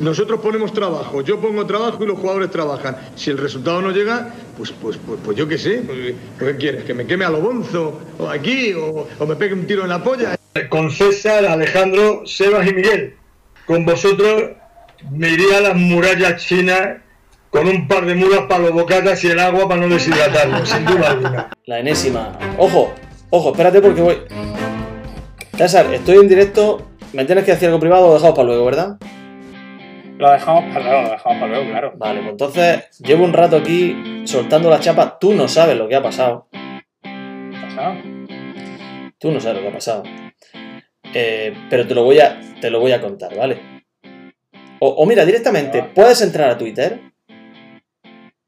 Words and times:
Nosotros 0.00 0.40
ponemos 0.40 0.74
trabajo, 0.74 1.22
yo 1.22 1.40
pongo 1.40 1.64
trabajo 1.64 2.04
y 2.04 2.06
los 2.06 2.18
jugadores 2.18 2.50
trabajan. 2.50 2.96
Si 3.16 3.30
el 3.30 3.38
resultado 3.38 3.80
no 3.80 3.90
llega, 3.92 4.34
pues, 4.58 4.72
pues, 4.72 4.98
pues, 5.06 5.18
pues 5.24 5.36
yo 5.38 5.48
qué 5.48 5.56
sé. 5.56 5.82
Pues, 5.86 6.14
¿Qué 6.38 6.56
quieres? 6.58 6.84
¿Que 6.84 6.92
me 6.92 7.06
queme 7.06 7.24
a 7.24 7.30
lo 7.30 7.40
bonzo? 7.40 7.98
¿O 8.18 8.28
aquí? 8.28 8.74
O, 8.74 9.08
¿O 9.18 9.26
me 9.26 9.36
pegue 9.36 9.54
un 9.54 9.66
tiro 9.66 9.84
en 9.84 9.88
la 9.88 10.02
polla? 10.04 10.36
Con 10.68 10.90
César, 10.90 11.46
Alejandro, 11.46 12.26
Sebas 12.26 12.68
y 12.68 12.74
Miguel. 12.74 13.14
Con 13.66 13.86
vosotros 13.86 14.50
me 15.10 15.30
iría 15.30 15.58
a 15.58 15.60
las 15.62 15.76
murallas 15.76 16.44
chinas 16.44 16.98
con 17.48 17.66
un 17.66 17.88
par 17.88 18.04
de 18.04 18.14
mulas 18.14 18.40
para 18.48 18.64
los 18.64 18.72
bocatas 18.72 19.24
y 19.24 19.28
el 19.28 19.40
agua 19.40 19.66
para 19.66 19.80
no 19.80 19.88
deshidratarlo, 19.88 20.64
sin 20.66 20.84
duda 20.84 21.10
alguna. 21.10 21.50
La 21.64 21.78
enésima. 21.80 22.38
Ojo, 22.58 22.92
ojo, 23.30 23.50
espérate 23.52 23.80
porque 23.80 24.02
voy. 24.02 24.18
César, 25.56 25.92
estoy 25.94 26.18
en 26.18 26.28
directo. 26.28 26.86
Me 27.12 27.24
tienes 27.24 27.44
que 27.44 27.52
decir 27.52 27.68
algo 27.68 27.80
privado 27.80 28.04
o 28.04 28.08
lo 28.08 28.14
dejamos 28.14 28.36
para 28.36 28.46
luego, 28.46 28.64
¿verdad? 28.66 28.98
Lo 30.20 30.30
dejamos 30.30 30.64
para 30.74 30.84
luego, 30.84 31.02
lo 31.02 31.10
dejamos 31.10 31.38
para 31.40 31.46
luego, 31.48 31.70
claro. 31.70 31.92
Vale, 31.96 32.20
pues 32.20 32.30
entonces 32.32 32.98
llevo 33.00 33.24
un 33.24 33.32
rato 33.32 33.56
aquí 33.56 34.22
soltando 34.26 34.68
la 34.68 34.78
chapa. 34.78 35.18
Tú 35.18 35.32
no 35.32 35.48
sabes 35.48 35.76
lo 35.78 35.88
que 35.88 35.96
ha 35.96 36.02
pasado. 36.02 36.48
¿Pasado? 37.02 37.94
Tú 39.18 39.30
no 39.32 39.40
sabes 39.40 39.56
lo 39.56 39.62
que 39.62 39.68
ha 39.68 39.72
pasado. 39.72 40.02
Eh, 41.14 41.54
pero 41.70 41.86
te 41.86 41.94
lo 41.94 42.04
voy 42.04 42.20
a, 42.20 42.38
te 42.60 42.70
lo 42.70 42.80
voy 42.80 42.92
a 42.92 43.00
contar, 43.00 43.34
¿vale? 43.34 43.82
O, 44.80 44.88
o 44.88 45.06
mira, 45.06 45.24
directamente, 45.24 45.82
puedes 45.94 46.20
entrar 46.20 46.50
a 46.50 46.58
Twitter. 46.58 47.00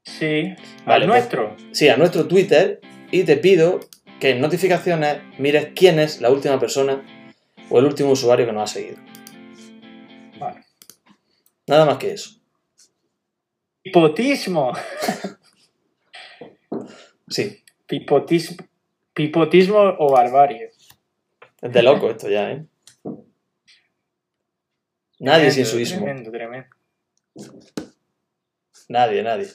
Sí, 0.03 0.53
Vale, 0.85 1.05
al 1.05 1.07
pues- 1.07 1.07
nuestro. 1.07 1.55
Sí, 1.71 1.89
a 1.89 1.97
nuestro 1.97 2.27
Twitter. 2.27 2.81
Y 3.09 3.23
te 3.23 3.37
pido 3.37 3.79
que 4.19 4.31
en 4.31 4.41
notificaciones 4.41 5.17
mires 5.39 5.69
quién 5.75 5.99
es 5.99 6.21
la 6.21 6.29
última 6.29 6.59
persona 6.59 7.01
o 7.69 7.79
el 7.79 7.85
último 7.85 8.11
usuario 8.11 8.45
que 8.45 8.53
nos 8.53 8.69
ha 8.71 8.73
seguido. 8.75 8.97
Nada 11.67 11.85
más 11.85 11.97
que 11.97 12.11
eso. 12.13 12.39
Pipotismo. 13.81 14.73
Sí, 17.29 17.63
Pipotismo. 17.87 18.57
Pipotismo 19.13 19.77
o 19.99 20.11
barbarie. 20.11 20.71
es 21.61 21.71
de 21.73 21.83
loco 21.83 22.09
esto 22.09 22.29
ya, 22.29 22.51
¿eh? 22.51 22.65
Nadie 25.19 25.51
sin 25.51 25.65
su 25.65 25.79
ismo. 25.79 26.03
Tremendo, 26.03 26.31
tremendo. 26.31 26.67
Nadie, 28.89 29.23
nadie. 29.23 29.47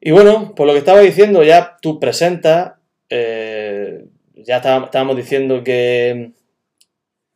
Y 0.00 0.10
bueno, 0.12 0.54
por 0.54 0.66
lo 0.66 0.72
que 0.72 0.78
estaba 0.78 1.00
diciendo, 1.00 1.42
ya 1.42 1.76
tú 1.82 1.98
presentas, 1.98 2.74
eh, 3.08 4.06
ya 4.34 4.58
está- 4.58 4.84
estábamos 4.84 5.16
diciendo 5.16 5.62
que... 5.64 6.32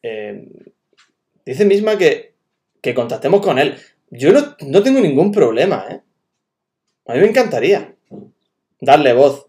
eh, 0.03 0.49
dice 1.45 1.65
misma 1.65 1.99
que, 1.99 2.34
que 2.85 2.93
contactemos 2.93 3.41
con 3.41 3.59
él. 3.59 3.77
Yo 4.11 4.31
no, 4.31 4.57
no 4.61 4.83
tengo 4.83 5.01
ningún 5.01 5.33
problema, 5.33 5.87
¿eh? 5.91 6.03
A 7.07 7.15
mí 7.15 7.21
me 7.21 7.29
encantaría 7.29 7.95
darle 8.79 9.15
voz 9.15 9.47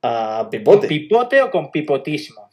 a 0.00 0.48
Pipote. 0.50 0.88
¿Pipote 0.88 1.42
o 1.42 1.50
con 1.50 1.70
pipotismo? 1.70 2.48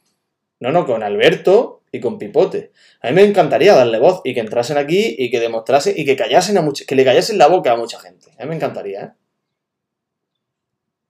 No, 0.60 0.74
no, 0.74 0.86
con 0.86 1.02
Alberto 1.02 1.84
y 1.94 2.02
con 2.02 2.18
Pipote. 2.18 2.74
A 3.02 3.08
mí 3.08 3.14
me 3.14 3.24
encantaría 3.24 3.74
darle 3.74 4.00
voz 4.00 4.20
y 4.26 4.34
que 4.34 4.42
entrasen 4.42 4.78
aquí 4.78 5.16
y 5.18 5.32
que 5.32 5.40
demostrasen 5.40 5.94
y 5.98 6.04
que 6.04 6.18
callasen 6.18 6.58
a 6.58 6.62
mucha, 6.62 6.84
que 6.86 6.96
le 6.96 7.06
callasen 7.06 7.38
la 7.38 7.48
boca 7.48 7.72
a 7.72 7.78
mucha 7.78 7.98
gente. 7.98 8.32
A 8.38 8.44
mí 8.44 8.50
me 8.50 8.56
encantaría, 8.56 9.02
¿eh? 9.02 9.12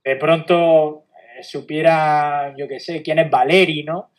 De 0.04 0.16
pronto 0.16 1.06
eh, 1.40 1.44
supiera, 1.44 2.54
yo 2.56 2.68
qué 2.68 2.80
sé, 2.80 3.02
quién 3.02 3.18
es 3.18 3.32
Valeri, 3.32 3.84
¿no? 3.84 4.12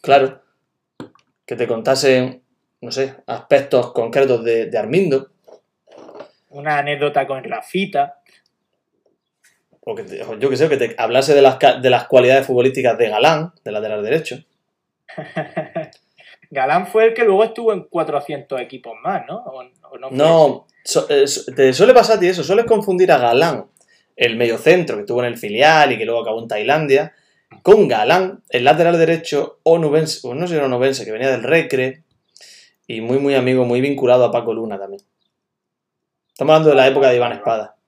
Claro. 0.00 0.40
Que 1.44 1.56
te 1.56 1.66
contasen, 1.66 2.43
no 2.84 2.92
sé, 2.92 3.14
aspectos 3.26 3.92
concretos 3.92 4.44
de, 4.44 4.66
de 4.66 4.78
Armindo. 4.78 5.30
Una 6.50 6.78
anécdota 6.78 7.26
con 7.26 7.42
Rafita. 7.42 8.20
O 9.80 9.94
que 9.94 10.02
te- 10.04 10.24
yo 10.38 10.48
que 10.50 10.56
sé, 10.56 10.68
que 10.68 10.76
te 10.76 10.94
hablase 10.98 11.34
de 11.34 11.42
las, 11.42 11.58
de 11.58 11.90
las 11.90 12.06
cualidades 12.06 12.46
futbolísticas 12.46 12.96
de 12.96 13.08
Galán, 13.08 13.52
de 13.64 13.72
lateral 13.72 14.02
derecho. 14.02 14.38
Galán 16.50 16.86
fue 16.86 17.06
el 17.06 17.14
que 17.14 17.24
luego 17.24 17.44
estuvo 17.44 17.72
en 17.72 17.84
400 17.84 18.60
equipos 18.60 18.94
más, 19.02 19.24
¿no? 19.26 19.38
¿O, 19.38 19.62
o 19.90 19.98
no, 19.98 20.10
No, 20.10 20.66
so- 20.84 21.06
eh, 21.10 21.24
te 21.56 21.72
suele 21.72 21.92
pasar 21.94 22.16
a 22.16 22.20
ti 22.20 22.28
eso, 22.28 22.44
sueles 22.44 22.64
confundir 22.66 23.10
a 23.10 23.18
Galán, 23.18 23.66
el 24.16 24.36
mediocentro 24.36 24.96
que 24.96 25.00
estuvo 25.02 25.20
en 25.20 25.26
el 25.26 25.36
filial 25.36 25.90
y 25.92 25.98
que 25.98 26.04
luego 26.04 26.20
acabó 26.22 26.40
en 26.40 26.48
Tailandia, 26.48 27.12
con 27.62 27.88
Galán, 27.88 28.42
el 28.50 28.64
lateral 28.64 28.98
derecho 28.98 29.58
onubense, 29.64 30.26
o 30.26 30.34
no 30.34 30.46
sé 30.46 30.52
si 30.52 30.56
era 30.58 30.66
onubense, 30.66 31.04
que 31.04 31.12
venía 31.12 31.30
del 31.30 31.42
Recre 31.42 32.03
y 32.86 33.00
muy, 33.00 33.18
muy 33.18 33.34
amigo, 33.34 33.64
muy 33.64 33.80
vinculado 33.80 34.24
a 34.24 34.32
Paco 34.32 34.54
Luna 34.54 34.78
también. 34.78 35.02
Estamos 36.28 36.52
hablando 36.52 36.70
de 36.70 36.76
la 36.76 36.86
época 36.88 37.10
de 37.10 37.16
Iván 37.16 37.32
Espada. 37.32 37.76
ese? 37.76 37.84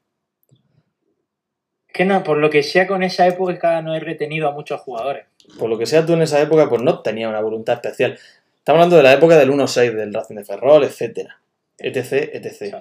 Que 1.93 2.05
no, 2.05 2.23
por 2.23 2.39
lo 2.39 2.51
que 2.51 2.63
sea 2.63 2.87
con 2.87 3.03
esa 3.03 3.27
época 3.27 3.81
no 3.83 3.95
he 3.95 4.01
retenido 4.01 4.49
a 4.49 4.53
muchos 4.53 4.81
jugadores. 4.81 5.27
Por 5.59 5.71
lo 5.71 5.79
que 5.79 5.87
sea 5.87 6.05
tú 6.05 6.13
en 6.13 6.23
esa 6.23 6.41
época, 6.41 6.69
pues 6.69 6.83
no 6.83 7.01
tenía 7.01 7.29
una 7.29 7.41
voluntad 7.41 7.75
especial. 7.75 8.19
Estamos 8.59 8.79
hablando 8.79 8.97
de 8.97 9.03
la 9.03 9.13
época 9.13 9.37
del 9.37 9.51
1-6, 9.51 9.95
del 9.95 10.13
Racing 10.13 10.35
de 10.37 10.45
Ferrol, 10.45 10.85
etcétera. 10.85 11.41
etc, 11.79 12.13
etc. 12.35 12.77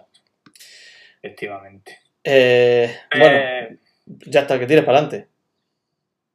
Efectivamente. 1.22 2.00
Eh, 2.24 2.94
bueno, 3.12 3.38
Eh, 3.38 3.78
ya 4.06 4.42
está, 4.42 4.60
que 4.60 4.66
tires 4.66 4.84
para 4.84 5.00
adelante. 5.00 5.28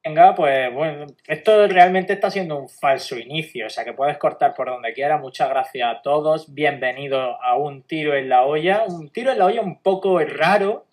Venga, 0.02 0.34
pues 0.34 0.72
bueno, 0.72 1.04
esto 1.28 1.66
realmente 1.66 2.14
está 2.14 2.30
siendo 2.30 2.56
un 2.56 2.70
falso 2.70 3.18
inicio, 3.18 3.66
o 3.66 3.68
sea 3.68 3.84
que 3.84 3.92
puedes 3.92 4.16
cortar 4.16 4.54
por 4.54 4.70
donde 4.70 4.94
quieras. 4.94 5.20
Muchas 5.20 5.50
gracias 5.50 5.94
a 5.94 6.00
todos, 6.00 6.54
bienvenidos 6.54 7.36
a 7.42 7.58
un 7.58 7.82
tiro 7.82 8.16
en 8.16 8.30
la 8.30 8.44
olla, 8.44 8.84
un 8.88 9.10
tiro 9.10 9.30
en 9.30 9.38
la 9.38 9.44
olla 9.44 9.60
un 9.60 9.82
poco 9.82 10.18
raro, 10.20 10.86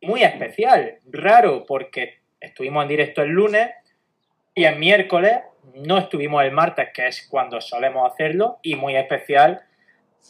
muy 0.00 0.22
especial, 0.22 1.00
raro 1.04 1.66
porque 1.66 2.20
estuvimos 2.40 2.84
en 2.84 2.90
directo 2.90 3.22
el 3.22 3.30
lunes 3.30 3.70
y 4.54 4.62
el 4.62 4.78
miércoles, 4.78 5.40
no 5.74 5.98
estuvimos 5.98 6.44
el 6.44 6.52
martes, 6.52 6.90
que 6.94 7.08
es 7.08 7.26
cuando 7.28 7.60
solemos 7.60 8.08
hacerlo, 8.12 8.60
y 8.62 8.76
muy 8.76 8.94
especial 8.94 9.62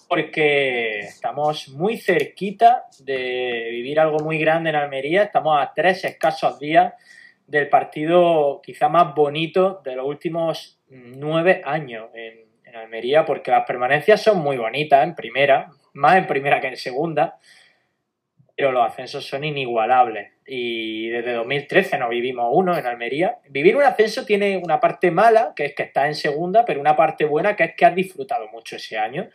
porque 0.09 1.01
estamos 1.01 1.69
muy 1.69 1.99
cerquita 1.99 2.87
de 3.01 3.69
vivir 3.71 4.01
algo 4.01 4.21
muy 4.21 4.39
grande 4.39 4.71
en 4.71 4.77
Almería, 4.77 5.25
estamos 5.25 5.61
a 5.61 5.75
tres 5.75 6.05
escasos 6.06 6.59
días 6.59 6.95
del 7.47 7.69
partido 7.69 8.60
quizá 8.62 8.88
más 8.88 9.15
bonito 9.15 9.81
de 9.84 9.97
los 9.97 10.06
últimos 10.06 10.81
nueve 10.88 11.62
años 11.65 12.10
en, 12.15 12.44
Almería, 12.75 13.25
porque 13.25 13.53
las 13.53 13.65
permanencias 13.66 14.21
son 14.21 14.38
muy 14.38 14.56
bonitas 14.56 15.05
en 15.05 15.15
primera, 15.15 15.71
más 15.93 16.16
en 16.16 16.27
primera 16.27 16.60
que 16.60 16.66
en 16.66 16.77
segunda, 16.77 17.38
pero 18.56 18.72
los 18.72 18.84
ascensos 18.84 19.25
son 19.25 19.44
inigualables. 19.44 20.32
Y 20.44 21.09
desde 21.09 21.34
2013 21.34 21.99
no 21.99 22.09
vivimos 22.09 22.50
uno 22.53 22.77
en 22.77 22.84
Almería. 22.84 23.38
Vivir 23.49 23.76
un 23.76 23.84
ascenso 23.84 24.25
tiene 24.25 24.56
una 24.56 24.81
parte 24.81 25.12
mala, 25.12 25.53
que 25.55 25.66
es 25.66 25.75
que 25.76 25.84
estás 25.84 26.06
en 26.06 26.15
segunda, 26.16 26.65
pero 26.65 26.81
una 26.81 26.97
parte 26.97 27.25
buena, 27.25 27.55
que 27.55 27.62
es 27.62 27.75
que 27.76 27.84
has 27.84 27.94
disfrutado 27.94 28.49
mucho 28.49 28.75
ese 28.75 28.99
año. 28.99 29.28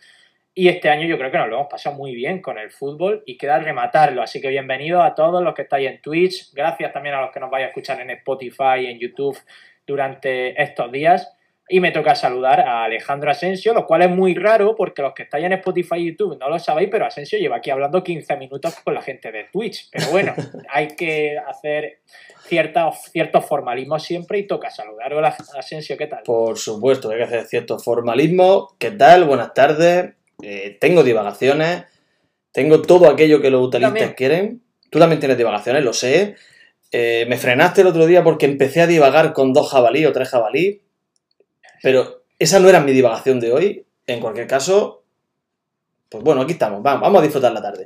Y 0.53 0.67
este 0.67 0.89
año 0.89 1.07
yo 1.07 1.17
creo 1.17 1.31
que 1.31 1.37
nos 1.37 1.47
lo 1.47 1.55
hemos 1.55 1.67
pasado 1.69 1.95
muy 1.95 2.15
bien 2.15 2.41
con 2.41 2.57
el 2.57 2.71
fútbol 2.71 3.23
y 3.25 3.37
queda 3.37 3.59
rematarlo. 3.59 4.21
Así 4.21 4.41
que 4.41 4.49
bienvenidos 4.49 5.03
a 5.03 5.15
todos 5.15 5.43
los 5.43 5.53
que 5.53 5.61
estáis 5.61 5.89
en 5.89 6.01
Twitch. 6.01 6.51
Gracias 6.53 6.91
también 6.91 7.15
a 7.15 7.21
los 7.21 7.31
que 7.31 7.39
nos 7.39 7.49
vais 7.49 7.65
a 7.65 7.67
escuchar 7.67 8.01
en 8.01 8.09
Spotify 8.11 8.81
y 8.81 8.87
en 8.87 8.99
YouTube 8.99 9.37
durante 9.85 10.61
estos 10.61 10.91
días. 10.91 11.35
Y 11.71 11.79
me 11.79 11.91
toca 11.91 12.15
saludar 12.15 12.61
a 12.61 12.83
Alejandro 12.85 13.29
Asensio, 13.29 13.75
lo 13.75 13.85
cual 13.85 14.01
es 14.01 14.09
muy 14.09 14.33
raro 14.33 14.75
porque 14.75 15.03
los 15.03 15.13
que 15.13 15.23
estáis 15.23 15.45
en 15.45 15.53
Spotify 15.53 15.97
y 15.97 16.09
YouTube 16.09 16.35
no 16.39 16.49
lo 16.49 16.57
sabéis, 16.57 16.89
pero 16.91 17.05
Asensio 17.05 17.37
lleva 17.37 17.57
aquí 17.57 17.69
hablando 17.69 18.03
15 18.03 18.37
minutos 18.37 18.75
con 18.83 18.95
la 18.95 19.03
gente 19.03 19.31
de 19.31 19.45
Twitch. 19.53 19.87
Pero 19.91 20.07
bueno, 20.07 20.33
hay 20.69 20.87
que 20.87 21.37
hacer 21.37 21.99
ciertos, 22.47 23.03
ciertos 23.11 23.45
formalismos 23.45 24.03
siempre 24.03 24.39
y 24.39 24.47
toca 24.47 24.71
saludar. 24.71 25.13
Hola 25.13 25.37
Asensio, 25.55 25.95
¿qué 25.95 26.07
tal? 26.07 26.23
Por 26.23 26.57
supuesto, 26.57 27.11
hay 27.11 27.17
que 27.17 27.23
hacer 27.25 27.45
cierto 27.45 27.77
formalismo. 27.77 28.75
¿Qué 28.79 28.89
tal? 28.89 29.25
Buenas 29.25 29.53
tardes. 29.53 30.18
Eh, 30.41 30.77
tengo 30.79 31.03
divagaciones. 31.03 31.85
Tengo 32.51 32.81
todo 32.81 33.09
aquello 33.09 33.41
que 33.41 33.51
los 33.51 33.67
utilistas 33.67 34.13
quieren. 34.15 34.61
Tú 34.89 34.99
también 34.99 35.19
tienes 35.19 35.37
divagaciones, 35.37 35.83
lo 35.83 35.93
sé. 35.93 36.35
Eh, 36.91 37.25
me 37.29 37.37
frenaste 37.37 37.81
el 37.81 37.87
otro 37.87 38.07
día 38.07 38.23
porque 38.23 38.45
empecé 38.47 38.81
a 38.81 38.87
divagar 38.87 39.33
con 39.33 39.53
dos 39.53 39.69
jabalí 39.69 40.05
o 40.05 40.11
tres 40.11 40.29
jabalí. 40.29 40.81
Pero 41.81 42.23
esa 42.39 42.59
no 42.59 42.69
era 42.69 42.79
mi 42.79 42.91
divagación 42.91 43.39
de 43.39 43.53
hoy. 43.53 43.85
En 44.07 44.19
cualquier 44.19 44.47
caso, 44.47 45.03
pues 46.09 46.23
bueno, 46.23 46.41
aquí 46.41 46.53
estamos. 46.53 46.81
Vamos, 46.81 47.01
vamos 47.01 47.19
a 47.19 47.23
disfrutar 47.23 47.51
la 47.51 47.61
tarde. 47.61 47.85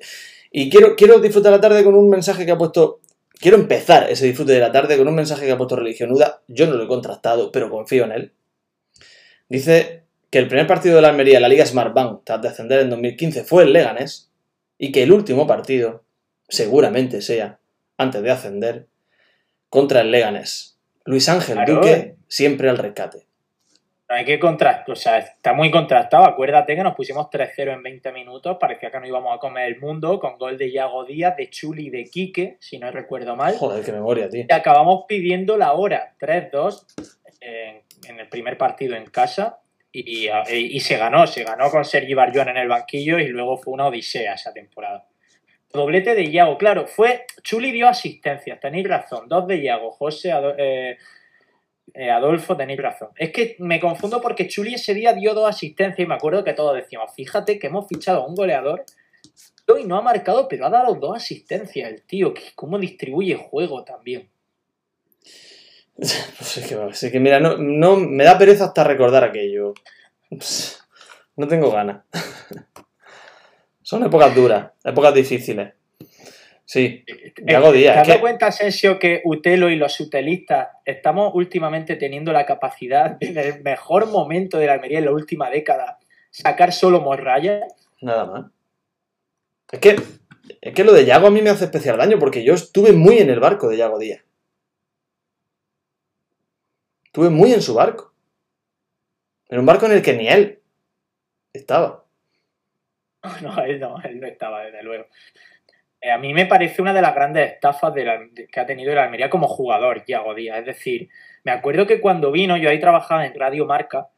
Y 0.51 0.69
quiero, 0.69 0.95
quiero 0.95 1.19
disfrutar 1.19 1.51
la 1.51 1.59
tarde 1.59 1.83
con 1.83 1.95
un 1.95 2.09
mensaje 2.09 2.45
que 2.45 2.51
ha 2.51 2.57
puesto. 2.57 3.01
Quiero 3.39 3.57
empezar 3.57 4.09
ese 4.09 4.25
disfrute 4.25 4.53
de 4.53 4.59
la 4.59 4.71
tarde 4.71 4.97
con 4.97 5.07
un 5.07 5.15
mensaje 5.15 5.45
que 5.45 5.51
ha 5.51 5.57
puesto 5.57 5.75
Religionuda. 5.75 6.41
Yo 6.47 6.67
no 6.67 6.75
lo 6.75 6.83
he 6.85 6.88
contrastado, 6.88 7.51
pero 7.51 7.69
confío 7.69 8.05
en 8.05 8.11
él. 8.13 8.33
Dice 9.50 10.02
que 10.33 10.39
el 10.39 10.47
primer 10.47 10.65
partido 10.65 10.95
de 10.95 11.03
la 11.03 11.09
Almería 11.09 11.35
en 11.35 11.44
la 11.44 11.47
Liga 11.47 11.63
Smartbank, 11.63 12.24
tras 12.24 12.41
descender 12.41 12.80
en 12.80 12.89
2015, 12.89 13.44
fue 13.44 13.62
el 13.65 13.71
Leganés. 13.71 14.31
Y 14.80 14.91
que 14.91 15.03
el 15.03 15.12
último 15.12 15.45
partido, 15.45 16.06
seguramente 16.50 17.21
sea, 17.21 17.59
antes 18.00 18.24
de 18.24 18.31
ascender, 18.31 18.88
contra 19.69 20.01
el 20.01 20.09
Leganés. 20.09 20.80
Luis 21.06 21.30
Ángel 21.30 21.57
Claro. 21.57 21.75
Duque, 21.75 22.15
siempre 22.27 22.68
al 22.68 22.80
rescate. 22.80 23.27
hay 24.07 24.25
que 24.25 24.39
contrastar, 24.39 24.89
o 24.89 24.95
sea, 24.95 25.19
está 25.19 25.53
muy 25.53 25.69
contrastado. 25.69 26.25
Acuérdate 26.25 26.75
que 26.75 26.81
nos 26.81 26.95
pusimos 26.95 27.27
3-0 27.29 27.71
en 27.71 27.83
20 27.83 28.12
minutos, 28.12 28.57
parecía 28.59 28.89
que 28.89 29.00
no 29.00 29.06
íbamos 29.06 29.36
a 29.36 29.39
comer 29.39 29.68
el 29.68 29.79
mundo, 29.79 30.19
con 30.19 30.39
gol 30.39 30.57
de 30.57 30.68
Iago 30.71 31.06
Díaz, 31.06 31.38
de 31.38 31.51
Chuli 31.51 31.88
y 31.88 31.89
de 31.91 32.06
Quique, 32.06 32.57
si 32.59 32.79
no 32.79 32.89
recuerdo 32.89 33.36
mal. 33.36 33.56
Joder, 33.56 33.86
qué 33.86 33.91
memoria, 33.91 34.29
tío. 34.29 34.45
Y 34.50 34.51
acabamos 34.51 35.06
pidiendo 35.07 35.57
la 35.57 35.74
hora, 35.74 36.15
3-2, 36.19 36.86
en, 37.39 37.81
en 38.09 38.19
el 38.19 38.27
primer 38.29 38.57
partido 38.57 38.95
en 38.95 39.06
casa, 39.06 39.59
y, 39.93 40.79
se 40.79 40.97
ganó, 40.97 41.27
se 41.27 41.43
ganó 41.43 41.69
con 41.69 41.85
Sergi 41.85 42.13
Barjuan 42.15 42.49
en 42.49 42.57
el 42.57 42.67
banquillo, 42.67 43.19
y 43.19 43.27
luego 43.27 43.57
fue 43.57 43.73
una 43.73 43.87
odisea 43.87 44.33
esa 44.33 44.51
temporada. 44.51 45.07
Doblete 45.71 46.15
de 46.15 46.23
Iago, 46.25 46.57
claro, 46.57 46.87
fue. 46.87 47.25
Chuli 47.43 47.71
dio 47.71 47.87
asistencias, 47.87 48.59
tenéis 48.59 48.87
razón. 48.87 49.27
Dos 49.27 49.47
de 49.47 49.57
Iago, 49.57 49.91
José, 49.91 50.31
Ado- 50.31 50.55
eh, 50.57 50.97
eh, 51.93 52.09
Adolfo, 52.09 52.57
tenéis 52.57 52.79
razón. 52.79 53.09
Es 53.15 53.31
que 53.31 53.55
me 53.59 53.79
confundo 53.79 54.21
porque 54.21 54.47
Chuli 54.47 54.75
ese 54.75 54.93
día 54.93 55.13
dio 55.13 55.33
dos 55.33 55.49
asistencias 55.49 55.99
y 56.05 56.07
me 56.07 56.15
acuerdo 56.15 56.43
que 56.43 56.53
todos 56.53 56.75
decíamos, 56.75 57.13
fíjate 57.15 57.59
que 57.59 57.67
hemos 57.67 57.87
fichado 57.87 58.23
a 58.23 58.27
un 58.27 58.35
goleador 58.35 58.83
y 59.79 59.85
no 59.85 59.97
ha 59.97 60.01
marcado, 60.01 60.47
pero 60.47 60.65
ha 60.65 60.69
dado 60.69 60.95
dos 60.95 61.17
asistencias 61.17 61.89
el 61.89 62.03
tío, 62.03 62.33
que 62.33 62.41
cómo 62.55 62.77
distribuye 62.77 63.35
juego 63.35 63.83
también. 63.83 64.29
Pues 65.97 66.57
es 66.57 66.67
que, 66.67 66.87
es 67.07 67.11
que 67.11 67.19
mira, 67.19 67.39
no, 67.39 67.57
no, 67.57 67.95
me 67.97 68.23
da 68.23 68.37
pereza 68.37 68.65
hasta 68.65 68.83
recordar 68.83 69.23
aquello. 69.23 69.73
Pss, 70.29 70.83
No 71.37 71.47
tengo 71.47 71.71
ganas. 71.71 72.03
Son 73.81 74.03
épocas 74.03 74.33
duras, 74.35 74.71
épocas 74.83 75.13
difíciles. 75.13 75.73
Sí, 76.65 77.03
Iago 77.45 77.73
Eh, 77.73 77.77
Díaz. 77.77 77.93
¿Te 77.95 77.99
has 78.01 78.07
dado 78.07 78.17
que- 78.17 78.21
cuenta, 78.21 78.47
Asensio, 78.47 78.97
que 78.97 79.21
Utelo 79.25 79.69
y 79.69 79.75
los 79.75 79.99
utelistas 79.99 80.69
estamos 80.85 81.31
últimamente 81.35 81.97
teniendo 81.97 82.31
la 82.31 82.45
capacidad, 82.45 83.17
en 83.19 83.37
el 83.37 83.61
mejor 83.61 84.07
momento 84.07 84.57
de 84.57 84.67
la 84.67 84.73
Almería 84.73 84.99
en 84.99 85.05
la 85.05 85.11
última 85.11 85.49
década, 85.49 85.99
sacar 86.31 86.71
solo 86.71 87.01
morralla? 87.01 87.59
Nada 88.01 88.25
más. 88.25 88.45
Es 89.71 89.79
que, 89.79 89.95
es 90.61 90.73
que 90.73 90.83
lo 90.85 90.93
de 90.93 91.05
Yago 91.05 91.27
a 91.27 91.31
mí 91.31 91.41
me 91.41 91.49
hace 91.49 91.65
especial 91.65 91.97
daño 91.97 92.17
porque 92.17 92.43
yo 92.43 92.53
estuve 92.53 92.93
muy 92.93 93.17
en 93.19 93.29
el 93.29 93.39
barco 93.41 93.67
de 93.67 93.77
Yago 93.77 93.99
Díaz. 93.99 94.21
Estuve 97.13 97.30
muy 97.30 97.54
en 97.54 97.62
su 97.62 97.75
barco. 97.75 98.12
En 99.48 99.60
un 99.60 99.68
barco 99.68 99.86
en 99.86 99.92
el 99.92 100.01
que 100.01 100.13
ni 100.13 100.27
él 100.27 100.60
estaba. 101.54 102.04
No, 103.44 103.63
él 103.63 103.80
no, 103.80 104.01
él 104.04 104.19
no 104.19 104.25
estaba, 104.25 104.63
desde 104.63 104.81
luego. 104.81 105.06
Eh, 106.01 106.10
a 106.10 106.18
mí 106.18 106.33
me 106.33 106.48
parece 106.48 106.81
una 106.81 106.92
de 106.92 107.04
las 107.04 107.13
grandes 107.13 107.51
estafas 107.54 107.94
de 107.94 108.04
la- 108.04 108.18
de- 108.31 108.48
que 108.48 108.60
ha 108.60 108.65
tenido 108.65 108.92
el 108.92 108.98
Almería 108.98 109.30
como 109.30 109.48
jugador, 109.48 110.04
Yago 110.07 110.33
Díaz. 110.33 110.62
Es 110.62 110.65
decir, 110.65 111.07
me 111.44 111.51
acuerdo 111.51 111.86
que 111.86 112.01
cuando 112.01 112.31
vino, 112.31 112.57
yo 112.57 112.68
ahí 112.71 112.80
trabajaba 112.80 113.27
en 113.27 113.39
Radio 113.39 113.68
Marca, 113.68 114.10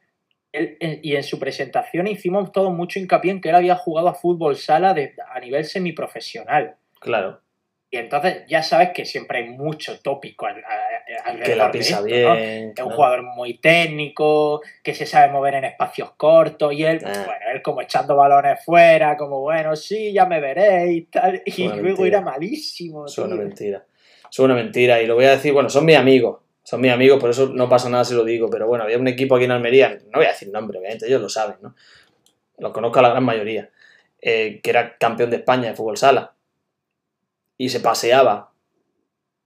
él- 0.52 0.78
en- 0.80 1.00
y 1.02 1.16
en 1.16 1.22
su 1.22 1.38
presentación 1.38 2.06
hicimos 2.06 2.50
todo 2.50 2.70
mucho 2.70 2.98
hincapié 2.98 3.30
en 3.30 3.40
que 3.42 3.50
él 3.50 3.56
había 3.56 3.76
jugado 3.76 4.08
a 4.08 4.14
fútbol 4.14 4.56
sala 4.56 4.94
de- 4.94 5.14
a 5.32 5.38
nivel 5.38 5.66
semiprofesional. 5.66 6.76
Claro. 6.98 7.42
Y 7.96 7.98
entonces 8.00 8.44
ya 8.46 8.62
sabes 8.62 8.90
que 8.90 9.04
siempre 9.04 9.38
hay 9.38 9.48
mucho 9.48 9.98
tópico 10.00 10.46
al- 10.46 10.62
a- 10.64 11.28
alrededor 11.30 11.42
Que 11.50 11.56
la 11.56 11.66
de 11.66 11.70
pisa 11.78 11.94
esto, 11.96 12.04
bien. 12.04 12.24
¿no? 12.68 12.72
Es 12.76 12.80
un 12.86 12.90
jugador 12.92 13.22
muy 13.22 13.58
técnico, 13.58 14.60
que 14.82 14.94
se 14.94 15.06
sabe 15.06 15.32
mover 15.32 15.54
en 15.54 15.64
espacios 15.64 16.12
cortos 16.16 16.72
y 16.74 16.84
él, 16.84 16.98
pues, 17.02 17.16
Ah. 17.16 17.24
bueno, 17.24 17.40
él 17.54 17.62
como 17.62 17.80
echando 17.80 18.16
balones 18.16 18.64
fuera, 18.64 19.16
como 19.16 19.40
bueno, 19.40 19.74
sí, 19.76 20.12
ya 20.12 20.26
me 20.26 20.40
veréis 20.40 20.98
y 20.98 21.02
tal, 21.10 21.42
y 21.44 21.50
Suena 21.50 21.76
luego 21.76 21.86
mentira. 22.02 22.18
era 22.18 22.20
malísimo. 22.20 23.00
Una 23.00 23.08
tío. 23.08 23.26
mentira. 23.36 23.84
Una 24.38 24.54
mentira. 24.54 25.00
Y 25.00 25.06
lo 25.06 25.14
voy 25.14 25.24
a 25.24 25.30
decir, 25.30 25.52
bueno, 25.52 25.68
son 25.70 25.84
mis 25.84 25.96
amigos. 25.96 26.40
Son 26.62 26.80
mis 26.80 26.90
amigos, 26.92 27.18
por 27.20 27.30
eso 27.30 27.48
no 27.54 27.68
pasa 27.68 27.88
nada 27.88 28.04
si 28.04 28.12
lo 28.14 28.24
digo. 28.24 28.48
Pero 28.50 28.66
bueno, 28.66 28.84
había 28.84 28.98
un 28.98 29.06
equipo 29.08 29.36
aquí 29.36 29.44
en 29.44 29.52
Almería, 29.52 29.96
no 30.10 30.18
voy 30.18 30.26
a 30.26 30.30
decir 30.30 30.48
nombre, 30.50 30.78
obviamente, 30.78 31.06
ellos 31.06 31.22
lo 31.22 31.28
saben, 31.28 31.56
¿no? 31.62 31.74
Los 32.58 32.72
conozco 32.72 32.98
a 32.98 33.02
la 33.02 33.08
gran 33.10 33.24
mayoría. 33.24 33.70
eh, 34.20 34.60
que 34.62 34.70
era 34.70 34.96
campeón 34.96 35.30
de 35.30 35.36
España 35.36 35.68
de 35.68 35.74
fútbol 35.76 35.96
sala. 35.98 36.32
Y 37.58 37.68
se 37.68 37.80
paseaba 37.80 38.52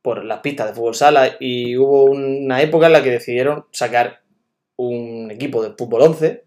por 0.03 0.25
las 0.25 0.41
pistas 0.41 0.69
de 0.69 0.75
fútbol 0.75 0.95
sala. 0.95 1.37
Y 1.41 1.77
hubo 1.77 2.05
una 2.05 2.63
época 2.63 2.87
en 2.87 2.93
la 2.93 3.03
que 3.03 3.11
decidieron 3.11 3.67
sacar 3.71 4.21
un 4.77 5.31
equipo 5.31 5.63
de 5.63 5.75
fútbol 5.77 6.03
11 6.03 6.45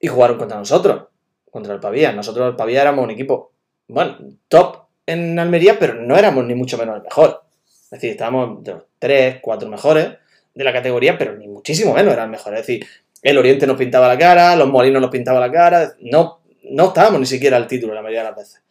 y 0.00 0.08
jugaron 0.08 0.38
contra 0.38 0.58
nosotros, 0.58 1.08
contra 1.50 1.74
el 1.74 1.80
Pavía. 1.80 2.12
Nosotros, 2.12 2.48
el 2.48 2.56
Pavía, 2.56 2.82
éramos 2.82 3.04
un 3.04 3.10
equipo, 3.10 3.52
bueno, 3.88 4.18
top 4.48 4.84
en 5.06 5.38
Almería, 5.38 5.78
pero 5.78 5.94
no 5.94 6.16
éramos 6.16 6.44
ni 6.44 6.54
mucho 6.54 6.78
menos 6.78 6.96
el 6.96 7.02
mejor. 7.02 7.42
Es 7.66 7.90
decir, 7.90 8.10
estábamos 8.10 8.62
de 8.64 8.72
los 8.72 8.82
tres, 8.98 9.38
cuatro 9.42 9.68
mejores 9.68 10.08
de 10.54 10.64
la 10.64 10.72
categoría, 10.72 11.18
pero 11.18 11.36
ni 11.36 11.48
muchísimo 11.48 11.92
menos 11.94 12.12
eran 12.12 12.30
mejores. 12.30 12.60
Es 12.60 12.66
decir, 12.66 12.86
el 13.22 13.36
Oriente 13.36 13.66
nos 13.66 13.76
pintaba 13.76 14.08
la 14.08 14.16
cara, 14.16 14.56
los 14.56 14.68
Molinos 14.68 15.02
nos 15.02 15.10
pintaba 15.10 15.40
la 15.40 15.50
cara, 15.50 15.94
no, 16.00 16.40
no 16.70 16.86
estábamos 16.86 17.20
ni 17.20 17.26
siquiera 17.26 17.56
al 17.56 17.66
título 17.66 17.94
la 17.94 18.02
mayoría 18.02 18.22
de 18.22 18.28
las 18.30 18.36
veces. 18.36 18.62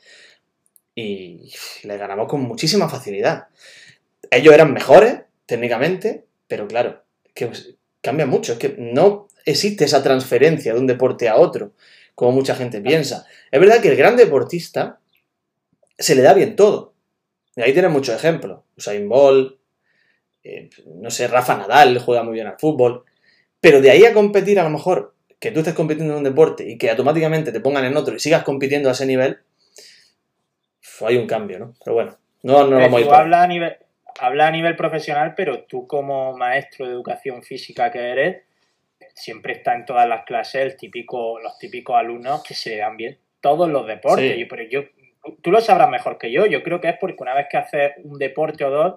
Y 0.96 1.52
les 1.84 2.00
ganamos 2.00 2.28
con 2.28 2.42
muchísima 2.42 2.90
facilidad. 2.90 3.48
Ellos 4.32 4.54
eran 4.54 4.74
mejores, 4.74 5.22
técnicamente, 5.46 6.26
pero 6.48 6.68
claro, 6.68 7.04
que 7.34 7.50
cambia 8.02 8.26
mucho. 8.26 8.54
Es 8.54 8.60
que 8.60 8.76
no 8.78 9.28
existe 9.46 9.86
esa 9.86 10.04
transferencia 10.04 10.74
de 10.74 10.80
un 10.80 10.88
deporte 10.88 11.30
a 11.30 11.38
otro, 11.38 11.74
como 12.16 12.32
mucha 12.32 12.56
gente 12.56 12.82
piensa. 12.82 13.26
Es 13.52 13.60
verdad 13.60 13.82
que 13.82 13.90
el 13.90 13.96
gran 13.96 14.16
deportista 14.18 15.00
se 15.98 16.16
le 16.16 16.22
da 16.22 16.34
bien 16.34 16.56
todo. 16.56 16.94
Y 17.56 17.62
ahí 17.62 17.74
tienes 17.74 17.92
muchos 17.92 18.16
ejemplos. 18.16 18.62
Usain 18.78 19.08
Bolt, 19.10 19.58
eh, 20.44 20.70
no 20.86 21.10
sé, 21.12 21.28
Rafa 21.28 21.58
Nadal 21.58 22.00
juega 22.00 22.24
muy 22.24 22.34
bien 22.34 22.48
al 22.48 22.60
fútbol. 22.60 23.04
Pero 23.60 23.82
de 23.82 23.92
ahí 23.92 24.06
a 24.06 24.14
competir, 24.14 24.60
a 24.60 24.64
lo 24.64 24.70
mejor, 24.70 25.16
que 25.40 25.52
tú 25.52 25.60
estés 25.60 25.74
compitiendo 25.74 26.14
en 26.14 26.20
un 26.20 26.24
deporte 26.24 26.70
y 26.70 26.78
que 26.78 26.90
automáticamente 26.90 27.52
te 27.52 27.60
pongan 27.60 27.86
en 27.86 27.98
otro 27.98 28.16
y 28.16 28.20
sigas 28.20 28.44
compitiendo 28.44 28.90
a 28.90 28.94
ese 28.94 29.06
nivel, 29.06 29.40
hay 31.08 31.18
un 31.18 31.28
cambio, 31.28 31.60
¿no? 31.60 31.74
Pero 31.84 31.94
bueno, 31.96 32.16
no 32.44 32.62
Eh, 32.62 32.82
vamos 32.82 32.98
a 32.98 33.02
ir 33.02 33.08
tú 33.08 33.14
hablas 33.14 33.44
a 33.44 33.48
nivel, 33.48 33.78
hablas 34.20 34.48
a 34.48 34.52
nivel 34.52 34.76
profesional, 34.76 35.34
pero 35.36 35.64
tú 35.64 35.88
como 35.88 36.36
maestro 36.38 36.86
de 36.88 36.94
educación 36.94 37.44
física 37.44 37.92
que 37.92 38.00
eres, 38.00 38.44
siempre 39.14 39.54
está 39.54 39.76
en 39.76 39.86
todas 39.86 40.08
las 40.08 40.24
clases 40.26 40.62
el 40.62 40.78
típico, 40.78 41.40
los 41.40 41.58
típicos 41.58 41.96
alumnos 41.98 42.44
que 42.44 42.54
se 42.54 42.72
le 42.72 42.78
dan 42.78 42.98
bien 42.98 43.18
todos 43.42 43.70
los 43.70 43.86
deportes. 43.88 44.34
Sí. 44.34 44.40
Yo- 44.42 44.48
pero 44.50 44.64
yo, 44.64 44.84
tú 45.42 45.52
lo 45.52 45.62
sabrás 45.62 45.90
mejor 45.90 46.18
que 46.18 46.32
yo. 46.32 46.46
Yo 46.46 46.64
creo 46.64 46.80
que 46.82 46.90
es 46.90 46.98
porque 47.00 47.18
una 47.22 47.34
vez 47.34 47.48
que 47.50 47.58
haces 47.58 47.92
un 48.04 48.18
deporte 48.18 48.64
o 48.66 48.70
dos, 48.70 48.96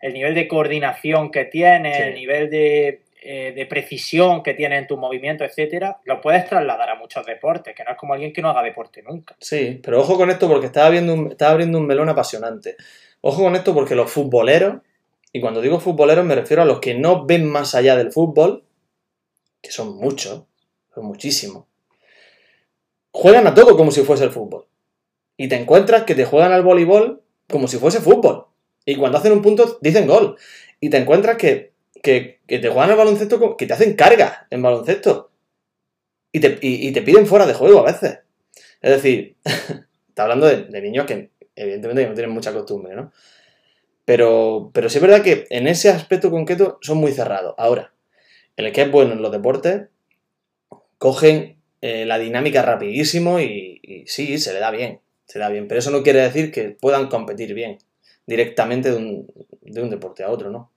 el 0.00 0.14
nivel 0.14 0.34
de 0.34 0.48
coordinación 0.48 1.30
que 1.30 1.44
tienes, 1.44 1.96
Sí. 1.96 2.02
el 2.02 2.14
nivel 2.14 2.50
de, 2.50 3.02
eh, 3.24 3.52
de 3.54 3.66
precisión 3.66 4.42
que 4.42 4.54
tienes 4.54 4.80
en 4.80 4.86
tus 4.86 4.98
movimientos, 4.98 5.46
etcétera, 5.48 6.00
lo 6.04 6.20
puedes 6.20 6.46
trasladar 6.46 6.90
a 6.90 6.94
muchos 6.96 7.24
deportes, 7.24 7.74
que 7.74 7.84
no 7.84 7.92
es 7.92 7.96
como 7.96 8.14
alguien 8.14 8.32
que 8.32 8.42
no 8.42 8.50
haga 8.50 8.62
deporte 8.62 9.02
nunca. 9.02 9.36
Sí, 9.40 9.80
pero 9.82 10.00
ojo 10.00 10.16
con 10.16 10.30
esto 10.30 10.48
porque 10.48 10.66
estaba, 10.66 10.90
viendo 10.90 11.14
un- 11.14 11.30
estaba 11.30 11.52
abriendo 11.52 11.78
un 11.78 11.86
melón 11.86 12.08
apasionante. 12.08 12.76
Ojo 13.20 13.42
con 13.42 13.54
esto 13.54 13.72
porque 13.74 13.94
los 13.94 14.10
futboleros, 14.10 14.76
y 15.32 15.40
cuando 15.40 15.60
digo 15.60 15.78
futboleros 15.80 16.24
me 16.24 16.34
refiero 16.34 16.62
a 16.62 16.66
los 16.66 16.80
que 16.80 16.94
no 16.94 17.24
ven 17.24 17.48
más 17.48 17.74
allá 17.74 17.96
del 17.96 18.12
fútbol, 18.12 18.64
que 19.60 19.70
son 19.70 19.96
muchos, 19.96 20.42
son 20.94 21.04
muchísimos, 21.06 21.64
juegan 23.12 23.46
a 23.46 23.54
todo 23.54 23.76
como 23.76 23.90
si 23.90 24.02
fuese 24.02 24.24
el 24.24 24.30
fútbol. 24.30 24.66
Y 25.36 25.48
te 25.48 25.56
encuentras 25.56 26.02
que 26.04 26.14
te 26.14 26.24
juegan 26.24 26.52
al 26.52 26.62
voleibol 26.62 27.22
como 27.48 27.68
si 27.68 27.78
fuese 27.78 28.00
fútbol. 28.00 28.46
Y 28.84 28.96
cuando 28.96 29.18
hacen 29.18 29.32
un 29.32 29.42
punto 29.42 29.78
dicen 29.80 30.06
gol. 30.06 30.36
Y 30.80 30.90
te 30.90 30.98
encuentras 30.98 31.36
que, 31.36 31.71
que, 32.02 32.40
te 32.46 32.68
juegan 32.68 32.90
al 32.90 32.96
baloncesto, 32.96 33.56
que 33.56 33.66
te 33.66 33.72
hacen 33.72 33.94
cargas 33.94 34.40
en 34.50 34.60
baloncesto. 34.60 35.30
Y 36.32 36.40
te, 36.40 36.58
y- 36.60 36.92
te 36.92 37.02
piden 37.02 37.26
fuera 37.26 37.46
de 37.46 37.54
juego 37.54 37.80
a 37.80 37.92
veces. 37.92 38.20
Es 38.80 38.90
decir, 38.90 39.36
está 40.08 40.24
hablando 40.24 40.46
de, 40.46 40.80
niños 40.80 41.06
que 41.06 41.30
evidentemente 41.54 42.06
no 42.06 42.14
tienen 42.14 42.34
mucha 42.34 42.52
costumbre, 42.52 42.94
¿no? 42.94 43.12
Pero, 44.04 44.70
pero 44.74 44.88
sí 44.88 44.98
es 44.98 45.02
verdad 45.02 45.22
que 45.22 45.46
en 45.50 45.68
ese 45.68 45.88
aspecto 45.90 46.30
concreto 46.30 46.78
son 46.82 46.98
muy 46.98 47.12
cerrados. 47.12 47.54
Ahora, 47.56 47.94
el 48.56 48.72
que 48.72 48.82
es 48.82 48.90
bueno 48.90 49.12
en 49.12 49.22
los 49.22 49.30
deportes, 49.30 49.88
cogen 50.98 51.58
eh, 51.82 52.04
la 52.04 52.18
dinámica 52.18 52.62
rapidísimo 52.62 53.38
y, 53.38 53.80
y 53.82 54.06
sí, 54.06 54.38
se 54.38 54.52
le 54.52 54.58
da 54.58 54.70
bien, 54.70 55.00
se 55.26 55.38
le 55.38 55.44
da 55.44 55.50
bien. 55.50 55.68
Pero 55.68 55.78
eso 55.78 55.90
no 55.90 56.02
quiere 56.02 56.20
decir 56.22 56.50
que 56.50 56.70
puedan 56.70 57.08
competir 57.08 57.54
bien 57.54 57.78
directamente 58.26 58.90
de 58.90 58.96
un, 58.96 59.26
de 59.60 59.82
un 59.82 59.90
deporte 59.90 60.24
a 60.24 60.30
otro, 60.30 60.50
¿no? 60.50 60.71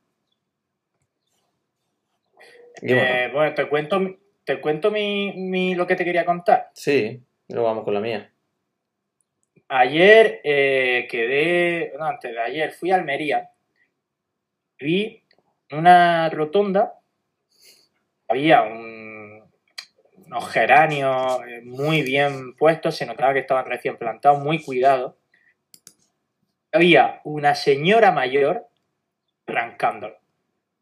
Eh, 2.82 3.30
bueno, 3.34 3.54
te 3.54 3.68
cuento, 3.68 4.02
te 4.44 4.60
cuento 4.60 4.92
mi, 4.92 5.34
mi- 5.34 5.76
lo 5.76 5.88
que 5.88 5.96
te 5.96 6.04
quería 6.06 6.26
contar. 6.26 6.70
sí, 6.74 7.22
luego 7.48 7.68
vamos 7.68 7.84
con 7.84 7.94
la 7.94 8.00
mía. 8.02 8.32
Ayer 9.68 10.42
eh, 10.44 11.08
quedé, 11.10 11.94
no, 11.98 12.06
antes 12.06 12.32
de 12.32 12.40
ayer 12.40 12.72
fui 12.72 12.92
a 12.92 12.96
Almería, 12.96 13.50
vi 14.80 15.24
una 15.72 16.30
rotonda, 16.30 17.00
había 18.28 18.62
un- 18.64 19.44
unos 20.28 20.50
geranios 20.52 21.40
eh, 21.48 21.62
muy 21.64 22.02
bien 22.04 22.56
puestos, 22.56 22.96
se 22.96 23.06
notaba 23.06 23.34
que 23.34 23.40
estaban 23.40 23.66
recién 23.66 23.98
plantados, 23.98 24.40
muy 24.44 24.62
cuidados. 24.62 25.16
Había 26.72 27.22
una 27.24 27.56
señora 27.56 28.12
mayor 28.12 28.68
arrancándolo. 29.48 30.18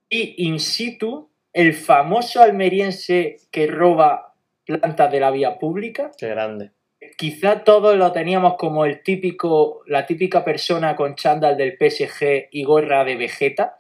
Y 0.09 0.47
in 0.47 0.59
situ 0.59 1.29
el 1.53 1.74
famoso 1.74 2.41
almeriense 2.41 3.38
que 3.51 3.67
roba 3.67 4.33
plantas 4.65 5.12
de 5.12 5.19
la 5.19 5.31
vía 5.31 5.60
pública. 5.60 6.12
Qué 6.17 6.27
grande. 6.27 6.72
Quizá 7.17 7.63
todos 7.63 7.95
lo 7.98 8.12
teníamos 8.12 8.55
como 8.57 8.86
el 8.86 9.03
típico, 9.03 9.83
la 9.88 10.05
típica 10.05 10.43
persona 10.43 10.95
con 10.95 11.15
chándal 11.15 11.57
del 11.57 11.77
PSG 11.77 12.48
y 12.51 12.63
gorra 12.63 13.03
de 13.03 13.15
Vegeta. 13.17 13.77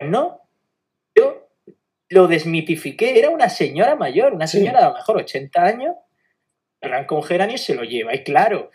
No, 0.00 0.40
yo 1.14 1.48
lo 2.08 2.28
desmitifiqué, 2.28 3.18
era 3.18 3.30
una 3.30 3.48
señora 3.48 3.96
mayor, 3.96 4.32
una 4.34 4.46
Sí. 4.46 4.58
señora 4.58 4.78
de 4.80 4.84
a 4.86 4.88
lo 4.90 4.94
mejor 4.94 5.16
80 5.18 5.64
años, 5.64 5.96
arranca 6.80 7.14
un 7.14 7.22
geranio 7.24 7.56
y 7.56 7.58
se 7.58 7.74
lo 7.74 7.82
lleva. 7.82 8.14
Y 8.14 8.22
claro, 8.22 8.70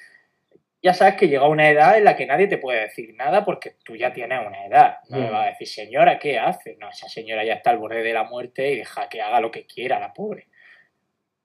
ya 0.84 0.94
sabes 0.94 1.16
que 1.16 1.28
llega 1.28 1.48
una 1.48 1.70
edad 1.70 1.98
en 1.98 2.04
la 2.06 2.16
que 2.16 2.26
nadie 2.26 2.48
te 2.48 2.58
puede 2.58 2.82
decir 2.82 3.14
nada 3.16 3.46
porque 3.46 3.76
tú 3.84 3.96
ya 3.96 4.14
tienes 4.14 4.40
una 4.46 4.66
edad. 4.66 4.98
No 5.10 5.18
le 5.20 5.28
Mm. 5.28 5.32
vas 5.32 5.46
a 5.46 5.50
decir, 5.52 5.68
señora, 5.68 6.18
¿qué 6.20 6.40
hace? 6.40 6.76
No, 6.80 6.90
esa 6.90 7.08
señora 7.08 7.44
ya 7.46 7.54
está 7.54 7.70
al 7.70 7.78
borde 7.78 8.02
de 8.02 8.14
la 8.14 8.24
muerte 8.24 8.72
y 8.72 8.78
deja 8.78 9.08
que 9.10 9.22
haga 9.22 9.40
lo 9.40 9.52
que 9.52 9.66
quiera, 9.68 10.00
la 10.00 10.14
pobre. 10.14 10.48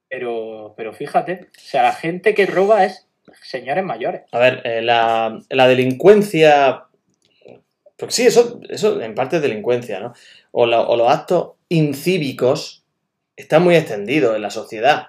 Pero, 0.09 0.73
pero 0.77 0.93
fíjate, 0.93 1.47
o 1.55 1.59
sea, 1.59 1.83
la 1.83 1.91
gente 1.93 2.33
que 2.33 2.45
roba 2.45 2.85
es 2.85 3.07
señores 3.43 3.83
mayores. 3.83 4.21
A 4.31 4.39
ver, 4.39 4.61
eh, 4.63 4.81
la, 4.81 5.37
la 5.49 5.67
delincuencia. 5.67 6.83
Porque 7.97 8.13
sí, 8.13 8.25
eso, 8.27 8.59
eso 8.69 9.01
en 9.01 9.15
parte 9.15 9.35
es 9.37 9.41
delincuencia, 9.41 9.99
¿no? 9.99 10.13
O, 10.51 10.65
la- 10.65 10.81
o 10.81 10.95
los 10.95 11.11
actos 11.11 11.53
incívicos 11.67 12.85
están 13.35 13.63
muy 13.63 13.75
extendidos 13.75 14.35
en 14.35 14.41
la 14.43 14.49
sociedad. 14.49 15.07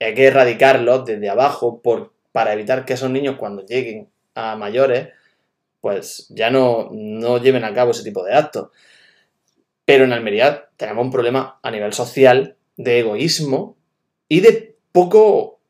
Hay 0.00 0.12
que 0.14 0.26
erradicarlos 0.26 1.06
desde 1.06 1.30
abajo 1.30 1.80
por, 1.80 2.12
para 2.36 2.52
evitar 2.52 2.84
que 2.84 2.92
esos 2.92 3.08
niños, 3.08 3.36
cuando 3.38 3.64
lleguen 3.64 4.10
a 4.34 4.56
mayores, 4.56 5.08
pues 5.80 6.26
ya 6.28 6.50
no, 6.50 6.90
no 6.92 7.38
lleven 7.38 7.64
a 7.64 7.72
cabo 7.72 7.92
ese 7.92 8.04
tipo 8.04 8.22
de 8.22 8.34
actos. 8.34 8.68
Pero 9.86 10.04
en 10.04 10.12
Almería 10.12 10.68
tenemos 10.76 11.02
un 11.02 11.10
problema 11.10 11.58
a 11.62 11.70
nivel 11.70 11.94
social 11.94 12.58
de 12.76 12.98
egoísmo 12.98 13.78
y 14.28 14.40
de 14.40 14.76
poco 14.92 15.60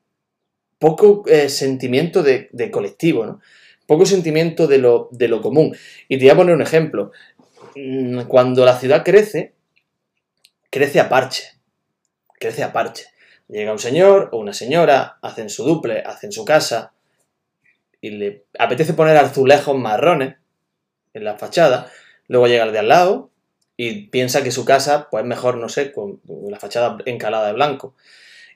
poco 0.80 1.22
eh, 1.28 1.50
sentimiento 1.50 2.24
de, 2.24 2.50
colectivo, 2.72 3.24
¿no? 3.24 3.40
Poco 3.86 4.04
sentimiento 4.04 4.66
de 4.66 4.78
lo, 4.78 5.08
de 5.12 5.28
lo 5.28 5.40
común. 5.42 5.72
Y 6.08 6.18
te 6.18 6.24
voy 6.24 6.30
a 6.30 6.36
poner 6.36 6.56
un 6.56 6.62
ejemplo. 6.62 7.12
Mm, 7.76 8.22
Cuando 8.22 8.64
la 8.64 8.76
ciudad 8.76 9.04
crece, 9.04 9.54
crece 10.68 10.98
a 10.98 11.08
parche. 11.08 11.44
Crece 12.40 12.64
a 12.64 12.72
parche. 12.72 13.04
Llega 13.48 13.72
un 13.72 13.78
señor 13.78 14.30
o 14.32 14.38
una 14.38 14.52
señora, 14.52 15.18
hacen 15.22 15.50
su 15.50 15.64
duple, 15.64 16.02
hacen 16.04 16.32
su 16.32 16.44
casa, 16.44 16.92
y 18.00 18.10
le 18.10 18.44
apetece 18.58 18.94
poner 18.94 19.16
azulejos 19.16 19.76
marrones 19.76 20.36
en 21.14 21.24
la 21.24 21.38
fachada. 21.38 21.90
Luego 22.28 22.46
llega 22.46 22.64
el 22.64 22.72
de 22.72 22.80
al 22.80 22.88
lado 22.88 23.30
y 23.76 24.08
piensa 24.08 24.42
que 24.42 24.50
su 24.50 24.64
casa, 24.64 25.08
pues 25.10 25.24
mejor, 25.24 25.56
no 25.56 25.68
sé, 25.68 25.92
con 25.92 26.20
la 26.48 26.58
fachada 26.58 26.98
encalada 27.06 27.48
de 27.48 27.52
blanco. 27.52 27.94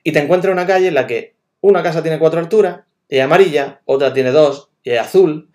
Y 0.03 0.13
te 0.13 0.21
encuentras 0.21 0.53
una 0.53 0.67
calle 0.67 0.89
en 0.89 0.95
la 0.95 1.07
que 1.07 1.35
una 1.61 1.83
casa 1.83 2.03
tiene 2.03 2.19
cuatro 2.19 2.41
alturas, 2.41 2.81
y 3.09 3.19
es 3.19 3.25
amarilla, 3.25 3.81
otra 3.85 4.13
tiene 4.13 4.31
dos, 4.31 4.71
y 4.83 4.91
es 4.91 5.01
azul. 5.01 5.51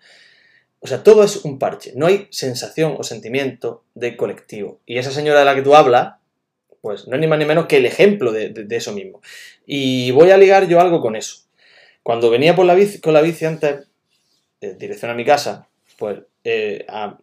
O 0.80 0.86
sea, 0.86 1.02
todo 1.02 1.24
es 1.24 1.44
un 1.44 1.58
parche. 1.58 1.92
No 1.96 2.06
hay 2.06 2.28
sensación 2.30 2.96
o 2.98 3.02
sentimiento 3.02 3.84
de 3.94 4.16
colectivo. 4.16 4.80
Y 4.86 4.98
esa 4.98 5.10
señora 5.10 5.40
de 5.40 5.46
la 5.46 5.54
que 5.54 5.62
tú 5.62 5.74
hablas, 5.74 6.14
pues 6.86 7.08
no 7.08 7.16
es 7.16 7.20
ni 7.20 7.26
más 7.26 7.40
ni 7.40 7.44
menos 7.44 7.66
que 7.66 7.78
el 7.78 7.84
ejemplo 7.84 8.30
de, 8.30 8.64
eso 8.70 8.92
mismo. 8.92 9.20
Y 9.66 10.12
voy 10.12 10.30
a 10.30 10.36
ligar 10.36 10.68
yo 10.68 10.80
algo 10.80 11.00
con 11.00 11.16
eso. 11.16 11.38
Cuando 12.04 12.30
venía 12.30 12.54
por 12.54 12.64
la 12.64 12.76
bici, 12.76 13.00
con 13.00 13.12
la 13.12 13.22
bici 13.22 13.44
antes, 13.44 13.88
en 14.60 14.78
dirección 14.78 15.10
a 15.10 15.14
mi 15.14 15.24
casa, 15.24 15.66
pues 15.98 16.20
eh, 16.44 16.86
a, 16.88 17.18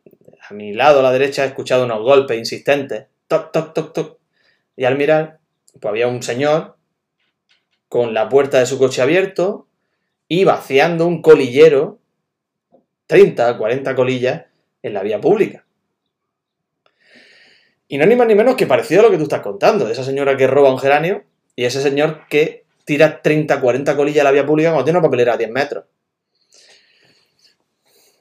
a 0.49 0.53
mi 0.53 0.73
lado, 0.73 0.99
a 0.99 1.03
la 1.03 1.13
derecha, 1.13 1.45
he 1.45 1.47
escuchado 1.47 1.85
unos 1.85 2.01
golpes 2.01 2.37
insistentes. 2.37 3.05
Toc, 3.29 3.53
toc, 3.53 3.73
toc, 3.73 3.93
toc. 3.93 4.19
Y 4.75 4.83
al 4.83 4.97
mirar, 4.97 5.39
pues 5.79 5.89
había 5.89 6.07
un 6.07 6.21
señor 6.21 6.75
con 7.87 8.13
la 8.13 8.27
puerta 8.27 8.59
de 8.59 8.65
su 8.65 8.77
coche 8.77 9.01
abierto 9.01 9.69
y 10.27 10.43
vaciando 10.43 11.07
un 11.07 11.21
colillero, 11.21 11.99
30, 13.07 13.57
40 13.57 13.95
colillas, 13.95 14.43
en 14.81 14.93
la 14.93 15.03
vía 15.03 15.21
pública. 15.21 15.62
Y 17.93 17.97
no 17.99 18.07
ni 18.07 18.15
más 18.15 18.25
ni 18.25 18.33
menos 18.33 18.55
que 18.55 18.65
parecido 18.65 19.01
a 19.01 19.03
lo 19.03 19.11
que 19.11 19.17
tú 19.17 19.25
estás 19.25 19.41
contando, 19.41 19.87
esa 19.87 20.03
señora 20.03 20.35
que 20.35 20.47
roba 20.47 20.71
un 20.71 20.79
geranio 20.79 21.25
y 21.55 21.65
ese 21.65 21.79
señor 21.79 22.25
que 22.27 22.65
tira 22.85 23.21
30, 23.21 23.61
40 23.61 23.95
colillas 23.95 24.21
a 24.21 24.23
la 24.23 24.31
vía 24.31 24.47
pública 24.47 24.69
cuando 24.69 24.83
tiene 24.83 24.97
una 24.97 25.07
papelera 25.07 25.33
a 25.33 25.37
10 25.37 25.51
metros. 25.51 25.85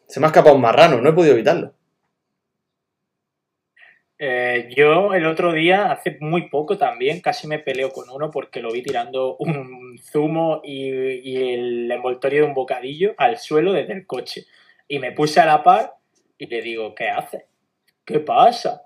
Se 0.07 0.21
me 0.21 0.27
ha 0.27 0.29
escapado 0.29 0.55
un 0.55 0.61
marrano, 0.61 1.01
no 1.01 1.09
he 1.09 1.15
podido 1.15 1.33
evitarlo. 1.33 1.73
Eh, 4.19 4.69
yo 4.77 5.15
el 5.15 5.25
otro 5.25 5.55
día, 5.55 5.91
hace 5.91 6.19
muy 6.21 6.51
poco 6.51 6.77
también, 6.77 7.23
casi 7.23 7.47
me 7.47 7.59
peleo 7.59 7.89
con 7.89 8.11
uno 8.11 8.31
porque 8.31 8.61
lo 8.61 8.71
vi 8.73 8.83
tirando 8.83 9.37
un 9.39 9.99
zumo 10.03 10.61
y, 10.63 10.91
y 11.31 11.55
el 11.55 11.91
envoltorio 11.91 12.43
de 12.43 12.49
un 12.49 12.55
bocadillo 12.55 13.15
al 13.17 13.39
suelo 13.39 13.73
desde 13.73 13.95
el 13.95 14.07
coche. 14.07 14.45
Y 14.87 14.99
me 14.99 15.13
puse 15.13 15.41
a 15.41 15.47
la 15.47 15.63
par 15.63 15.95
y 16.37 16.45
le 16.45 16.61
digo, 16.61 16.95
¿qué 16.95 17.09
hace? 17.09 17.47
¿Qué 18.05 18.21
pasa? 18.21 18.83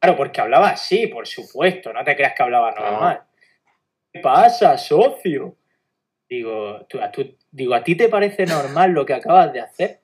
Claro, 0.00 0.16
porque 0.16 0.40
hablaba 0.40 0.70
así, 0.70 1.06
por 1.08 1.26
supuesto, 1.26 1.92
no 1.92 2.04
te 2.04 2.14
creas 2.14 2.34
que 2.36 2.42
hablaba 2.42 2.70
normal. 2.72 3.22
¿Qué 4.12 4.20
pasa, 4.20 4.78
socio? 4.78 5.56
Digo, 6.28 6.86
¿tú, 6.88 7.00
a, 7.00 7.10
tú- 7.10 7.34
digo, 7.50 7.74
¿a 7.74 7.82
ti 7.82 7.94
te 7.96 8.08
parece 8.08 8.46
normal 8.46 8.90
lo 8.92 9.04
que 9.04 9.14
acabas 9.14 9.52
de 9.52 9.60
hacer? 9.60 10.00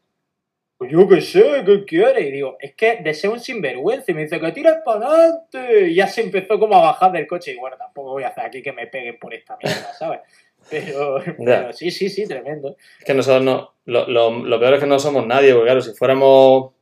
Pues 0.76 0.90
yo 0.90 1.06
qué 1.08 1.20
sé, 1.20 1.62
¿qué 1.64 1.84
quieres? 1.84 2.26
Y 2.26 2.30
digo, 2.32 2.56
es 2.58 2.74
que 2.74 2.96
deseo 3.02 3.32
un 3.32 3.40
sinvergüenza. 3.40 4.10
Y 4.10 4.14
me 4.14 4.22
dice, 4.22 4.40
que 4.40 4.50
tires 4.52 4.74
para 4.84 5.06
adelante. 5.06 5.88
Y 5.88 5.94
ya 5.94 6.08
se 6.08 6.22
empezó 6.22 6.58
como 6.58 6.74
a 6.76 6.80
bajar 6.82 7.12
del 7.12 7.26
coche. 7.28 7.52
Y 7.52 7.56
bueno, 7.56 7.76
tampoco 7.76 8.10
voy 8.10 8.24
a 8.24 8.28
hacer 8.28 8.44
aquí 8.46 8.60
que 8.62 8.72
me 8.72 8.88
peguen 8.88 9.18
por 9.18 9.32
esta 9.32 9.56
mierda, 9.62 9.92
¿sabes? 9.94 10.20
Pero, 10.70 11.22
pero 11.36 11.74
sí, 11.74 11.90
sí, 11.90 12.08
sí, 12.08 12.26
tremendo. 12.26 12.74
Es 12.98 13.04
que 13.04 13.12
nosotros 13.12 13.42
no. 13.44 13.74
Lo, 13.84 14.08
lo- 14.08 14.30
lo 14.46 14.58
peor 14.58 14.72
es 14.74 14.80
que 14.80 14.86
no 14.86 14.98
somos 14.98 15.26
nadie, 15.26 15.52
porque 15.52 15.66
claro, 15.66 15.82
si 15.82 15.92
fuéramos. 15.92 16.72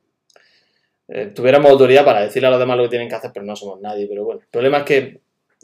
Eh, 1.08 1.26
tuviéramos 1.26 1.70
autoridad 1.70 2.04
para 2.04 2.22
decirle 2.22 2.48
a 2.48 2.50
los 2.50 2.60
demás 2.60 2.76
lo 2.76 2.84
que 2.84 2.90
tienen 2.90 3.08
que 3.08 3.14
hacer, 3.14 3.30
pero 3.32 3.44
no 3.44 3.56
somos 3.56 3.80
nadie. 3.80 4.06
Pero 4.06 4.24
bueno, 4.24 4.40
el 4.40 4.48
problema 4.48 4.78
es 4.78 4.84
que 4.84 5.20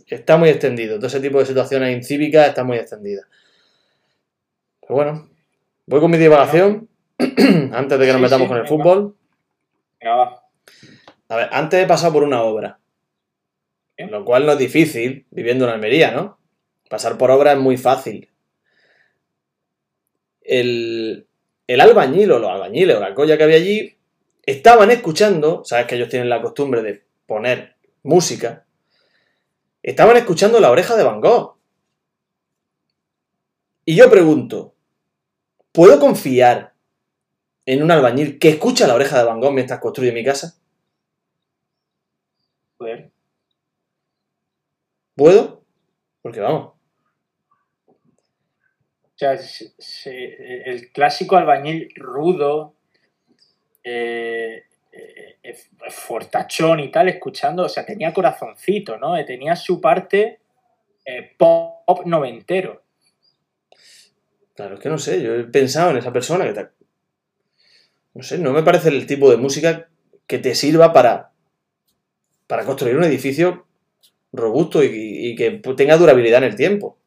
está 0.06 0.36
muy 0.36 0.48
extendido. 0.48 0.96
Todo 0.96 1.06
ese 1.06 1.20
tipo 1.20 1.38
de 1.38 1.46
situaciones 1.46 1.94
incívicas 1.94 2.48
está 2.48 2.64
muy 2.64 2.76
extendida. 2.76 3.22
Pero 4.80 4.94
bueno, 4.94 5.30
voy 5.86 6.00
con 6.00 6.10
mi 6.10 6.18
divagación. 6.18 6.88
antes 7.72 7.98
de 7.98 8.06
que 8.06 8.12
nos 8.12 8.20
metamos 8.20 8.46
sí, 8.46 8.48
con 8.48 8.56
el 8.58 8.62
venga. 8.62 8.68
fútbol. 8.68 9.16
Venga, 10.00 10.14
va. 10.14 10.42
A 11.28 11.36
ver, 11.36 11.48
antes 11.52 11.82
he 11.82 11.86
pasado 11.86 12.12
por 12.12 12.22
una 12.22 12.42
obra. 12.42 12.78
Bien. 13.96 14.10
Lo 14.10 14.24
cual 14.24 14.46
no 14.46 14.52
es 14.52 14.58
difícil 14.58 15.26
viviendo 15.30 15.64
en 15.64 15.72
Almería, 15.72 16.12
¿no? 16.12 16.38
Pasar 16.88 17.18
por 17.18 17.30
obra 17.30 17.52
es 17.52 17.58
muy 17.58 17.76
fácil. 17.76 18.30
El, 20.40 21.26
el 21.66 21.80
albañil 21.80 22.32
o 22.32 22.38
los 22.38 22.50
albañiles 22.50 22.96
o 22.96 23.00
la 23.00 23.14
colla 23.14 23.36
que 23.36 23.44
había 23.44 23.56
allí 23.56 23.97
estaban 24.50 24.90
escuchando, 24.90 25.62
sabes 25.64 25.86
que 25.86 25.96
ellos 25.96 26.08
tienen 26.08 26.28
la 26.30 26.40
costumbre 26.40 26.82
de 26.82 27.04
poner 27.26 27.76
música, 28.02 28.64
estaban 29.82 30.16
escuchando 30.16 30.58
la 30.60 30.70
oreja 30.70 30.96
de 30.96 31.04
Van 31.04 31.20
Gogh. 31.20 31.56
Y 33.84 33.94
yo 33.96 34.10
pregunto, 34.10 34.74
¿puedo 35.72 35.98
confiar 36.00 36.74
en 37.66 37.82
un 37.82 37.90
albañil 37.90 38.38
que 38.38 38.48
escucha 38.50 38.86
la 38.86 38.94
oreja 38.94 39.18
de 39.18 39.24
Van 39.24 39.40
Gogh 39.40 39.52
mientras 39.52 39.80
construye 39.80 40.12
mi 40.12 40.24
casa? 40.24 40.58
Joder. 42.78 43.10
¿Puedo? 45.14 45.64
Porque 46.22 46.40
vamos. 46.40 46.74
O 47.86 49.18
sea, 49.18 49.36
se- 49.36 49.74
se- 49.78 50.70
el 50.70 50.92
clásico 50.92 51.36
albañil 51.36 51.92
rudo, 51.96 52.76
eh, 53.88 54.64
eh, 55.42 55.56
fortachón 55.90 56.80
y 56.80 56.90
tal, 56.90 57.08
escuchando, 57.08 57.64
o 57.64 57.68
sea, 57.68 57.84
tenía 57.84 58.12
corazoncito, 58.12 58.98
¿no? 58.98 59.16
Eh, 59.16 59.24
Tenía 59.24 59.56
su 59.56 59.80
parte 59.80 60.40
eh, 61.04 61.34
pop, 61.36 61.84
pop 61.86 62.06
noventero. 62.06 62.82
Claro, 64.54 64.74
es 64.74 64.80
que 64.80 64.88
no 64.88 64.98
sé, 64.98 65.22
yo 65.22 65.34
he 65.34 65.44
pensado 65.44 65.90
en 65.90 65.98
esa 65.98 66.12
persona 66.12 66.44
que 66.44 66.52
te... 66.52 66.68
No 68.14 68.22
sé, 68.22 68.38
no 68.38 68.52
me 68.52 68.62
parece 68.62 68.88
el 68.88 69.06
tipo 69.06 69.30
de 69.30 69.36
música 69.36 69.88
que 70.26 70.38
te 70.38 70.54
sirva 70.54 70.92
para, 70.92 71.30
para 72.46 72.64
construir 72.64 72.96
un 72.96 73.04
edificio 73.04 73.66
robusto 74.32 74.82
y, 74.82 74.88
y 74.92 75.36
que 75.36 75.52
tenga 75.76 75.96
durabilidad 75.96 76.42
en 76.42 76.50
el 76.50 76.56
tiempo. 76.56 76.98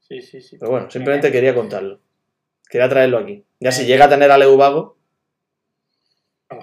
Sí, 0.00 0.20
sí, 0.22 0.40
sí. 0.40 0.56
Pero 0.58 0.72
bueno, 0.72 0.90
simplemente 0.90 1.32
quería 1.32 1.54
contarlo. 1.54 2.00
Quería 2.70 2.88
traerlo 2.88 3.18
aquí. 3.18 3.44
Ya 3.58 3.72
si 3.72 3.84
llega 3.84 4.04
a 4.04 4.08
tener 4.08 4.30
a 4.30 4.38
Leo 4.38 4.56
Vago 4.56 4.96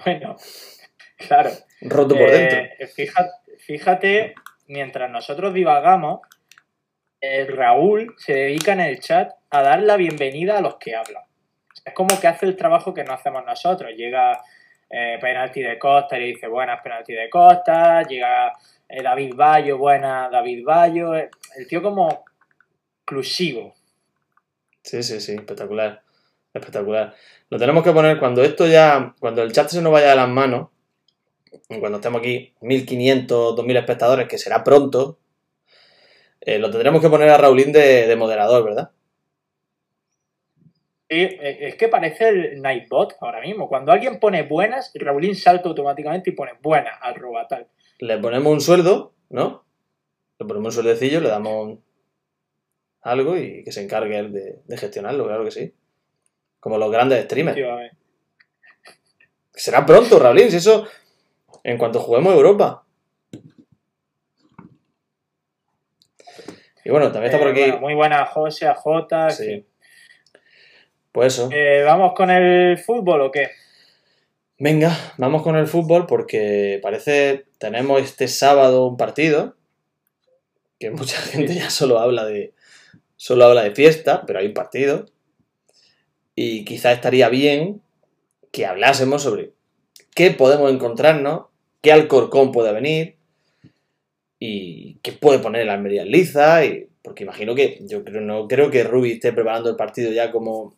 Bueno, 0.04 0.36
claro. 1.28 1.50
roto 1.82 2.16
por 2.16 2.30
dentro. 2.30 2.58
Eh, 2.58 2.86
fíjate, 2.86 3.30
fíjate, 3.58 4.34
mientras 4.66 5.10
nosotros 5.10 5.52
divagamos, 5.52 6.20
eh, 7.20 7.46
Raúl 7.46 8.14
se 8.16 8.32
dedica 8.32 8.72
en 8.72 8.80
el 8.80 9.00
chat 9.00 9.32
a 9.50 9.62
dar 9.62 9.82
la 9.82 9.96
bienvenida 9.96 10.58
a 10.58 10.60
los 10.62 10.76
que 10.76 10.96
hablan. 10.96 11.24
Es 11.84 11.92
como 11.92 12.18
que 12.20 12.26
hace 12.26 12.46
el 12.46 12.56
trabajo 12.56 12.94
que 12.94 13.04
no 13.04 13.12
hacemos 13.12 13.44
nosotros. 13.44 13.92
Llega 13.94 14.42
eh, 14.88 15.18
penalti 15.20 15.60
de 15.60 15.78
Costa 15.78 16.16
y 16.16 16.20
le 16.20 16.26
dice 16.28 16.48
buenas 16.48 16.80
penalti 16.80 17.12
de 17.12 17.28
Costa, 17.28 18.02
llega 18.02 18.54
eh, 18.88 19.02
David 19.02 19.34
Bayo, 19.34 19.76
buena 19.76 20.30
David 20.30 20.64
Bayo, 20.64 21.14
el 21.14 21.30
tío 21.68 21.82
como 21.82 22.24
exclusivo. 23.00 23.74
Sí, 24.88 25.02
sí, 25.02 25.20
sí, 25.20 25.34
espectacular. 25.34 26.02
Espectacular. 26.54 27.14
Lo 27.50 27.58
tenemos 27.58 27.84
que 27.84 27.92
poner 27.92 28.18
cuando 28.18 28.42
esto 28.42 28.66
ya, 28.66 29.14
cuando 29.20 29.42
el 29.42 29.52
chat 29.52 29.68
se 29.68 29.82
nos 29.82 29.92
vaya 29.92 30.08
de 30.08 30.16
las 30.16 30.30
manos, 30.30 30.70
cuando 31.78 31.98
estemos 31.98 32.20
aquí 32.20 32.54
1500, 32.62 33.54
2000 33.54 33.76
espectadores, 33.76 34.28
que 34.28 34.38
será 34.38 34.64
pronto, 34.64 35.18
eh, 36.40 36.58
lo 36.58 36.70
tendremos 36.70 37.02
que 37.02 37.10
poner 37.10 37.28
a 37.28 37.36
Raulín 37.36 37.70
de, 37.70 38.06
de 38.06 38.16
moderador, 38.16 38.64
¿verdad? 38.64 38.90
Sí, 41.10 41.20
eh, 41.20 41.58
es 41.60 41.74
que 41.74 41.88
parece 41.88 42.30
el 42.30 42.62
Nightbot 42.62 43.16
ahora 43.20 43.42
mismo. 43.42 43.68
Cuando 43.68 43.92
alguien 43.92 44.18
pone 44.18 44.44
buenas, 44.44 44.90
Raulín 44.94 45.34
salta 45.34 45.68
automáticamente 45.68 46.30
y 46.30 46.32
pone 46.32 46.52
buenas, 46.62 46.94
arroba 47.02 47.46
tal. 47.46 47.66
Le 47.98 48.16
ponemos 48.16 48.50
un 48.50 48.62
sueldo, 48.62 49.12
¿no? 49.28 49.66
Le 50.38 50.46
ponemos 50.46 50.74
un 50.74 50.82
sueldecillo, 50.82 51.20
le 51.20 51.28
damos 51.28 51.80
algo 53.10 53.36
y 53.36 53.62
que 53.64 53.72
se 53.72 53.82
encargue 53.82 54.18
él 54.18 54.32
de, 54.32 54.60
de 54.64 54.76
gestionarlo, 54.76 55.26
claro 55.26 55.44
que 55.44 55.50
sí. 55.50 55.74
Como 56.60 56.78
los 56.78 56.90
grandes 56.90 57.24
streamers. 57.24 57.58
Será 59.54 59.84
pronto, 59.86 60.18
Raulín, 60.18 60.50
si 60.50 60.56
eso 60.58 60.86
en 61.64 61.78
cuanto 61.78 62.00
juguemos 62.00 62.32
Europa. 62.34 62.84
Y 66.84 66.90
bueno, 66.90 67.12
también 67.12 67.26
está 67.32 67.38
por 67.38 67.48
Eh, 67.48 67.50
aquí. 67.52 67.60
bueno, 67.62 67.80
muy 67.80 67.94
buena 67.94 68.26
José, 68.26 68.66
Sí. 69.30 69.44
fin. 69.44 69.66
Pues 71.12 71.34
eso. 71.34 71.48
Eh, 71.52 71.82
¿Vamos 71.84 72.12
con 72.14 72.30
el 72.30 72.78
fútbol 72.78 73.20
o 73.22 73.30
qué? 73.30 73.50
Venga, 74.58 74.96
vamos 75.18 75.42
con 75.42 75.56
el 75.56 75.66
fútbol 75.66 76.06
porque 76.06 76.80
parece 76.82 77.46
tenemos 77.58 78.02
este 78.02 78.26
sábado 78.28 78.86
un 78.86 78.96
partido 78.96 79.56
que 80.78 80.90
mucha 80.90 81.16
gente 81.20 81.54
ya 81.54 81.70
solo 81.70 81.98
habla 81.98 82.24
de 82.24 82.54
solo 83.18 83.44
habla 83.44 83.64
de 83.64 83.74
fiesta, 83.74 84.24
pero 84.26 84.38
hay 84.38 84.46
un 84.46 84.54
partido 84.54 85.04
y 86.34 86.64
quizá 86.64 86.92
estaría 86.92 87.28
bien 87.28 87.82
que 88.52 88.64
hablásemos 88.64 89.24
sobre 89.24 89.52
qué 90.14 90.30
podemos 90.30 90.72
encontrarnos, 90.72 91.46
qué 91.82 91.92
Alcorcón 91.92 92.52
puede 92.52 92.72
venir 92.72 93.16
y 94.38 94.94
qué 95.02 95.12
puede 95.12 95.40
poner 95.40 95.62
el 95.62 95.70
Almería 95.70 96.02
en 96.02 96.12
liza 96.12 96.64
y 96.64 96.88
porque 97.02 97.24
imagino 97.24 97.54
que 97.54 97.80
yo 97.82 98.04
creo 98.04 98.20
no 98.20 98.46
creo 98.46 98.70
que 98.70 98.84
Rubi 98.84 99.12
esté 99.12 99.32
preparando 99.32 99.68
el 99.68 99.76
partido 99.76 100.12
ya 100.12 100.30
como 100.30 100.76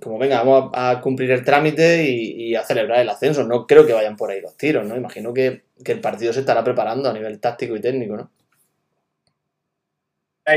como 0.00 0.18
venga, 0.18 0.42
vamos 0.42 0.70
a, 0.72 1.00
cumplir 1.00 1.32
el 1.32 1.44
trámite 1.44 2.08
y, 2.08 2.50
y 2.50 2.54
a 2.54 2.62
celebrar 2.62 3.00
el 3.00 3.08
ascenso. 3.08 3.42
No 3.42 3.66
creo 3.66 3.84
que 3.84 3.92
vayan 3.92 4.16
por 4.16 4.30
ahí 4.30 4.40
los 4.40 4.56
tiros, 4.56 4.86
¿no? 4.86 4.96
Imagino 4.96 5.34
que, 5.34 5.62
que 5.84 5.90
el 5.90 6.00
partido 6.00 6.32
se 6.32 6.38
estará 6.40 6.62
preparando 6.62 7.10
a 7.10 7.12
nivel 7.12 7.40
táctico 7.40 7.74
y 7.74 7.80
técnico, 7.80 8.16
¿no? 8.16 8.30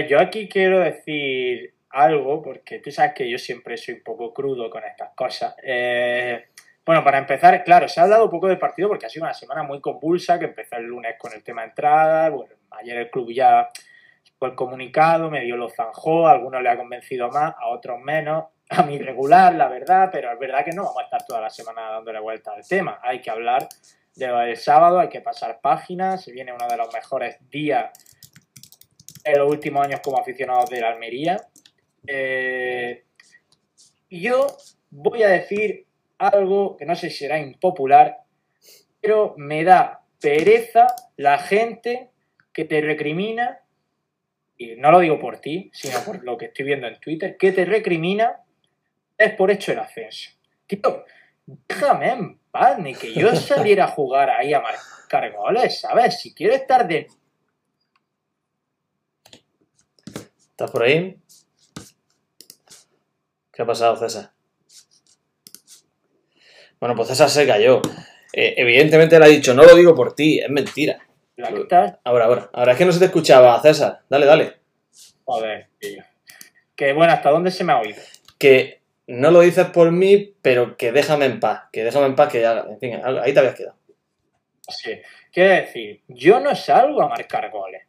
Yo 0.10 0.20
aquí 0.20 0.48
quiero 0.48 0.80
decir 0.80 1.74
algo, 1.94 2.42
porque 2.42 2.80
tú 2.80 2.92
sabes 2.92 3.14
que 3.14 3.30
yo 3.30 3.38
siempre 3.38 3.78
soy 3.78 3.96
un 3.96 4.04
poco 4.04 4.34
crudo 4.34 4.70
con 4.70 4.84
estas 4.84 5.12
cosas. 5.16 5.56
Eh, 5.64 6.46
bueno, 6.86 7.04
para 7.04 7.20
empezar, 7.20 7.64
claro, 7.64 7.88
se 7.88 8.00
ha 8.00 8.04
hablado 8.04 8.26
un 8.26 8.32
poco 8.32 8.48
del 8.48 8.58
partido 8.58 8.90
porque 8.90 9.06
ha 9.06 9.10
sido 9.10 9.26
una 9.26 9.34
semana 9.34 9.64
muy 9.64 9.80
convulsa, 9.80 10.40
que 10.40 10.46
empezó 10.46 10.76
el 10.78 10.86
lunes 10.86 11.16
con 11.18 11.32
el 11.32 11.44
tema 11.44 11.62
de 11.62 11.70
entrada, 11.70 12.30
bueno, 12.30 12.56
ayer 12.72 12.98
el 12.98 13.10
club 13.10 13.32
ya 13.32 13.70
fue 14.38 14.50
el 14.50 14.56
comunicado, 14.56 15.30
medio 15.30 15.56
lo 15.56 15.70
zanjó, 15.70 16.28
a 16.28 16.32
algunos 16.32 16.62
le 16.62 16.70
ha 16.70 16.78
convencido 16.78 17.30
más, 17.30 17.54
a 17.58 17.68
otros 17.68 18.02
menos, 18.02 18.46
a 18.70 18.84
mí 18.84 18.98
regular, 18.98 19.54
la 19.54 19.70
verdad, 19.70 20.10
pero 20.12 20.32
es 20.32 20.40
verdad 20.40 20.66
que 20.66 20.72
no 20.72 20.84
vamos 20.84 21.00
a 21.00 21.04
estar 21.04 21.24
toda 21.26 21.42
la 21.42 21.50
semana 21.50 21.92
dándole 21.92 22.20
vuelta 22.20 22.52
al 22.52 22.68
tema, 22.68 23.00
hay 23.04 23.22
que 23.22 23.30
hablar 23.30 23.70
de 24.16 24.56
sábado, 24.56 25.00
hay 25.00 25.10
que 25.10 25.22
pasar 25.22 25.60
páginas, 25.62 26.24
se 26.24 26.32
viene 26.32 26.52
uno 26.52 26.68
de 26.68 26.78
los 26.78 26.94
mejores 26.94 27.38
días 27.50 27.92
en 29.24 29.40
los 29.40 29.50
últimos 29.50 29.86
años 29.86 30.02
como 30.02 30.20
aficionados 30.20 30.70
de 30.70 30.82
la 30.82 30.90
Almería. 30.90 31.38
Eh, 32.06 33.06
yo 34.10 34.48
voy 34.90 35.24
a 35.24 35.30
decir 35.30 35.86
algo 36.18 36.78
que 36.78 36.86
no 36.86 36.96
sé 36.96 37.10
si 37.10 37.18
será 37.18 37.40
impopular, 37.40 38.18
pero 39.02 39.34
me 39.38 39.64
da 39.64 40.04
pereza 40.20 40.88
la 41.18 41.38
gente 41.38 42.12
que 42.54 42.66
te 42.66 42.82
recrimina, 42.82 43.60
y 44.58 44.76
no 44.76 44.92
lo 44.92 45.00
digo 45.00 45.20
por 45.20 45.40
ti, 45.40 45.72
sino 45.74 46.00
por 46.06 46.24
lo 46.24 46.38
que 46.38 46.46
estoy 46.46 46.66
viendo 46.66 46.88
en 46.88 47.00
Twitter, 47.00 47.36
que 47.38 47.52
te 47.52 47.66
recrimina 47.66 48.44
es 49.18 49.34
por 49.34 49.52
hecho 49.52 49.72
el 49.72 49.80
ascenso. 49.80 50.32
Tío, 50.68 51.06
déjame 51.46 52.12
en 52.12 52.40
paz, 52.52 52.80
ni 52.80 52.94
que 52.94 53.14
yo 53.14 53.36
saliera 53.36 53.86
a 53.86 53.88
jugar 53.88 54.30
ahí 54.30 54.54
a 54.54 54.62
marcar 54.62 55.32
goles, 55.32 55.82
¿sabes? 55.82 56.20
Si 56.20 56.34
quiero 56.34 56.54
estar 56.54 56.88
de 56.88 57.08
¿Estás 60.54 60.70
por 60.70 60.84
ahí? 60.84 61.18
¿Qué 63.52 63.64
ha 63.64 63.66
pasado, 63.66 63.98
César? 63.98 64.30
Bueno, 66.80 66.96
pues 66.96 67.08
César 67.08 67.28
se 67.32 67.48
cayó. 67.48 67.82
Eh, 68.32 68.54
evidentemente 68.58 69.18
le 69.18 69.26
ha 69.26 69.30
dicho, 69.30 69.56
no 69.56 69.64
lo 69.64 69.76
digo 69.76 69.96
por 69.96 70.14
ti, 70.14 70.40
es 70.40 70.52
mentira. 70.52 71.00
Ahora, 72.04 72.26
ahora. 72.26 72.50
Ahora 72.54 72.74
es 72.74 72.78
que 72.78 72.86
no 72.86 72.92
se 72.92 73.00
te 73.00 73.06
escuchaba, 73.06 73.60
César. 73.64 74.02
Dale, 74.08 74.28
dale. 74.28 74.58
Joder, 75.26 75.70
tío. 75.80 76.04
Que 76.76 76.94
bueno, 76.94 77.14
¿hasta 77.14 77.32
dónde 77.32 77.50
se 77.50 77.64
me 77.64 77.74
ha 77.74 77.80
oído? 77.80 78.00
Que 78.38 78.84
no 79.08 79.32
lo 79.32 79.40
dices 79.40 79.66
por 79.70 79.92
mí, 79.92 80.36
pero 80.44 80.78
que 80.78 80.92
déjame 80.92 81.26
en 81.26 81.40
paz. 81.40 81.64
Que 81.72 81.84
déjame 81.84 82.06
en 82.06 82.16
paz, 82.16 82.32
que 82.32 82.42
ya. 82.42 82.64
En 82.70 82.80
fin, 82.80 83.02
ahí 83.04 83.34
te 83.34 83.40
habías 83.40 83.56
quedado. 83.56 83.78
Sí. 84.70 85.02
Quiero 85.32 85.50
decir, 85.50 86.04
yo 86.08 86.40
no 86.40 86.56
salgo 86.56 87.02
a 87.02 87.10
marcar 87.10 87.50
goles. 87.50 87.82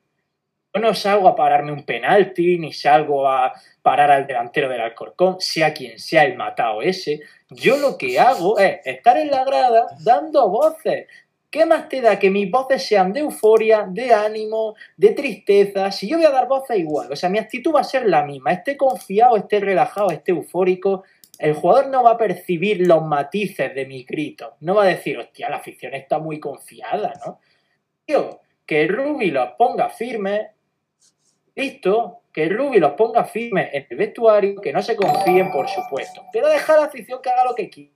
Yo 0.76 0.80
no 0.80 0.92
salgo 0.92 1.28
a 1.28 1.37
pararme 1.37 1.70
un 1.70 1.84
penalti, 1.84 2.58
ni 2.58 2.72
salgo 2.72 3.28
a 3.28 3.52
parar 3.80 4.10
al 4.10 4.26
delantero 4.26 4.68
del 4.68 4.80
Alcorcón, 4.80 5.37
sea 5.38 5.72
quien 5.72 6.00
sea 6.00 6.24
el 6.24 6.37
matado 6.37 6.82
ese. 6.82 7.20
Yo 7.48 7.76
lo 7.76 7.96
que 7.96 8.18
hago 8.18 8.58
es 8.58 8.80
estar 8.84 9.16
en 9.16 9.30
la 9.30 9.44
grada 9.44 9.87
dando 10.00 10.48
voces. 10.48 11.06
¿Qué 11.48 11.64
más 11.64 11.88
te 11.88 12.00
da 12.00 12.18
que 12.18 12.28
mis 12.28 12.50
voces 12.50 12.84
sean 12.84 13.12
de 13.12 13.20
euforia, 13.20 13.87
de 13.88 14.12
ánimo, 14.12 14.74
de 14.96 15.10
tristeza? 15.10 15.92
Si 15.92 16.08
yo 16.08 16.16
voy 16.16 16.26
a 16.26 16.32
dar 16.32 16.48
voces 16.48 16.76
igual, 16.76 17.12
o 17.12 17.14
sea, 17.14 17.30
mi 17.30 17.38
actitud 17.38 17.72
va 17.72 17.82
a 17.82 17.84
ser 17.84 18.06
la 18.06 18.24
misma. 18.24 18.50
Esté 18.50 18.76
confiado, 18.76 19.37
esté 19.37 19.60
relajado, 19.60 20.10
esté 20.10 20.32
eufórico. 20.32 21.04
El 21.38 21.54
jugador 21.54 21.87
no 21.87 22.02
va 22.02 22.12
a 22.12 22.18
percibir 22.18 22.84
los 22.84 23.04
matices 23.04 23.72
de 23.76 23.87
mi 23.87 24.02
grito. 24.02 24.56
No 24.58 24.74
va 24.74 24.82
a 24.82 24.87
decir, 24.87 25.16
hostia, 25.18 25.48
la 25.48 25.58
afición 25.58 25.94
está 25.94 26.18
muy 26.18 26.40
confiada, 26.40 27.12
¿no? 27.24 27.38
Tío, 28.04 28.40
que 28.66 28.88
Rubi 28.88 29.30
los 29.30 29.50
ponga 29.52 29.88
firmes, 29.90 30.48
listo, 31.54 32.22
que 32.32 32.48
Rubi 32.48 32.78
los 32.78 32.92
ponga 32.92 33.24
firmes 33.24 33.70
en 33.72 33.86
el 33.88 33.96
vestuario, 33.96 34.60
que 34.60 34.72
no 34.72 34.82
se 34.82 34.96
confíen, 34.96 35.50
por 35.50 35.68
supuesto. 35.68 36.24
Pero 36.32 36.48
deja 36.48 36.74
a 36.74 36.78
la 36.78 36.84
afición 36.86 37.20
que 37.22 37.30
haga 37.30 37.44
lo 37.44 37.54
que 37.54 37.70
quiera 37.70 37.94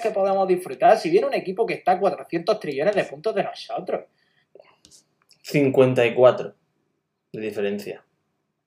que 0.00 0.10
podamos 0.10 0.46
disfrutar 0.46 0.96
si 0.98 1.10
viene 1.10 1.26
un 1.26 1.34
equipo 1.34 1.66
que 1.66 1.74
está 1.74 1.92
a 1.92 1.98
400 1.98 2.60
trillones 2.60 2.94
de 2.94 3.04
puntos 3.04 3.34
de 3.34 3.42
nosotros. 3.42 4.04
54 5.42 6.54
de 7.32 7.40
diferencia 7.40 8.04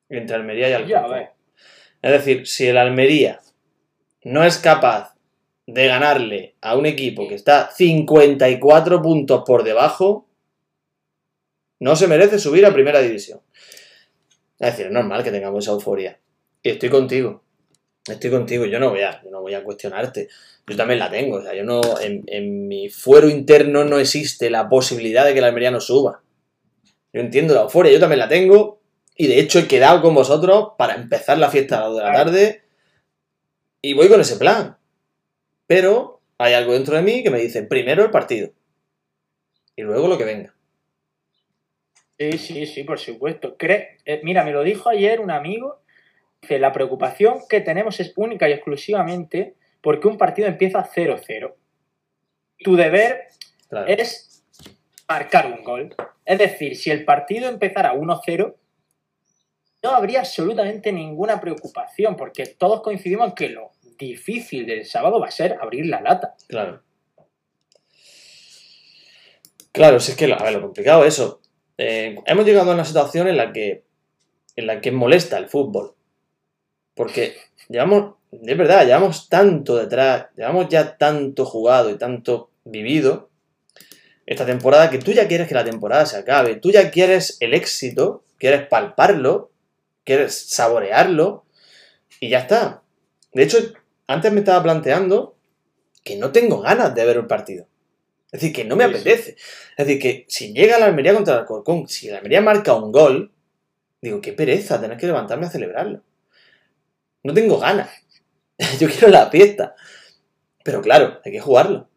entre 0.10 0.36
Almería 0.36 0.70
y 0.70 0.74
Alcorcón. 0.74 1.30
Es 2.02 2.12
decir, 2.12 2.48
si 2.48 2.68
el 2.68 2.78
Almería 2.78 3.40
no 4.24 4.44
es 4.44 4.58
capaz 4.58 5.16
de 5.68 5.88
ganarle 5.88 6.56
a 6.60 6.76
un 6.76 6.86
equipo 6.86 7.28
que 7.28 7.36
está 7.36 7.72
54 7.72 9.02
puntos 9.02 9.44
por 9.46 9.64
debajo, 9.64 10.28
no 11.80 11.96
se 11.96 12.08
merece 12.08 12.40
subir 12.40 12.66
a 12.66 12.74
primera 12.74 13.00
división. 13.00 13.42
Es 14.62 14.74
decir, 14.74 14.86
es 14.86 14.92
normal 14.92 15.24
que 15.24 15.32
tengamos 15.32 15.66
esa 15.66 15.74
euforia. 15.74 16.20
Y 16.62 16.70
estoy 16.70 16.90
contigo. 16.90 17.44
Estoy 18.08 18.30
contigo. 18.30 18.66
Yo 18.66 18.80
no 18.80 18.92
voy 18.92 19.02
a, 19.02 19.20
yo 19.24 19.32
no 19.32 19.42
voy 19.42 19.56
a 19.56 19.64
cuestionarte. 19.64 20.28
Yo 20.68 20.78
también 20.78 21.00
la 21.00 21.10
tengo. 21.10 21.38
O 21.38 21.42
sea, 21.42 21.56
yo 21.56 21.64
no. 21.64 21.82
En, 22.00 22.24
en 22.28 22.68
mi 22.68 22.88
fuero 22.88 23.28
interno 23.28 23.84
no 23.84 23.98
existe 23.98 24.52
la 24.52 24.70
posibilidad 24.70 25.26
de 25.26 25.34
que 25.34 25.40
el 25.40 25.46
Almería 25.46 25.72
no 25.72 25.82
suba. 25.82 26.22
Yo 27.12 27.22
entiendo 27.22 27.56
la 27.56 27.62
euforia, 27.62 27.92
yo 27.92 28.00
también 28.00 28.20
la 28.20 28.30
tengo. 28.30 28.80
Y 29.18 29.28
de 29.28 29.40
hecho 29.40 29.58
he 29.58 29.68
quedado 29.68 30.00
con 30.04 30.14
vosotros 30.14 30.74
para 30.78 30.94
empezar 30.94 31.40
la 31.40 31.50
fiesta 31.50 31.78
a 31.78 31.82
las 31.82 31.90
2 31.90 31.98
de 31.98 32.04
la 32.04 32.14
tarde. 32.14 32.62
Y 33.82 33.94
voy 33.94 34.10
con 34.10 34.22
ese 34.22 34.36
plan. 34.36 34.78
Pero 35.66 36.22
hay 36.38 36.54
algo 36.54 36.74
dentro 36.74 36.96
de 36.96 37.02
mí 37.02 37.24
que 37.24 37.32
me 37.32 37.40
dice, 37.40 37.64
primero 37.64 38.04
el 38.04 38.12
partido. 38.12 38.52
Y 39.76 39.82
luego 39.82 40.08
lo 40.08 40.20
que 40.20 40.26
venga. 40.26 40.54
Sí, 42.30 42.38
sí, 42.38 42.66
sí, 42.68 42.84
por 42.84 43.00
supuesto. 43.00 43.58
Cre- 43.58 43.98
eh, 44.06 44.22
mira, 44.24 44.44
me 44.44 44.52
lo 44.52 44.62
dijo 44.64 44.90
ayer 44.90 45.20
un 45.20 45.32
amigo. 45.32 45.80
Que 46.40 46.58
la 46.60 46.72
preocupación 46.72 47.40
que 47.48 47.62
tenemos 47.62 48.00
es 48.00 48.14
única 48.16 48.50
y 48.50 48.54
exclusivamente 48.54 49.56
porque 49.80 50.08
un 50.08 50.18
partido 50.18 50.48
empieza 50.48 50.84
0-0. 50.84 51.56
Tu 52.60 52.76
deber 52.76 53.28
Claro. 53.70 53.88
es 53.88 54.44
marcar 55.08 55.48
un 55.48 55.64
gol. 55.64 55.96
Es 56.26 56.38
decir, 56.40 56.76
si 56.76 56.90
el 56.92 57.06
partido 57.06 57.48
empezara 57.48 57.94
1-0, 57.94 58.56
no 59.84 59.90
habría 59.92 60.20
absolutamente 60.22 60.92
ninguna 60.92 61.40
preocupación, 61.42 62.16
porque 62.16 62.46
todos 62.48 62.82
coincidimos 62.82 63.30
en 63.30 63.36
que 63.36 63.50
lo 63.50 63.72
difícil 63.98 64.66
del 64.66 64.86
sábado 64.86 65.20
va 65.20 65.28
a 65.28 65.32
ser 65.32 65.58
abrir 65.62 65.86
la 65.88 66.02
lata. 66.02 66.36
Claro. 66.48 66.82
Claro, 69.72 70.00
si 70.00 70.12
es 70.12 70.18
que, 70.18 70.28
lo- 70.28 70.40
a 70.40 70.44
ver, 70.44 70.54
lo 70.54 70.62
complicado 70.62 71.04
es 71.06 71.14
eso. 71.16 71.41
Eh, 71.84 72.16
hemos 72.28 72.46
llegado 72.46 72.70
a 72.70 72.76
una 72.76 72.86
situación 72.86 73.28
en 73.28 73.38
la 73.38 73.52
que 73.52 73.84
en 74.56 74.68
la 74.68 74.82
que 74.82 74.92
molesta 74.92 75.40
el 75.40 75.50
fútbol. 75.50 75.96
Porque 76.94 77.34
llevamos, 77.70 78.18
es 78.32 78.56
verdad, 78.56 78.86
llevamos 78.86 79.30
tanto 79.30 79.78
detrás, 79.78 80.28
llevamos 80.38 80.68
ya 80.70 80.96
tanto 80.98 81.44
jugado 81.44 81.90
y 81.90 81.98
tanto 81.98 82.52
vivido 82.66 83.32
esta 84.28 84.46
temporada 84.46 84.92
que 84.92 85.00
tú 85.00 85.12
ya 85.12 85.28
quieres 85.28 85.48
que 85.48 85.56
la 85.56 85.64
temporada 85.64 86.06
se 86.06 86.18
acabe, 86.18 86.58
tú 86.58 86.70
ya 86.70 86.92
quieres 86.92 87.38
el 87.40 87.56
éxito, 87.56 88.24
quieres 88.38 88.68
palparlo, 88.68 89.50
quieres 90.04 90.36
saborearlo 90.50 91.46
y 92.20 92.30
ya 92.30 92.42
está. 92.42 92.84
De 93.34 93.42
hecho, 93.42 93.58
antes 94.06 94.32
me 94.32 94.42
estaba 94.42 94.62
planteando 94.62 95.36
que 96.04 96.16
no 96.16 96.32
tengo 96.32 96.62
ganas 96.62 96.94
de 96.94 97.06
ver 97.06 97.18
el 97.18 97.26
partido. 97.26 97.66
Es 98.32 98.40
decir, 98.40 98.56
que 98.56 98.64
no 98.64 98.76
me 98.78 98.86
Sí, 98.86 98.90
apetece. 98.92 99.36
Es 99.78 99.86
decir, 99.86 100.02
que 100.02 100.26
si 100.30 100.54
llega 100.54 100.80
la 100.80 100.86
Almería 100.86 101.14
contra 101.14 101.34
el 101.34 101.40
Alcorcón, 101.42 101.88
si 101.88 102.08
la 102.08 102.18
Almería 102.18 102.42
marca 102.42 102.74
un 102.74 102.92
gol, 102.92 103.32
digo, 104.02 104.22
qué 104.22 104.32
pereza 104.32 104.80
tener 104.80 104.98
que 104.98 105.08
levantarme 105.08 105.48
a 105.48 105.50
celebrarlo. 105.50 106.02
No 107.24 107.34
tengo 107.34 107.60
ganas. 107.60 107.90
Yo 108.80 108.88
quiero 108.90 109.10
la 109.10 109.30
fiesta. 109.30 109.76
Pero 110.64 110.82
claro, 110.82 111.20
hay 111.26 111.32
que 111.32 111.42
jugarlo. 111.42 111.90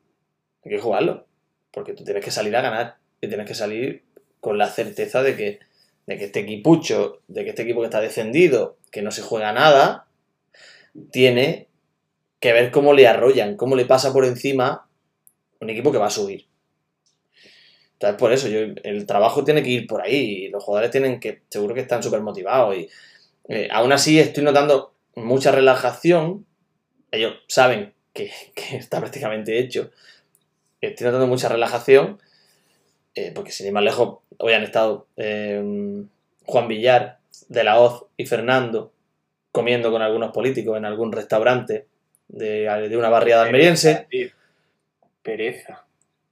Hay 0.64 0.72
que 0.72 0.80
jugarlo. 0.80 1.26
Porque 1.70 1.92
tú 1.92 2.02
tienes 2.04 2.24
que 2.24 2.32
salir 2.32 2.56
a 2.56 2.62
ganar. 2.62 2.96
Y 3.20 3.28
tienes 3.28 3.46
que 3.46 3.54
salir 3.54 4.02
con 4.40 4.58
la 4.58 4.68
certeza 4.68 5.22
de 5.22 5.36
que, 5.36 5.60
de 6.06 6.18
que 6.18 6.24
este 6.24 6.40
equipucho, 6.40 7.22
de 7.28 7.44
que 7.44 7.50
este 7.50 7.62
equipo 7.62 7.80
que 7.80 7.86
está 7.86 8.00
descendido, 8.00 8.76
que 8.90 9.02
no 9.02 9.12
se 9.12 9.22
juega 9.22 9.52
nada, 9.52 10.08
tiene 11.12 11.68
que 12.40 12.52
ver 12.52 12.70
cómo 12.72 12.92
le 12.92 13.06
arrollan, 13.06 13.56
cómo 13.56 13.76
le 13.76 13.86
pasa 13.86 14.12
por 14.12 14.24
encima 14.24 14.88
un 15.64 15.70
equipo 15.70 15.90
que 15.90 15.98
va 15.98 16.06
a 16.06 16.10
subir. 16.10 16.46
Entonces, 17.94 18.18
por 18.18 18.32
eso, 18.32 18.48
yo, 18.48 18.60
el 18.82 19.06
trabajo 19.06 19.44
tiene 19.44 19.62
que 19.62 19.70
ir 19.70 19.86
por 19.86 20.02
ahí 20.02 20.44
y 20.44 20.48
los 20.48 20.62
jugadores 20.62 20.90
tienen 20.90 21.20
que, 21.20 21.42
seguro 21.48 21.74
que 21.74 21.80
están 21.80 22.02
súper 22.02 22.20
motivados 22.20 22.76
y 22.76 22.88
eh, 23.48 23.68
aún 23.70 23.92
así 23.92 24.18
estoy 24.18 24.44
notando 24.44 24.94
mucha 25.14 25.52
relajación. 25.52 26.46
Ellos 27.10 27.34
saben 27.48 27.94
que, 28.12 28.30
que 28.54 28.76
está 28.76 29.00
prácticamente 29.00 29.58
hecho. 29.58 29.90
Estoy 30.80 31.06
notando 31.06 31.26
mucha 31.26 31.48
relajación 31.48 32.18
eh, 33.14 33.32
porque 33.34 33.52
sin 33.52 33.66
ir 33.66 33.72
más 33.72 33.84
lejos, 33.84 34.18
hoy 34.38 34.52
han 34.54 34.64
estado 34.64 35.06
eh, 35.16 35.62
Juan 36.44 36.68
Villar, 36.68 37.18
De 37.48 37.62
la 37.62 37.78
Hoz 37.78 38.06
y 38.16 38.26
Fernando 38.26 38.92
comiendo 39.52 39.92
con 39.92 40.02
algunos 40.02 40.32
políticos 40.32 40.76
en 40.76 40.84
algún 40.84 41.12
restaurante 41.12 41.86
de, 42.26 42.88
de 42.88 42.96
una 42.96 43.08
barriada 43.08 43.44
almeriense. 43.44 44.08
Pereza. 45.24 45.84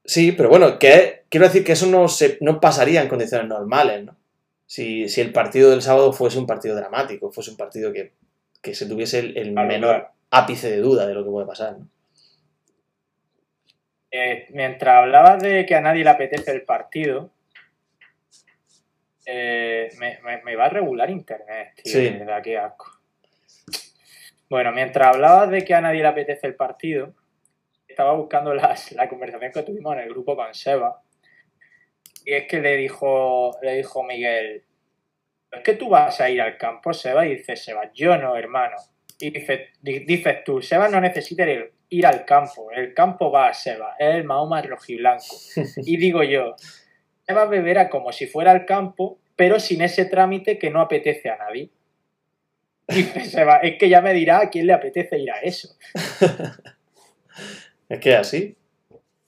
Sí, 0.04 0.30
pero 0.32 0.48
bueno, 0.48 0.78
que 0.78 1.24
quiero 1.28 1.46
decir 1.46 1.64
que 1.64 1.72
eso 1.72 1.86
no, 1.86 2.06
se, 2.08 2.38
no 2.40 2.60
pasaría 2.60 3.02
en 3.02 3.08
condiciones 3.08 3.48
normales, 3.48 4.04
¿no? 4.04 4.16
Si, 4.66 5.08
si 5.08 5.20
el 5.20 5.32
partido 5.32 5.70
del 5.70 5.82
sábado 5.82 6.12
fuese 6.12 6.38
un 6.38 6.46
partido 6.46 6.76
dramático, 6.76 7.30
fuese 7.32 7.50
un 7.50 7.56
partido 7.56 7.92
que, 7.92 8.12
que 8.60 8.74
se 8.74 8.86
tuviese 8.86 9.18
el, 9.18 9.36
el 9.36 9.52
Claro, 9.52 9.68
menor 9.68 9.94
claro. 9.96 10.12
ápice 10.30 10.70
de 10.70 10.78
duda 10.78 11.06
de 11.06 11.14
lo 11.14 11.24
que 11.24 11.30
puede 11.30 11.46
pasar, 11.46 11.78
¿no? 11.78 11.88
Eh, 14.10 14.46
mientras 14.50 14.96
hablabas 14.98 15.42
de 15.42 15.64
que 15.66 15.74
a 15.74 15.80
nadie 15.80 16.04
le 16.04 16.10
apetece 16.10 16.50
el 16.52 16.62
partido, 16.62 17.30
eh, 19.24 19.90
me, 19.98 20.18
me- 20.22 20.42
me 20.42 20.56
va 20.56 20.66
a 20.66 20.70
regular 20.70 21.08
internet, 21.10 21.72
tío. 21.82 21.92
Sí. 21.92 22.04
De 22.04 22.10
verdad, 22.18 22.42
qué 22.42 22.58
asco. 22.58 22.86
Bueno, 24.50 24.72
mientras 24.72 25.14
hablabas 25.14 25.50
de 25.50 25.64
que 25.64 25.74
a 25.74 25.80
nadie 25.80 26.02
le 26.02 26.08
apetece 26.08 26.46
el 26.46 26.54
partido, 26.54 27.14
estaba 27.92 28.12
buscando 28.14 28.52
las- 28.54 28.92
la 28.92 29.08
conversación 29.08 29.52
que 29.52 29.62
tuvimos 29.62 29.94
en 29.94 30.00
el 30.00 30.08
grupo 30.10 30.34
con 30.36 30.52
Seba. 30.54 31.00
Y 32.24 32.32
es 32.34 32.46
que 32.46 32.60
le 32.60 32.76
dijo, 32.76 33.50
le 33.62 33.76
dijo 33.76 34.02
Miguel, 34.02 34.64
es 35.50 35.62
que 35.62 35.74
tú 35.74 35.88
vas 35.88 36.20
a 36.20 36.28
ir 36.30 36.40
al 36.40 36.56
campo, 36.56 36.92
Seba, 36.92 37.26
y 37.26 37.36
dice 37.36 37.56
Seba, 37.56 37.90
yo 37.92 38.16
no, 38.16 38.36
hermano. 38.36 38.76
Y 39.18 39.30
dice, 39.30 39.68
di- 39.80 40.00
dices 40.00 40.42
tú, 40.44 40.60
Seba 40.62 40.88
no 40.88 41.00
necesita 41.00 41.48
ir, 41.48 41.72
ir 41.90 42.06
al 42.06 42.24
campo, 42.24 42.70
el 42.72 42.94
campo 42.94 43.30
va 43.30 43.48
a 43.48 43.54
Seba, 43.54 43.94
es 43.98 44.14
el 44.16 44.24
Mahoma 44.24 44.62
rojiblanco. 44.62 45.24
Y 45.84 45.96
digo 45.96 46.22
yo, 46.22 46.54
Seba 47.26 47.44
beberá 47.46 47.88
como 47.88 48.10
si 48.12 48.26
fuera 48.26 48.50
al 48.52 48.64
campo, 48.66 49.18
pero 49.36 49.58
sin 49.60 49.82
ese 49.82 50.04
trámite 50.06 50.58
que 50.58 50.70
no 50.70 50.80
apetece 50.80 51.28
a 51.30 51.36
nadie. 51.36 51.70
Dice 52.88 53.24
Seba, 53.24 53.58
es 53.58 53.78
que 53.78 53.88
ya 53.88 54.00
me 54.00 54.12
dirá 54.12 54.40
a 54.40 54.50
quién 54.50 54.66
le 54.66 54.72
apetece 54.72 55.18
ir 55.18 55.30
a 55.30 55.40
eso. 55.40 55.68
Es 57.92 58.00
que 58.00 58.16
así, 58.16 58.56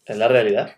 es 0.07 0.17
la 0.17 0.27
realidad. 0.27 0.75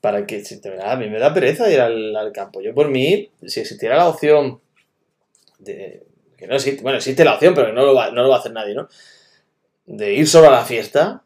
Para 0.00 0.26
que, 0.26 0.42
a 0.82 0.96
mí 0.96 1.08
me 1.08 1.20
da 1.20 1.32
pereza 1.32 1.70
ir 1.70 1.80
al, 1.80 2.32
campo. 2.34 2.60
Yo 2.60 2.74
por 2.74 2.88
mí, 2.88 3.30
si 3.46 3.60
existiera 3.60 3.96
la 3.96 4.08
opción 4.08 4.60
de... 5.60 6.04
Que 6.36 6.48
no 6.48 6.56
existe, 6.56 6.82
bueno, 6.82 6.98
existe 6.98 7.24
la 7.24 7.34
opción, 7.34 7.54
pero 7.54 7.68
que 7.68 7.72
no 7.74 7.86
lo, 7.86 7.94
va, 7.94 8.10
no 8.10 8.24
lo 8.24 8.28
va 8.28 8.36
a 8.36 8.38
hacer 8.40 8.50
nadie, 8.50 8.74
¿no? 8.74 8.88
De 9.86 10.14
ir 10.14 10.26
solo 10.26 10.48
a 10.48 10.50
la 10.50 10.64
fiesta, 10.64 11.22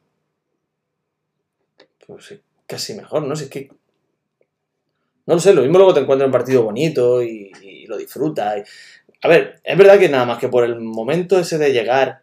pues 2.06 2.30
es 2.32 2.40
casi 2.66 2.92
mejor, 2.92 3.22
¿no? 3.22 3.34
Si 3.34 3.44
es 3.44 3.50
que... 3.50 3.70
No 5.24 5.34
lo 5.34 5.40
sé, 5.40 5.54
lo 5.54 5.62
mismo 5.62 5.78
luego 5.78 5.94
te 5.94 6.00
encuentras 6.00 6.26
un 6.26 6.32
partido 6.32 6.62
bonito 6.62 7.22
y, 7.22 7.86
lo 7.86 7.96
disfrutas. 7.96 8.68
A 9.22 9.28
ver, 9.28 9.60
es 9.64 9.78
verdad 9.78 9.98
que 9.98 10.10
nada 10.10 10.26
más 10.26 10.38
que 10.38 10.48
por 10.48 10.62
el 10.62 10.78
momento 10.78 11.38
ese 11.38 11.56
de 11.56 11.72
llegar, 11.72 12.20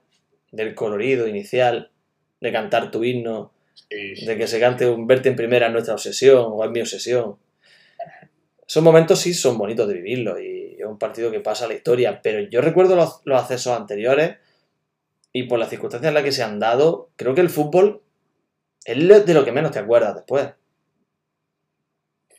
del 0.51 0.75
colorido 0.75 1.27
inicial, 1.27 1.91
de 2.39 2.51
cantar 2.51 2.91
tu 2.91 3.03
himno, 3.03 3.51
de 3.89 4.37
que 4.37 4.47
se 4.47 4.59
cante 4.59 4.87
un 4.87 5.07
verte 5.07 5.29
en 5.29 5.35
primera 5.35 5.67
es 5.67 5.71
nuestra 5.71 5.93
obsesión 5.93 6.45
o 6.47 6.63
es 6.63 6.71
mi 6.71 6.81
obsesión. 6.81 7.37
Esos 8.67 8.83
momentos 8.83 9.19
sí 9.19 9.33
son 9.33 9.57
bonitos 9.57 9.87
de 9.87 9.93
vivirlos 9.93 10.41
y 10.41 10.75
es 10.79 10.85
un 10.85 10.97
partido 10.97 11.31
que 11.31 11.39
pasa 11.39 11.65
a 11.65 11.67
la 11.69 11.73
historia, 11.73 12.21
pero 12.21 12.41
yo 12.41 12.61
recuerdo 12.61 12.95
los, 12.95 13.21
los 13.23 13.41
accesos 13.41 13.77
anteriores 13.77 14.37
y 15.31 15.43
por 15.43 15.59
las 15.59 15.69
circunstancias 15.69 16.09
en 16.09 16.13
las 16.15 16.23
que 16.23 16.31
se 16.31 16.43
han 16.43 16.59
dado, 16.59 17.11
creo 17.15 17.33
que 17.33 17.41
el 17.41 17.49
fútbol 17.49 18.01
es 18.85 19.25
de 19.25 19.33
lo 19.33 19.45
que 19.45 19.51
menos 19.51 19.71
te 19.71 19.79
acuerdas 19.79 20.15
después. 20.15 20.49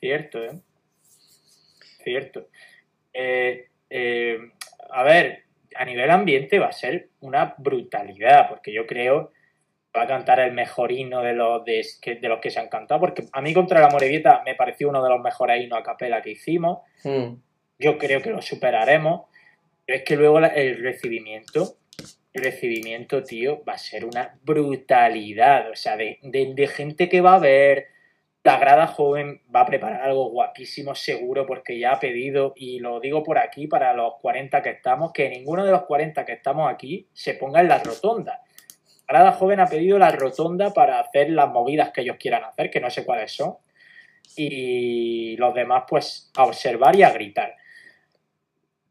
Cierto, 0.01 0.43
¿eh? 0.43 0.61
Cierto. 2.03 2.49
Eh, 3.13 3.69
eh, 3.91 4.39
a 4.91 5.03
ver, 5.03 5.45
a 5.75 5.85
nivel 5.85 6.11
ambiente 6.11 6.59
va 6.59 6.69
a 6.69 6.73
ser 6.73 7.11
una 7.21 7.55
brutalidad, 7.59 8.49
porque 8.49 8.73
yo 8.73 8.87
creo 8.87 9.33
va 9.97 10.03
a 10.03 10.07
cantar 10.07 10.41
el 10.41 10.53
mejor 10.53 10.93
himno 10.93 11.23
de 11.23 11.33
los, 11.33 11.65
de, 11.65 11.83
los 12.23 12.41
que 12.41 12.51
se 12.51 12.61
han 12.61 12.69
cantado, 12.69 13.01
porque 13.01 13.25
a 13.33 13.41
mí 13.41 13.53
contra 13.55 13.81
la 13.81 13.89
Morevieta 13.89 14.43
me 14.45 14.55
pareció 14.55 14.89
uno 14.89 15.03
de 15.03 15.09
los 15.11 15.21
mejores 15.21 15.63
himnos 15.63 15.79
a 15.81 15.83
capela 15.83 16.23
que 16.23 16.31
hicimos. 16.31 16.81
Mm. 17.05 17.35
Yo 17.79 17.97
creo 17.99 18.21
que 18.23 18.31
lo 18.31 18.43
superaremos. 18.43 19.23
Pero 19.87 19.99
es 19.99 20.05
que 20.05 20.17
luego 20.17 20.39
el 20.41 20.83
recibimiento, 20.83 21.77
el 22.35 22.43
recibimiento, 22.45 23.23
tío, 23.23 23.65
va 23.65 23.73
a 23.75 23.79
ser 23.79 24.05
una 24.05 24.39
brutalidad. 24.43 25.71
O 25.71 25.77
sea, 25.77 25.97
de, 25.97 26.19
de- 26.23 26.53
de 26.55 26.67
gente 26.69 27.09
que 27.09 27.21
va 27.21 27.35
a 27.35 27.39
ver. 27.39 27.87
La 28.45 28.57
grada 28.59 28.87
joven 28.87 29.43
va 29.55 29.61
a 29.63 29.67
preparar 29.67 30.01
algo 30.01 30.31
guapísimo, 30.31 30.95
seguro, 30.95 31.45
porque 31.45 31.79
ya 31.79 31.93
ha 31.93 32.01
pedido, 32.01 32.55
y 32.57 32.79
lo 32.79 32.99
digo 32.99 33.23
por 33.23 33.37
aquí 33.37 33.67
para 33.67 33.93
los 33.93 34.15
40 34.23 34.63
que 34.63 34.71
estamos, 34.71 35.13
que 35.13 35.29
ninguno 35.29 35.67
de 35.67 35.73
los 35.73 35.83
40 35.83 36.25
que 36.25 36.33
estamos 36.33 36.71
aquí 36.73 37.09
se 37.13 37.35
ponga 37.35 37.61
en 37.61 37.69
la 37.69 37.79
rotonda. 37.83 38.41
La 39.09 39.21
grada 39.21 39.33
joven 39.33 39.61
ha 39.61 39.67
pedido 39.67 39.99
la 39.99 40.11
rotonda 40.11 40.73
para 40.75 41.01
hacer 41.01 41.31
las 41.31 41.49
movidas 41.49 41.91
que 41.91 42.03
ellos 42.03 42.17
quieran 42.19 42.45
hacer, 42.45 42.71
que 42.71 42.81
no 42.81 42.91
sé 42.91 43.05
cuáles 43.05 43.33
son. 43.33 43.57
Y 44.37 45.37
los 45.39 45.55
demás, 45.55 45.85
pues, 45.89 46.31
a 46.37 46.45
observar 46.45 46.95
y 46.95 47.03
a 47.03 47.11
gritar. 47.11 47.57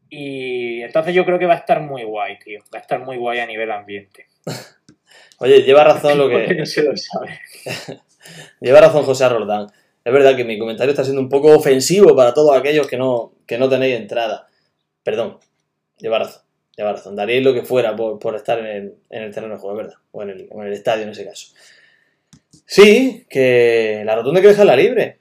Y 0.09 0.81
entonces 0.81 1.13
yo 1.13 1.23
creo 1.23 1.37
que 1.37 1.45
va 1.45 1.53
a 1.53 1.57
estar 1.57 1.81
muy 1.81 2.03
guay, 2.03 2.39
tío. 2.39 2.61
Va 2.73 2.79
a 2.79 2.81
estar 2.81 2.99
muy 2.99 3.17
guay 3.17 3.39
a 3.39 3.45
nivel 3.45 3.71
ambiente. 3.71 4.25
Oye, 5.39 5.61
lleva 5.61 5.83
razón 5.83 6.17
lo 6.17 6.29
que... 6.29 6.55
no 6.55 6.65
se 6.65 6.83
lo 6.83 6.97
sabe. 6.97 7.39
Lleva 8.59 8.81
razón 8.81 9.03
José 9.03 9.29
Roldán. 9.29 9.67
Es 10.03 10.13
verdad 10.13 10.35
que 10.35 10.43
mi 10.43 10.57
comentario 10.57 10.91
está 10.91 11.03
siendo 11.03 11.21
un 11.21 11.29
poco 11.29 11.55
ofensivo 11.55 12.15
para 12.15 12.33
todos 12.33 12.57
aquellos 12.57 12.87
que 12.87 12.97
no, 12.97 13.33
que 13.45 13.57
no 13.57 13.69
tenéis 13.69 13.95
entrada. 13.95 14.47
Perdón, 15.03 15.39
lleva 15.97 16.19
razón. 16.19 16.46
Lleva 16.77 16.93
razón. 16.93 17.15
Daríais 17.15 17.43
lo 17.43 17.53
que 17.53 17.63
fuera 17.63 17.95
por, 17.95 18.19
por 18.19 18.35
estar 18.35 18.59
en 18.59 18.65
el, 18.67 18.95
en 19.09 19.23
el 19.23 19.33
terreno 19.33 19.55
de 19.55 19.59
juego, 19.59 19.77
verdad. 19.77 19.95
O 20.11 20.21
en 20.21 20.29
el, 20.29 20.47
o 20.51 20.61
en 20.61 20.67
el 20.67 20.73
estadio 20.73 21.03
en 21.03 21.09
ese 21.09 21.25
caso. 21.25 21.53
Sí, 22.65 23.25
que 23.29 24.03
la 24.05 24.15
rotonda 24.15 24.39
hay 24.39 24.43
que 24.43 24.49
dejarla 24.49 24.75
libre. 24.75 25.19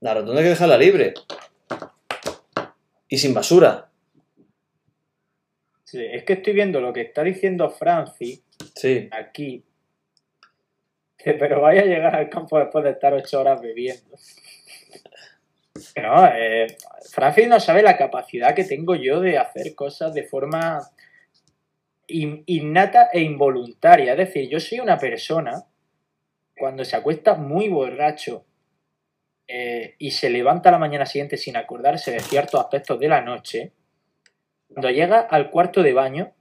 La 0.00 0.14
rotonda 0.14 0.40
hay 0.40 0.44
que 0.46 0.50
dejarla 0.50 0.76
libre. 0.78 1.14
Y 3.08 3.18
sin 3.18 3.32
basura. 3.34 3.88
Sí, 5.84 6.04
es 6.04 6.24
que 6.24 6.34
estoy 6.34 6.52
viendo 6.52 6.80
lo 6.80 6.92
que 6.92 7.02
está 7.02 7.22
diciendo 7.22 7.70
Francis 7.70 8.42
Sí. 8.74 9.08
aquí. 9.10 9.64
Que, 11.16 11.34
pero 11.34 11.60
vaya 11.60 11.82
a 11.82 11.86
llegar 11.86 12.16
al 12.16 12.30
campo 12.30 12.58
después 12.58 12.82
de 12.84 12.90
estar 12.90 13.12
ocho 13.12 13.40
horas 13.40 13.60
bebiendo. 13.60 14.16
No, 15.96 16.26
eh, 16.26 16.66
Francis 17.10 17.48
no 17.48 17.58
sabe 17.60 17.82
la 17.82 17.96
capacidad 17.96 18.54
que 18.54 18.64
tengo 18.64 18.94
yo 18.94 19.20
de 19.20 19.38
hacer 19.38 19.74
cosas 19.74 20.14
de 20.14 20.22
forma 20.24 20.80
in- 22.06 22.42
innata 22.46 23.08
e 23.12 23.20
involuntaria. 23.20 24.12
Es 24.12 24.18
decir, 24.18 24.48
yo 24.48 24.60
soy 24.60 24.80
una 24.80 24.98
persona 24.98 25.64
cuando 26.56 26.84
se 26.84 26.96
acuesta 26.96 27.34
muy 27.34 27.68
borracho 27.68 28.44
eh, 29.48 29.96
y 29.98 30.12
se 30.12 30.30
levanta 30.30 30.68
a 30.68 30.72
la 30.72 30.78
mañana 30.78 31.06
siguiente 31.06 31.36
sin 31.36 31.56
acordarse 31.56 32.12
de 32.12 32.20
ciertos 32.20 32.60
aspectos 32.60 33.00
de 33.00 33.08
la 33.08 33.20
noche, 33.20 33.72
cuando 34.68 34.90
llega 34.90 35.20
al 35.20 35.50
cuarto 35.50 35.82
de 35.82 35.92
baño, 35.92 36.32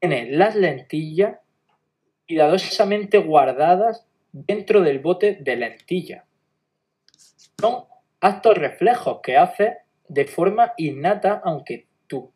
tiene 0.00 0.26
las 0.30 0.54
lentillas 0.54 1.38
cuidadosamente 2.26 3.18
guardadas 3.18 4.06
dentro 4.32 4.82
del 4.82 4.98
bote 4.98 5.38
de 5.40 5.56
lentillas. 5.56 6.24
Son 7.58 7.84
actos 8.24 8.56
reflejos 8.56 9.20
que 9.22 9.36
hace 9.36 9.76
de 10.08 10.24
forma 10.24 10.72
innata, 10.78 11.42
aunque 11.44 11.86
tu 12.06 12.32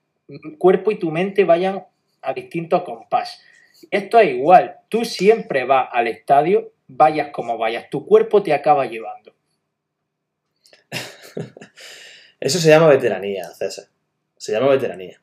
cuerpo 0.58 0.90
y 0.90 0.98
tu 0.98 1.10
mente 1.10 1.44
vayan 1.44 1.86
a 2.20 2.34
distintos 2.34 2.82
compás. 2.82 3.42
Esto 3.90 4.18
es 4.18 4.34
igual, 4.34 4.76
tú 4.90 5.06
siempre 5.06 5.64
vas 5.64 5.88
al 5.90 6.08
estadio, 6.08 6.72
vayas 6.88 7.30
como 7.32 7.56
vayas, 7.56 7.88
tu 7.88 8.04
cuerpo 8.04 8.42
te 8.42 8.52
acaba 8.52 8.84
llevando. 8.84 9.34
Eso 12.40 12.58
se 12.58 12.68
llama 12.68 12.88
veteranía, 12.88 13.44
César. 13.54 13.86
Se 14.36 14.52
llama 14.52 14.68
veteranía. 14.68 15.22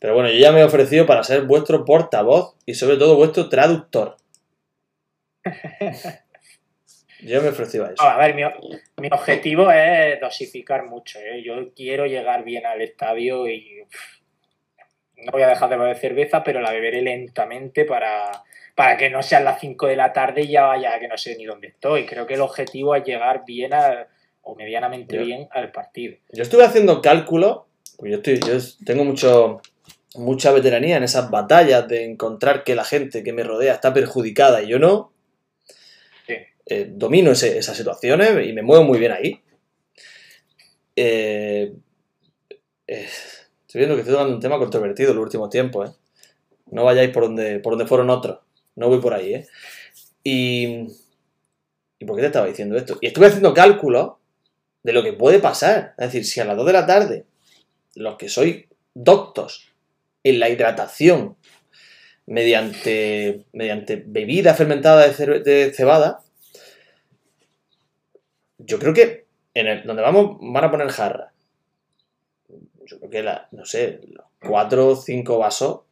Pero 0.00 0.14
bueno, 0.14 0.30
yo 0.30 0.38
ya 0.38 0.50
me 0.50 0.60
he 0.60 0.64
ofrecido 0.64 1.06
para 1.06 1.22
ser 1.22 1.42
vuestro 1.42 1.84
portavoz 1.84 2.56
y 2.66 2.74
sobre 2.74 2.96
todo 2.96 3.14
vuestro 3.14 3.48
traductor. 3.48 4.16
Yo 7.22 7.40
me 7.42 7.48
ofrecido 7.48 7.86
a 7.86 7.92
eso. 7.92 8.02
a 8.02 8.16
ver, 8.18 8.34
mi, 8.34 8.42
mi, 9.00 9.08
objetivo 9.10 9.70
es 9.70 10.20
dosificar 10.20 10.86
mucho. 10.86 11.18
¿eh? 11.20 11.42
Yo 11.44 11.72
quiero 11.74 12.06
llegar 12.06 12.44
bien 12.44 12.66
al 12.66 12.82
estadio 12.82 13.48
y 13.48 13.84
no 15.16 15.32
voy 15.32 15.42
a 15.42 15.48
dejar 15.48 15.70
de 15.70 15.76
beber 15.76 15.96
cerveza, 15.96 16.42
pero 16.42 16.60
la 16.60 16.72
beberé 16.72 17.00
lentamente 17.02 17.84
para, 17.84 18.42
para 18.74 18.96
que 18.96 19.10
no 19.10 19.22
sean 19.22 19.44
las 19.44 19.60
5 19.60 19.86
de 19.86 19.96
la 19.96 20.12
tarde 20.12 20.42
y 20.42 20.48
ya 20.48 20.64
vaya 20.64 20.98
que 20.98 21.08
no 21.08 21.16
sé 21.16 21.36
ni 21.36 21.44
dónde 21.44 21.68
estoy. 21.68 22.06
Creo 22.06 22.26
que 22.26 22.34
el 22.34 22.40
objetivo 22.40 22.94
es 22.94 23.04
llegar 23.04 23.44
bien 23.46 23.72
o 24.42 24.54
medianamente 24.56 25.18
bien 25.18 25.48
al 25.52 25.70
partido. 25.70 26.16
Yo 26.32 26.42
estuve 26.42 26.64
haciendo 26.64 27.00
cálculo, 27.00 27.66
pues 27.96 28.10
yo, 28.10 28.16
estoy, 28.16 28.40
yo 28.40 28.58
tengo 28.84 29.04
mucho, 29.04 29.60
mucha 30.16 30.52
veteranía 30.52 30.96
en 30.96 31.04
esas 31.04 31.30
batallas 31.30 31.86
de 31.86 32.04
encontrar 32.04 32.64
que 32.64 32.74
la 32.74 32.84
gente 32.84 33.22
que 33.22 33.32
me 33.32 33.44
rodea 33.44 33.74
está 33.74 33.94
perjudicada 33.94 34.62
y 34.62 34.68
yo 34.68 34.78
no. 34.78 35.11
Eh, 36.74 36.90
domino 36.90 37.32
esas 37.32 37.76
situaciones 37.76 38.46
y 38.46 38.54
me 38.54 38.62
muevo 38.62 38.82
muy 38.82 38.98
bien 38.98 39.12
ahí. 39.12 39.38
Eh, 40.96 41.70
eh, 42.86 43.08
estoy 43.66 43.78
viendo 43.78 43.94
que 43.94 44.00
estoy 44.00 44.14
tocando 44.14 44.34
un 44.34 44.40
tema 44.40 44.56
controvertido 44.56 45.10
en 45.10 45.16
los 45.16 45.24
últimos 45.24 45.50
tiempos. 45.50 45.98
No 46.70 46.84
vayáis 46.84 47.10
por 47.10 47.24
donde, 47.24 47.58
por 47.58 47.74
donde 47.74 47.86
fueron 47.86 48.08
otros. 48.08 48.38
No 48.74 48.88
voy 48.88 49.00
por 49.02 49.12
ahí. 49.12 49.44
Y, 50.24 50.86
¿Y 51.98 52.04
por 52.06 52.16
qué 52.16 52.22
te 52.22 52.28
estaba 52.28 52.46
diciendo 52.46 52.78
esto? 52.78 52.96
Y 53.02 53.08
estuve 53.08 53.26
haciendo 53.26 53.52
cálculos 53.52 54.12
de 54.82 54.94
lo 54.94 55.02
que 55.02 55.12
puede 55.12 55.40
pasar. 55.40 55.92
Es 55.98 56.06
decir, 56.06 56.24
si 56.24 56.40
a 56.40 56.46
las 56.46 56.56
2 56.56 56.64
de 56.64 56.72
la 56.72 56.86
tarde 56.86 57.26
los 57.96 58.16
que 58.16 58.30
soy 58.30 58.66
doctos 58.94 59.74
en 60.24 60.40
la 60.40 60.48
hidratación 60.48 61.36
mediante, 62.24 63.44
mediante 63.52 64.02
bebida 64.06 64.54
fermentada 64.54 65.06
de, 65.06 65.40
de 65.40 65.74
cebada, 65.74 66.22
yo 68.66 68.78
creo 68.78 68.94
que 68.94 69.26
en 69.54 69.66
el, 69.66 69.84
donde 69.84 70.02
vamos 70.02 70.38
van 70.40 70.64
a 70.64 70.70
poner 70.70 70.88
jarra. 70.88 71.32
Yo 72.84 72.98
creo 72.98 73.10
que, 73.10 73.22
la, 73.22 73.48
no 73.52 73.64
sé, 73.64 74.00
los 74.08 74.26
cuatro 74.40 74.88
o 74.88 74.96
cinco 74.96 75.38
vasos 75.38 75.82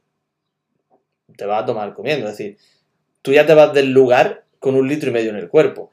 te 1.36 1.46
vas 1.46 1.62
a 1.62 1.66
tomar 1.66 1.94
comiendo. 1.94 2.28
Es 2.28 2.36
decir, 2.36 2.58
tú 3.22 3.32
ya 3.32 3.46
te 3.46 3.54
vas 3.54 3.72
del 3.72 3.92
lugar 3.92 4.44
con 4.58 4.74
un 4.74 4.88
litro 4.88 5.10
y 5.10 5.12
medio 5.12 5.30
en 5.30 5.36
el 5.36 5.48
cuerpo. 5.48 5.90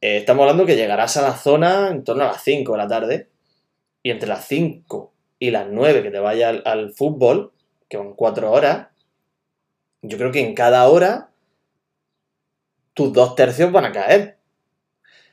Eh, 0.00 0.18
estamos 0.18 0.42
hablando 0.42 0.66
que 0.66 0.76
llegarás 0.76 1.16
a 1.16 1.22
la 1.22 1.36
zona 1.36 1.88
en 1.90 2.04
torno 2.04 2.24
a 2.24 2.28
las 2.28 2.42
5 2.42 2.72
de 2.72 2.78
la 2.78 2.88
tarde 2.88 3.28
y 4.02 4.10
entre 4.10 4.28
las 4.28 4.46
5 4.46 5.12
y 5.38 5.50
las 5.50 5.66
9 5.68 6.02
que 6.02 6.10
te 6.10 6.18
vaya 6.18 6.50
al, 6.50 6.92
fútbol, 6.92 7.52
que 7.88 7.96
son 7.96 8.14
4 8.14 8.50
horas, 8.50 8.88
yo 10.02 10.18
creo 10.18 10.30
que 10.30 10.40
en 10.40 10.54
cada 10.54 10.86
hora 10.88 11.30
tus 12.94 13.12
dos 13.12 13.34
tercios 13.34 13.72
van 13.72 13.86
a 13.86 13.92
caer. 13.92 14.35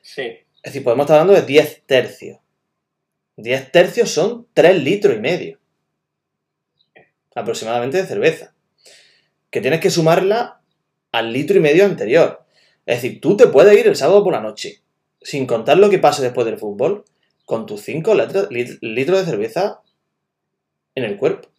Sí. 0.04 0.22
Es 0.22 0.72
decir, 0.72 0.84
podemos 0.84 1.06
estar 1.06 1.20
hablando 1.20 1.42
de 1.42 1.48
10 1.48 1.84
tercios. 1.88 2.40
10 3.38 3.72
tercios 3.72 4.12
son 4.12 4.48
3 4.54 4.84
litros 4.84 5.16
y 5.16 5.20
medio. 5.20 5.60
Aproximadamente 7.34 7.98
de 7.98 8.06
cerveza. 8.06 8.54
Que 9.50 9.62
tienes 9.62 9.80
que 9.80 9.90
sumarla 9.90 10.62
al 11.12 11.34
litro 11.34 11.58
y 11.58 11.62
medio 11.62 11.86
anterior. 11.86 12.46
Es 12.86 13.02
decir, 13.02 13.22
tú 13.22 13.38
te 13.38 13.48
puedes 13.48 13.76
ir 13.78 13.88
el 13.88 13.96
sábado 13.96 14.24
por 14.24 14.34
la 14.34 14.42
noche, 14.42 14.82
sin 15.22 15.48
contar 15.48 15.78
lo 15.78 15.90
que 15.90 16.00
pase 16.00 16.22
después 16.22 16.46
del 16.46 16.58
fútbol, 16.58 17.06
con 17.46 17.66
tus 17.66 17.82
5 17.82 18.14
litros 18.14 19.20
de 19.20 19.26
cerveza 19.26 19.82
en 20.96 21.04
el 21.06 21.18
cuerpo. 21.18 21.50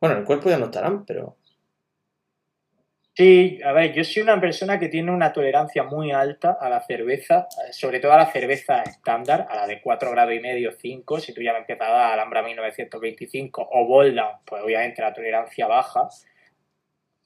Bueno, 0.00 0.14
en 0.14 0.20
el 0.20 0.26
cuerpo 0.26 0.50
ya 0.50 0.58
no 0.58 0.66
estarán, 0.66 1.04
pero 1.04 1.36
Sí, 3.18 3.58
a 3.64 3.72
ver, 3.72 3.92
yo 3.94 4.04
soy 4.04 4.22
una 4.22 4.40
persona 4.40 4.78
que 4.78 4.88
tiene 4.88 5.10
una 5.10 5.32
tolerancia 5.32 5.82
muy 5.82 6.12
alta 6.12 6.56
a 6.60 6.68
la 6.68 6.80
cerveza, 6.80 7.48
sobre 7.72 7.98
todo 7.98 8.12
a 8.12 8.18
la 8.18 8.30
cerveza 8.30 8.80
estándar, 8.82 9.44
a 9.50 9.56
la 9.56 9.66
de 9.66 9.80
4 9.82 10.12
grados 10.12 10.34
y 10.34 10.38
medio, 10.38 10.70
5, 10.70 11.18
si 11.18 11.34
tú 11.34 11.42
ya 11.42 11.52
me 11.52 11.58
empiezas 11.58 11.88
a 11.88 11.90
dar 11.90 12.12
Alhambra 12.12 12.44
1925 12.44 13.70
o 13.72 13.86
Bolda, 13.88 14.40
pues 14.44 14.62
obviamente 14.62 15.02
la 15.02 15.12
tolerancia 15.12 15.66
baja. 15.66 16.08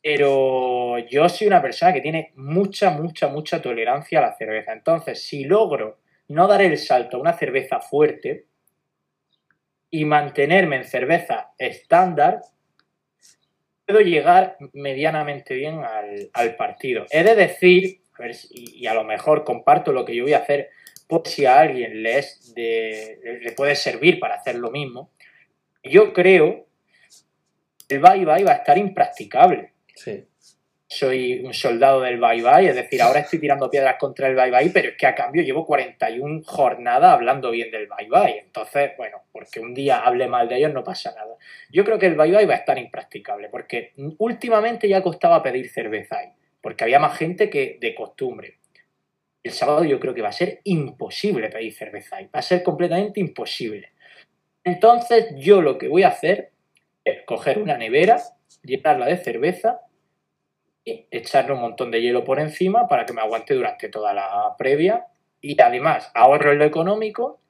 Pero 0.00 0.98
yo 1.10 1.28
soy 1.28 1.48
una 1.48 1.60
persona 1.60 1.92
que 1.92 2.00
tiene 2.00 2.32
mucha, 2.36 2.92
mucha, 2.92 3.28
mucha 3.28 3.60
tolerancia 3.60 4.20
a 4.20 4.22
la 4.22 4.34
cerveza. 4.34 4.72
Entonces, 4.72 5.22
si 5.22 5.44
logro 5.44 5.98
no 6.28 6.48
dar 6.48 6.62
el 6.62 6.78
salto 6.78 7.18
a 7.18 7.20
una 7.20 7.34
cerveza 7.34 7.80
fuerte 7.80 8.46
y 9.90 10.06
mantenerme 10.06 10.76
en 10.76 10.84
cerveza 10.84 11.50
estándar, 11.58 12.40
puedo 13.86 14.00
llegar 14.00 14.56
medianamente 14.72 15.54
bien 15.54 15.80
al, 16.32 16.56
partido. 16.56 17.06
He 17.10 17.22
de 17.22 17.34
decir, 17.34 18.02
a 18.18 18.22
ver, 18.22 18.36
y, 18.50 18.86
a 18.86 18.94
lo 18.94 19.04
mejor 19.04 19.44
comparto 19.44 19.92
lo 19.92 20.04
que 20.04 20.14
yo 20.14 20.24
voy 20.24 20.34
a 20.34 20.38
hacer 20.38 20.70
por 21.06 21.26
si 21.26 21.44
a 21.44 21.60
alguien 21.60 22.02
le, 22.02 22.24
le 22.54 23.52
puede 23.52 23.76
servir 23.76 24.18
para 24.18 24.36
hacer 24.36 24.56
lo 24.56 24.70
mismo. 24.70 25.10
Yo 25.82 26.12
creo 26.12 26.66
que 27.88 27.96
el 27.96 28.00
bye 28.00 28.24
bye 28.24 28.44
va 28.44 28.52
a 28.52 28.56
estar 28.56 28.78
impracticable. 28.78 29.72
Sí 29.94 30.24
soy 30.92 31.40
un 31.42 31.54
soldado 31.54 32.02
del 32.02 32.20
bye 32.20 32.42
bye, 32.42 32.68
es 32.68 32.76
decir, 32.76 33.00
ahora 33.00 33.20
estoy 33.20 33.38
tirando 33.38 33.70
piedras 33.70 33.96
contra 33.98 34.28
el 34.28 34.34
bye 34.34 34.50
bye, 34.50 34.70
pero 34.70 34.90
es 34.90 34.96
que 34.96 35.06
a 35.06 35.14
cambio 35.14 35.42
llevo 35.42 35.64
41 35.64 36.42
jornadas 36.44 37.14
hablando 37.14 37.50
bien 37.50 37.70
del 37.70 37.88
bye 37.88 38.08
bye. 38.08 38.40
Entonces, 38.40 38.92
bueno, 38.98 39.22
porque 39.32 39.60
un 39.60 39.72
día 39.72 40.00
hable 40.00 40.28
mal 40.28 40.48
de 40.48 40.58
ellos 40.58 40.72
no 40.72 40.84
pasa 40.84 41.14
nada. 41.14 41.34
Yo 41.70 41.84
creo 41.84 41.98
que 41.98 42.06
el 42.06 42.14
bye 42.14 42.30
bye 42.30 42.46
va 42.46 42.54
a 42.54 42.58
estar 42.58 42.78
impracticable, 42.78 43.48
porque 43.48 43.92
últimamente 44.18 44.86
ya 44.86 45.02
costaba 45.02 45.42
pedir 45.42 45.70
cerveza 45.70 46.18
ahí, 46.18 46.28
porque 46.60 46.84
había 46.84 46.98
más 46.98 47.16
gente 47.16 47.48
que 47.48 47.78
de 47.80 47.94
costumbre. 47.94 48.58
El 49.42 49.52
sábado 49.52 49.84
yo 49.84 49.98
creo 49.98 50.14
que 50.14 50.22
va 50.22 50.28
a 50.28 50.32
ser 50.32 50.60
imposible 50.64 51.48
pedir 51.48 51.72
cerveza 51.72 52.16
ahí, 52.16 52.26
va 52.26 52.40
a 52.40 52.42
ser 52.42 52.62
completamente 52.62 53.18
imposible. 53.18 53.92
Entonces, 54.62 55.34
yo 55.36 55.62
lo 55.62 55.78
que 55.78 55.88
voy 55.88 56.02
a 56.02 56.08
hacer 56.08 56.50
es 57.04 57.22
coger 57.24 57.58
una 57.58 57.78
nevera, 57.78 58.20
llenarla 58.62 59.06
de 59.06 59.16
cerveza 59.16 59.80
echarle 60.84 61.52
un 61.52 61.60
montón 61.60 61.90
de 61.90 62.00
hielo 62.00 62.24
por 62.24 62.40
encima 62.40 62.88
para 62.88 63.06
que 63.06 63.12
me 63.12 63.20
aguante 63.20 63.54
durante 63.54 63.88
toda 63.88 64.12
la 64.12 64.54
previa. 64.58 65.06
Y 65.40 65.60
además 65.60 66.10
ahorro 66.14 66.52
en 66.52 66.58
lo 66.58 66.64
económico 66.64 67.40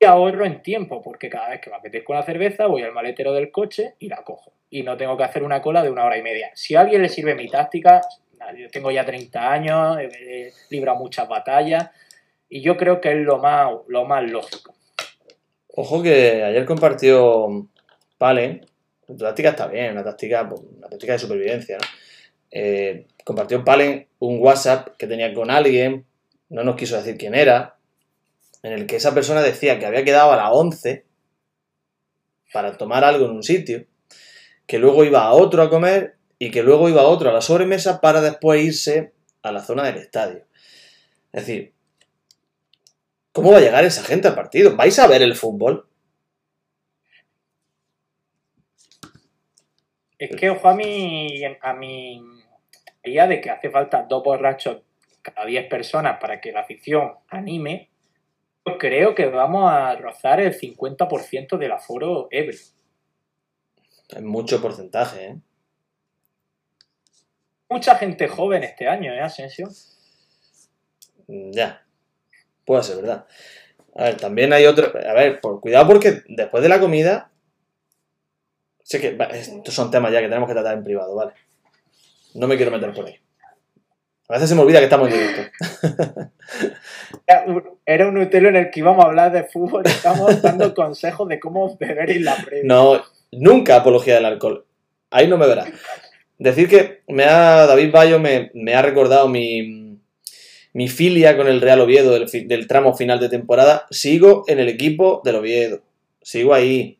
y 0.00 0.04
ahorro 0.04 0.44
en 0.44 0.62
tiempo, 0.62 1.02
porque 1.02 1.28
cada 1.28 1.50
vez 1.50 1.60
que 1.60 1.70
me 1.70 1.76
apetezco 1.76 2.12
una 2.12 2.22
cerveza 2.22 2.66
voy 2.66 2.82
al 2.82 2.92
maletero 2.92 3.32
del 3.32 3.50
coche 3.50 3.94
y 3.98 4.08
la 4.08 4.22
cojo. 4.22 4.52
Y 4.70 4.82
no 4.82 4.96
tengo 4.96 5.16
que 5.16 5.24
hacer 5.24 5.42
una 5.42 5.60
cola 5.62 5.82
de 5.82 5.90
una 5.90 6.04
hora 6.04 6.18
y 6.18 6.22
media. 6.22 6.50
Si 6.54 6.74
a 6.74 6.80
alguien 6.80 7.02
le 7.02 7.08
sirve 7.08 7.34
mi 7.34 7.48
táctica, 7.48 8.00
yo 8.56 8.68
tengo 8.70 8.90
ya 8.90 9.04
30 9.04 9.52
años, 9.52 9.98
he 10.00 10.52
librado 10.70 10.98
muchas 10.98 11.28
batallas 11.28 11.90
y 12.48 12.62
yo 12.62 12.76
creo 12.76 13.00
que 13.00 13.12
es 13.12 13.18
lo 13.18 13.38
más, 13.38 13.72
lo 13.88 14.04
más 14.04 14.30
lógico. 14.30 14.74
Ojo 15.68 16.02
que 16.02 16.42
ayer 16.42 16.64
compartió 16.64 17.68
Palen, 18.18 18.66
tu 19.06 19.16
táctica 19.16 19.50
está 19.50 19.66
bien, 19.66 19.92
una 19.92 20.04
táctica, 20.04 20.48
pues, 20.48 20.60
una 20.76 20.88
táctica 20.88 21.12
de 21.12 21.18
supervivencia, 21.18 21.78
¿no? 21.78 21.86
Eh, 22.50 23.06
compartió 23.24 23.64
Palen 23.64 24.08
un 24.20 24.40
WhatsApp 24.40 24.96
que 24.96 25.06
tenía 25.06 25.32
con 25.34 25.50
alguien, 25.50 26.06
no 26.48 26.64
nos 26.64 26.76
quiso 26.76 26.96
decir 26.96 27.16
quién 27.16 27.34
era, 27.34 27.76
en 28.62 28.72
el 28.72 28.86
que 28.86 28.96
esa 28.96 29.14
persona 29.14 29.42
decía 29.42 29.78
que 29.78 29.86
había 29.86 30.04
quedado 30.04 30.32
a 30.32 30.36
las 30.36 30.50
11 30.50 31.04
para 32.52 32.76
tomar 32.76 33.04
algo 33.04 33.26
en 33.26 33.32
un 33.32 33.42
sitio, 33.42 33.84
que 34.66 34.78
luego 34.78 35.04
iba 35.04 35.22
a 35.24 35.32
otro 35.32 35.62
a 35.62 35.70
comer 35.70 36.16
y 36.38 36.50
que 36.50 36.62
luego 36.62 36.88
iba 36.88 37.02
a 37.02 37.06
otro 37.06 37.30
a 37.30 37.32
la 37.32 37.40
sobremesa 37.40 38.00
para 38.00 38.20
después 38.20 38.64
irse 38.64 39.12
a 39.42 39.52
la 39.52 39.62
zona 39.62 39.84
del 39.84 39.98
estadio. 39.98 40.44
Es 41.32 41.46
decir, 41.46 41.72
¿cómo 43.32 43.52
va 43.52 43.58
a 43.58 43.60
llegar 43.60 43.84
esa 43.84 44.02
gente 44.02 44.28
al 44.28 44.34
partido? 44.34 44.74
¿Vais 44.76 44.98
a 44.98 45.06
ver 45.06 45.22
el 45.22 45.36
fútbol? 45.36 45.86
Es 50.18 50.34
que, 50.34 50.50
ojo, 50.50 50.68
a 50.68 50.74
mi, 50.74 51.44
a 51.44 51.72
mi 51.74 52.37
de 53.14 53.40
que 53.40 53.50
hace 53.50 53.70
falta 53.70 54.06
dos 54.08 54.22
borrachos 54.22 54.82
cada 55.22 55.46
10 55.46 55.68
personas 55.68 56.18
para 56.20 56.40
que 56.40 56.52
la 56.52 56.60
afición 56.60 57.14
anime, 57.28 57.90
yo 58.64 58.78
creo 58.78 59.14
que 59.14 59.26
vamos 59.26 59.70
a 59.70 59.94
rozar 59.96 60.40
el 60.40 60.58
50% 60.58 61.58
del 61.58 61.72
aforo 61.72 62.28
ebrio. 62.30 62.58
Es 64.08 64.22
mucho 64.22 64.60
porcentaje, 64.62 65.26
¿eh? 65.26 65.36
Mucha 67.70 67.96
gente 67.96 68.28
joven 68.28 68.64
este 68.64 68.88
año, 68.88 69.12
¿eh, 69.12 69.20
Asensio? 69.20 69.68
Mm, 71.26 71.50
Ya. 71.52 71.84
Puede 72.64 72.82
ser 72.82 72.96
verdad. 72.96 73.26
A 73.94 74.04
ver, 74.04 74.16
también 74.18 74.52
hay 74.52 74.66
otro. 74.66 74.92
A 74.94 75.12
ver, 75.14 75.40
por, 75.40 75.60
cuidado 75.60 75.86
porque 75.86 76.22
después 76.28 76.62
de 76.62 76.68
la 76.68 76.80
comida. 76.80 77.30
Sé 78.82 79.00
que. 79.00 79.16
Estos 79.32 79.74
son 79.74 79.90
temas 79.90 80.12
ya 80.12 80.20
que 80.20 80.28
tenemos 80.28 80.48
que 80.48 80.54
tratar 80.54 80.76
en 80.76 80.84
privado, 80.84 81.14
¿vale? 81.14 81.32
No 82.34 82.46
me 82.46 82.56
quiero 82.56 82.70
meter 82.70 82.92
por 82.92 83.06
ahí. 83.06 83.16
A 84.28 84.34
veces 84.34 84.48
se 84.50 84.54
me 84.54 84.60
olvida 84.60 84.78
que 84.78 84.84
estamos 84.84 85.08
en 85.10 85.14
directo. 85.18 86.30
Era 87.86 88.06
un- 88.08 88.18
utelo 88.18 88.48
en 88.50 88.56
el 88.56 88.70
que 88.70 88.80
íbamos 88.80 89.04
a 89.04 89.08
hablar 89.08 89.32
de 89.32 89.44
fútbol 89.44 89.82
y 89.86 89.88
estamos 89.88 90.40
dando 90.42 90.74
consejos 90.74 91.28
de 91.28 91.40
cómo 91.40 91.76
beber 91.78 92.10
en 92.10 92.24
la 92.24 92.36
previa. 92.36 92.64
No, 92.66 93.02
nunca 93.32 93.76
apología 93.76 94.14
del 94.16 94.26
alcohol. 94.26 94.66
Ahí 95.10 95.26
no 95.28 95.38
me 95.38 95.46
verás. 95.46 95.68
Decir 96.38 96.68
que 96.68 97.00
me 97.08 97.24
ha, 97.24 97.66
David 97.66 97.90
Bayo 97.90 98.18
me, 98.18 98.50
me 98.54 98.74
ha 98.74 98.82
recordado 98.82 99.28
mi, 99.28 99.98
mi 100.74 100.88
filia 100.88 101.36
con 101.36 101.48
el 101.48 101.60
Real 101.60 101.80
Oviedo 101.80 102.12
del, 102.12 102.26
del 102.48 102.66
tramo 102.68 102.94
final 102.94 103.18
de 103.18 103.28
temporada. 103.30 103.86
Sigo 103.90 104.44
en 104.46 104.58
el 104.58 104.68
equipo 104.68 105.22
del 105.24 105.36
Oviedo. 105.36 105.80
Sigo 106.22 106.52
ahí. 106.54 106.98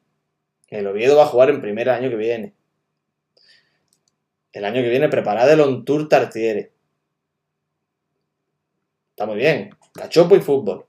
El 0.68 0.86
Oviedo 0.86 1.16
va 1.16 1.24
a 1.24 1.28
jugar 1.28 1.50
en 1.50 1.60
primer 1.60 1.88
año 1.90 2.08
que 2.10 2.16
viene. 2.16 2.54
El 4.52 4.64
año 4.64 4.82
que 4.82 4.88
viene 4.88 5.08
preparad 5.08 5.50
el 5.52 5.61
On 5.61 5.84
Tour 5.84 6.08
Tartiere. 6.08 6.72
Está 9.11 9.26
muy 9.26 9.37
bien. 9.37 9.70
Cachopo 9.94 10.37
y 10.37 10.40
fútbol. 10.40 10.87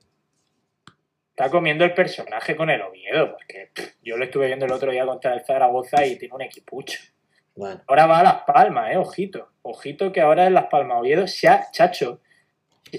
Está 1.30 1.50
comiendo 1.50 1.84
el 1.84 1.94
personaje 1.94 2.54
con 2.54 2.68
el 2.70 2.82
Oviedo, 2.82 3.32
porque 3.32 3.70
pff, 3.74 3.94
yo 4.02 4.16
lo 4.16 4.24
estuve 4.24 4.46
viendo 4.46 4.66
el 4.66 4.72
otro 4.72 4.92
día 4.92 5.06
contra 5.06 5.34
el 5.34 5.44
Zaragoza 5.44 6.06
y 6.06 6.16
tiene 6.16 6.34
un 6.34 6.42
equipucho. 6.42 6.98
Bueno, 7.56 7.82
Ahora 7.86 8.06
va 8.06 8.20
a 8.20 8.22
Las 8.22 8.42
Palmas, 8.42 8.92
eh, 8.92 8.96
ojito. 8.96 9.48
Ojito 9.62 10.12
que 10.12 10.20
ahora 10.20 10.46
en 10.46 10.54
Las 10.54 10.66
Palmas 10.66 11.00
Oviedo 11.00 11.26
se 11.26 11.48
ha, 11.48 11.70
chacho, 11.70 12.20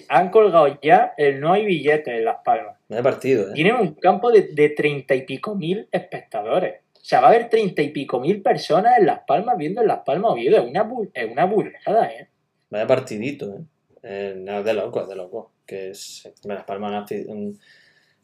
han 0.09 0.29
colgado 0.29 0.79
ya 0.81 1.13
el 1.17 1.39
no 1.39 1.53
hay 1.53 1.65
billetes 1.65 2.07
en 2.07 2.25
Las 2.25 2.37
Palmas. 2.43 2.77
me 2.87 2.99
he 2.99 3.03
partido, 3.03 3.49
¿eh? 3.49 3.53
Tienen 3.53 3.75
un 3.75 3.93
campo 3.95 4.31
de, 4.31 4.49
de 4.53 4.69
treinta 4.69 5.15
y 5.15 5.21
pico 5.21 5.55
mil 5.55 5.87
espectadores. 5.91 6.81
O 7.01 7.03
sea, 7.03 7.19
va 7.19 7.27
a 7.27 7.29
haber 7.31 7.49
treinta 7.49 7.81
y 7.81 7.89
pico 7.89 8.19
mil 8.19 8.43
personas 8.43 8.99
en 8.99 9.07
Las 9.07 9.21
Palmas 9.25 9.57
viendo 9.57 9.81
en 9.81 9.87
Las 9.87 10.01
Palmas 10.05 10.33
Oviedo. 10.33 10.57
Es 10.57 10.69
una, 10.69 10.87
es 11.13 11.31
una 11.31 11.45
burrada, 11.45 12.05
¿eh? 12.11 12.29
Vaya 12.69 12.85
partidito, 12.85 13.55
¿eh? 13.55 13.61
Eh, 14.03 14.35
no, 14.37 14.59
es 14.59 14.65
de 14.65 14.73
loco, 14.73 15.01
es 15.01 15.07
de 15.07 15.15
loco. 15.15 15.51
Que 15.65 15.89
es, 15.89 16.29
Las 16.43 16.63
Palmas 16.63 17.11
es 17.11 17.25
un, 17.25 17.59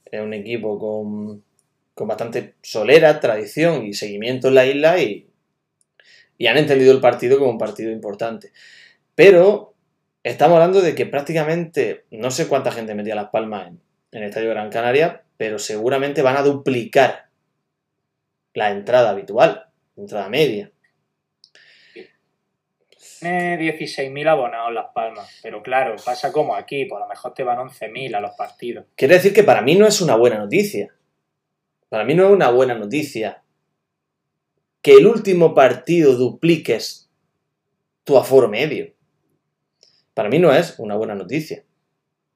es 0.06 0.22
un 0.22 0.34
equipo 0.34 0.78
con, 0.78 1.44
con 1.96 2.08
bastante 2.08 2.54
solera, 2.62 3.20
tradición 3.20 3.86
y 3.86 3.94
seguimiento 3.94 4.50
en 4.50 4.56
la 4.56 4.66
isla 4.68 5.00
y, 5.02 5.28
y 6.38 6.48
han 6.48 6.58
entendido 6.58 6.94
el 6.94 7.02
partido 7.02 7.40
como 7.40 7.52
un 7.52 7.58
partido 7.58 7.92
importante. 7.92 8.52
Pero 9.16 9.74
estamos 10.24 10.56
hablando 10.56 10.82
de 10.82 10.94
que 10.94 11.08
prácticamente, 11.08 12.06
no 12.12 12.30
sé 12.30 12.48
cuánta 12.48 12.72
gente 12.72 12.94
metía 12.94 13.16
Las 13.16 13.30
Palmas 13.30 13.70
en, 13.70 13.82
en 14.12 14.24
el 14.24 14.30
Estadio 14.30 14.52
Gran 14.52 14.70
Canaria, 14.70 15.24
pero 15.36 15.58
seguramente 15.58 16.22
van 16.22 16.38
a 16.38 16.44
duplicar 16.44 17.27
la 18.58 18.72
entrada 18.72 19.12
habitual, 19.12 19.67
entrada 19.96 20.30
media. 20.30 20.72
Tiene 23.20 23.60
16.000 23.60 24.28
abonados 24.28 24.74
Las 24.74 24.88
Palmas. 24.96 25.30
Pero 25.43 25.62
claro, 25.62 25.96
pasa 26.04 26.32
como 26.32 26.56
aquí, 26.56 26.86
por 26.86 27.00
lo 27.00 27.08
mejor 27.08 27.36
te 27.36 27.43
van 27.43 27.60
11.000 27.60 28.15
a 28.15 28.20
los 28.20 28.32
partidos. 28.32 28.86
Quiere 28.96 29.13
decir 29.13 29.32
que 29.32 29.43
para 29.43 29.62
mí 29.62 29.76
no 29.76 29.86
es 29.86 30.02
una 30.02 30.15
buena 30.15 30.39
noticia. 30.39 30.91
Para 31.88 32.04
mí 32.04 32.15
no 32.15 32.26
es 32.26 32.32
una 32.32 32.50
buena 32.50 32.74
noticia 32.74 33.43
que 34.82 34.93
el 34.93 35.06
último 35.06 35.54
partido 35.54 36.13
dupliques 36.13 37.12
tu 38.06 38.17
aforo 38.17 38.48
medio. 38.48 38.91
Para 40.15 40.30
mí 40.30 40.39
no 40.39 40.52
es 40.52 40.80
una 40.80 40.96
buena 40.96 41.13
noticia. 41.13 41.63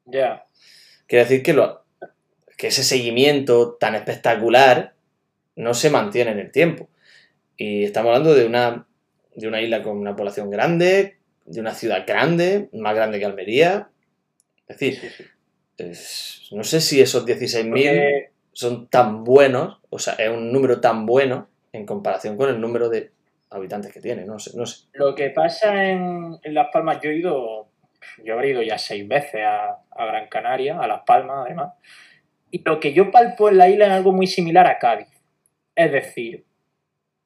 Ya. 0.05 0.45
Quiere 1.07 1.23
decir 1.23 1.41
que, 1.41 1.53
lo, 1.53 1.83
que 2.57 2.67
ese 2.67 2.83
seguimiento 2.83 3.73
tan 3.73 3.95
espectacular 3.95 4.93
no 5.55 5.73
se 5.73 5.89
mantiene 5.89 6.31
en 6.31 6.39
el 6.39 6.51
tiempo. 6.51 6.89
Y 7.57 7.83
estamos 7.83 8.09
hablando 8.09 8.33
de 8.33 8.45
una, 8.45 8.87
de 9.35 9.47
una 9.47 9.61
isla 9.61 9.83
con 9.83 9.97
una 9.97 10.15
población 10.15 10.49
grande, 10.49 11.17
de 11.45 11.59
una 11.59 11.73
ciudad 11.73 12.05
grande, 12.07 12.69
más 12.73 12.95
grande 12.95 13.19
que 13.19 13.25
Almería. 13.25 13.89
Es 14.67 14.77
decir, 14.79 15.11
es- 15.77 16.47
no 16.51 16.63
sé 16.63 16.81
si 16.81 17.01
esos 17.01 17.25
16.000 17.25 17.87
Porque 17.87 18.31
son 18.53 18.87
tan 18.89 19.23
buenos, 19.23 19.79
o 19.89 19.99
sea, 19.99 20.13
es 20.15 20.29
un 20.29 20.51
número 20.51 20.81
tan 20.81 21.05
bueno 21.05 21.49
en 21.71 21.85
comparación 21.85 22.35
con 22.37 22.49
el 22.49 22.59
número 22.59 22.89
de 22.89 23.11
habitantes 23.49 23.93
que 23.93 24.01
tiene, 24.01 24.25
no 24.25 24.39
sé, 24.39 24.51
no 24.57 24.65
sé. 24.65 24.85
Lo 24.93 25.15
que 25.15 25.29
pasa 25.29 25.85
en, 25.89 26.37
en 26.43 26.53
Las 26.53 26.67
Palmas, 26.71 26.99
yo 27.01 27.09
he 27.09 27.17
ido, 27.17 27.67
yo 28.23 28.33
habré 28.33 28.49
ido 28.49 28.61
ya 28.61 28.77
seis 28.77 29.07
veces 29.07 29.41
a, 29.45 29.77
a 29.91 30.05
Gran 30.05 30.27
Canaria, 30.27 30.79
a 30.79 30.87
Las 30.87 31.01
Palmas 31.05 31.45
además, 31.45 31.73
y 32.49 32.61
lo 32.63 32.79
que 32.79 32.93
yo 32.93 33.11
palpo 33.11 33.49
en 33.49 33.57
la 33.57 33.69
isla 33.69 33.85
es 33.87 33.91
algo 33.91 34.11
muy 34.11 34.27
similar 34.27 34.67
a 34.67 34.77
Cádiz. 34.77 35.07
Es 35.75 35.91
decir, 35.91 36.45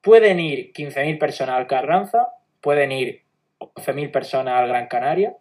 pueden 0.01 0.39
ir 0.39 0.71
15.000 0.73 1.17
personas 1.19 1.55
al 1.57 1.67
Carranza, 1.67 2.27
pueden 2.61 2.91
ir 2.91 3.23
11.000 3.59 4.11
personas 4.11 4.61
al 4.61 4.67
Gran 4.67 4.87
Canaria, 4.87 5.35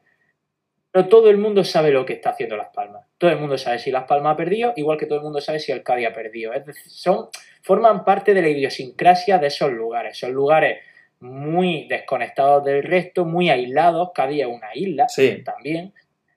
pero 0.94 1.08
todo 1.08 1.28
el 1.28 1.38
mundo 1.38 1.64
sabe 1.64 1.90
lo 1.90 2.06
que 2.06 2.12
está 2.12 2.30
haciendo 2.30 2.56
Las 2.56 2.68
Palmas. 2.68 3.04
Todo 3.18 3.30
el 3.30 3.38
mundo 3.38 3.58
sabe 3.58 3.80
si 3.80 3.90
Las 3.90 4.04
Palmas 4.04 4.34
ha 4.34 4.36
perdido, 4.36 4.72
igual 4.76 4.96
que 4.96 5.06
todo 5.06 5.18
el 5.18 5.24
mundo 5.24 5.40
sabe 5.40 5.58
si 5.58 5.72
el 5.72 5.82
Cádiz 5.82 6.06
ha 6.06 6.12
perdido. 6.12 6.52
Es 6.52 6.64
decir, 6.64 6.92
son, 6.92 7.30
forman 7.62 8.04
parte 8.04 8.32
de 8.32 8.40
la 8.40 8.48
idiosincrasia 8.48 9.38
de 9.38 9.48
esos 9.48 9.72
lugares. 9.72 10.16
Son 10.16 10.32
lugares 10.32 10.78
muy 11.18 11.88
desconectados 11.88 12.64
del 12.64 12.84
resto, 12.84 13.24
muy 13.24 13.50
aislados. 13.50 14.12
Cádiz 14.14 14.42
es 14.42 14.46
una 14.46 14.70
isla 14.72 15.08
Sí, 15.08 15.42
también. 15.42 15.92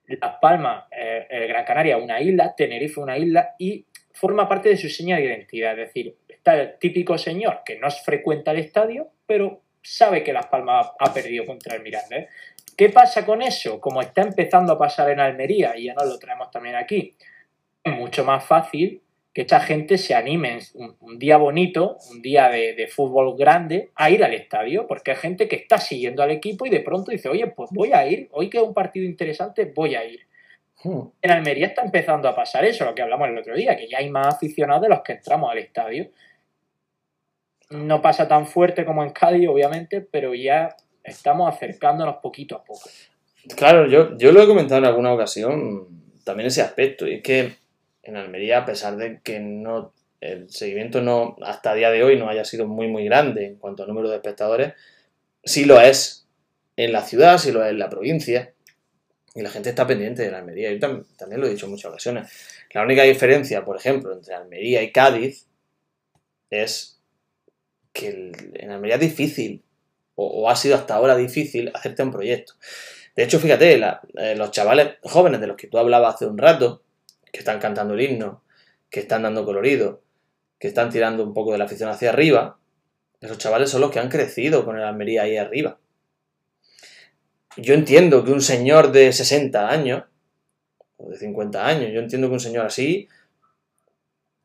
Las 0.07 0.37
Palmas, 0.41 0.85
eh, 0.91 1.27
el 1.29 1.47
Gran 1.47 1.63
Canaria, 1.63 1.97
una 1.97 2.19
isla. 2.19 2.55
Tenerife, 2.57 2.99
una 2.99 3.15
isla. 3.15 3.53
Y 3.59 3.85
forma 4.11 4.49
parte 4.49 4.69
de 4.69 4.77
su 4.77 4.89
señal 4.89 5.19
de 5.19 5.25
identidad. 5.27 5.73
Es 5.73 5.87
decir, 5.87 6.15
está 6.47 6.61
el 6.61 6.79
típico 6.79 7.17
señor 7.17 7.61
que 7.65 7.77
no 7.77 7.89
frecuenta 7.91 8.51
el 8.51 8.59
estadio, 8.59 9.09
pero 9.25 9.61
sabe 9.81 10.23
que 10.23 10.33
Las 10.33 10.47
Palmas 10.47 10.91
ha, 10.97 11.13
perdido 11.13 11.45
contra 11.45 11.75
el 11.75 11.83
Mirandés. 11.83 12.29
¿Qué 12.77 12.89
pasa 12.89 13.25
con 13.25 13.41
eso? 13.41 13.81
Como 13.81 14.01
está 14.01 14.21
empezando 14.21 14.73
a 14.73 14.77
pasar 14.77 15.09
en 15.09 15.19
Almería, 15.19 15.77
y 15.77 15.85
ya 15.85 15.93
nos 15.93 16.07
lo 16.07 16.19
traemos 16.19 16.49
también 16.51 16.75
aquí, 16.75 17.15
es 17.83 17.93
mucho 17.93 18.23
más 18.23 18.45
fácil 18.45 19.01
que 19.33 19.41
esta 19.41 19.59
gente 19.59 19.97
se 19.97 20.15
anime 20.15 20.59
un, 20.73 20.95
un 20.99 21.19
día 21.19 21.37
bonito, 21.37 21.97
un 22.11 22.21
día 22.21 22.49
de, 22.49 22.73
de 22.73 22.87
fútbol 22.87 23.37
grande, 23.37 23.91
a 23.95 24.09
ir 24.09 24.23
al 24.23 24.33
estadio, 24.33 24.87
porque 24.87 25.11
hay 25.11 25.17
gente 25.17 25.47
que 25.47 25.57
está 25.57 25.77
siguiendo 25.77 26.23
al 26.23 26.31
equipo 26.31 26.65
y 26.65 26.69
de 26.69 26.79
pronto 26.79 27.11
dice, 27.11 27.29
oye, 27.29 27.47
pues 27.47 27.69
voy 27.71 27.91
a 27.91 28.07
ir, 28.07 28.29
hoy 28.31 28.49
que 28.49 28.57
es 28.57 28.63
un 28.63 28.73
partido 28.73 29.05
interesante, 29.05 29.65
voy 29.65 29.95
a 29.95 30.05
ir. 30.05 30.21
Hmm. 30.83 31.01
En 31.21 31.31
Almería 31.31 31.67
está 31.67 31.83
empezando 31.83 32.27
a 32.29 32.35
pasar 32.35 32.65
eso, 32.65 32.85
lo 32.85 32.95
que 32.95 33.01
hablamos 33.01 33.27
el 33.27 33.37
otro 33.37 33.55
día, 33.55 33.75
que 33.75 33.87
ya 33.87 33.99
hay 33.99 34.09
más 34.09 34.35
aficionados 34.35 34.83
de 34.83 34.89
los 34.89 35.01
que 35.01 35.13
entramos 35.13 35.51
al 35.51 35.57
estadio. 35.57 36.09
No 37.69 38.01
pasa 38.01 38.27
tan 38.27 38.47
fuerte 38.47 38.85
como 38.85 39.03
en 39.03 39.11
Cádiz, 39.11 39.47
obviamente, 39.49 40.01
pero 40.01 40.33
ya 40.33 40.75
estamos 41.03 41.53
acercándonos 41.53 42.17
poquito 42.17 42.55
a 42.55 42.63
poco. 42.63 42.89
Claro, 43.55 43.87
yo, 43.87 44.17
yo 44.17 44.31
lo 44.31 44.41
he 44.41 44.47
comentado 44.47 44.79
en 44.79 44.85
alguna 44.85 45.13
ocasión, 45.13 45.87
también 46.23 46.47
ese 46.47 46.61
aspecto, 46.61 47.07
y 47.07 47.15
es 47.15 47.23
que 47.23 47.55
en 48.03 48.15
Almería, 48.15 48.59
a 48.59 48.65
pesar 48.65 48.95
de 48.97 49.19
que 49.21 49.39
no 49.39 49.93
el 50.19 50.49
seguimiento 50.49 51.01
no 51.01 51.35
hasta 51.43 51.75
día 51.75 51.91
de 51.91 52.03
hoy 52.03 52.17
no 52.17 52.27
haya 52.27 52.43
sido 52.43 52.65
muy 52.65 52.87
muy 52.87 53.05
grande 53.05 53.45
en 53.45 53.55
cuanto 53.57 53.83
al 53.83 53.89
número 53.89 54.09
de 54.09 54.15
espectadores, 54.15 54.73
sí 55.43 55.65
lo 55.65 55.79
es 55.79 56.27
en 56.75 56.91
la 56.91 57.03
ciudad, 57.03 57.37
sí 57.37 57.51
lo 57.51 57.63
es 57.63 57.71
en 57.71 57.79
la 57.79 57.89
provincia, 57.89 58.53
y 59.35 59.41
la 59.41 59.49
gente 59.51 59.69
está 59.69 59.85
pendiente 59.85 60.23
de 60.23 60.31
la 60.31 60.39
Almería. 60.39 60.71
Yo 60.71 60.79
tam- 60.79 61.05
también 61.17 61.39
lo 61.41 61.47
he 61.47 61.51
dicho 61.51 61.65
en 61.67 61.71
muchas 61.73 61.91
ocasiones. 61.91 62.31
La 62.71 62.81
única 62.81 63.03
diferencia, 63.03 63.63
por 63.63 63.77
ejemplo, 63.77 64.11
entre 64.13 64.33
Almería 64.33 64.81
y 64.81 64.91
Cádiz 64.91 65.47
es 66.49 66.96
que 67.97 68.07
el- 68.09 68.51
en 68.55 68.71
Almería 68.71 68.95
es 68.95 69.01
difícil, 69.01 69.63
o, 70.15 70.49
ha 70.49 70.55
sido 70.55 70.75
hasta 70.75 70.95
ahora 70.95 71.15
difícil, 71.15 71.71
hacerte 71.73 72.03
un 72.03 72.11
proyecto. 72.11 72.53
De 73.15 73.23
hecho, 73.23 73.39
fíjate, 73.39 73.73
eh, 73.73 74.35
los 74.35 74.51
chavales 74.51 74.95
jóvenes 75.03 75.41
de 75.41 75.47
los 75.47 75.57
que 75.57 75.67
tú 75.67 75.77
hablabas 75.77 76.15
hace 76.15 76.25
un 76.27 76.37
rato, 76.37 76.83
que 77.31 77.39
están 77.39 77.59
cantando 77.59 77.93
el 77.93 78.01
himno, 78.01 78.43
que 78.89 78.99
están 79.01 79.23
dando 79.23 79.45
colorido, 79.45 80.01
que 80.59 80.67
están 80.67 80.89
tirando 80.89 81.23
un 81.23 81.33
poco 81.33 81.51
de 81.51 81.57
la 81.57 81.65
afición 81.65 81.89
hacia 81.89 82.09
arriba, 82.09 82.59
esos 83.21 83.37
chavales 83.37 83.69
son 83.69 83.81
los 83.81 83.91
que 83.91 83.99
han 83.99 84.09
crecido 84.09 84.65
con 84.65 84.77
el 84.77 84.83
Almería 84.83 85.23
ahí 85.23 85.37
arriba. 85.37 85.79
Yo 87.57 87.73
entiendo 87.73 88.23
que 88.23 88.31
un 88.31 88.41
señor 88.41 88.91
de 88.91 89.11
60 89.11 89.69
años, 89.69 90.03
o 90.97 91.09
de 91.09 91.17
50 91.17 91.65
años, 91.65 91.91
yo 91.91 91.99
entiendo 91.99 92.27
que 92.27 92.33
un 92.33 92.39
señor 92.39 92.65
así 92.67 93.07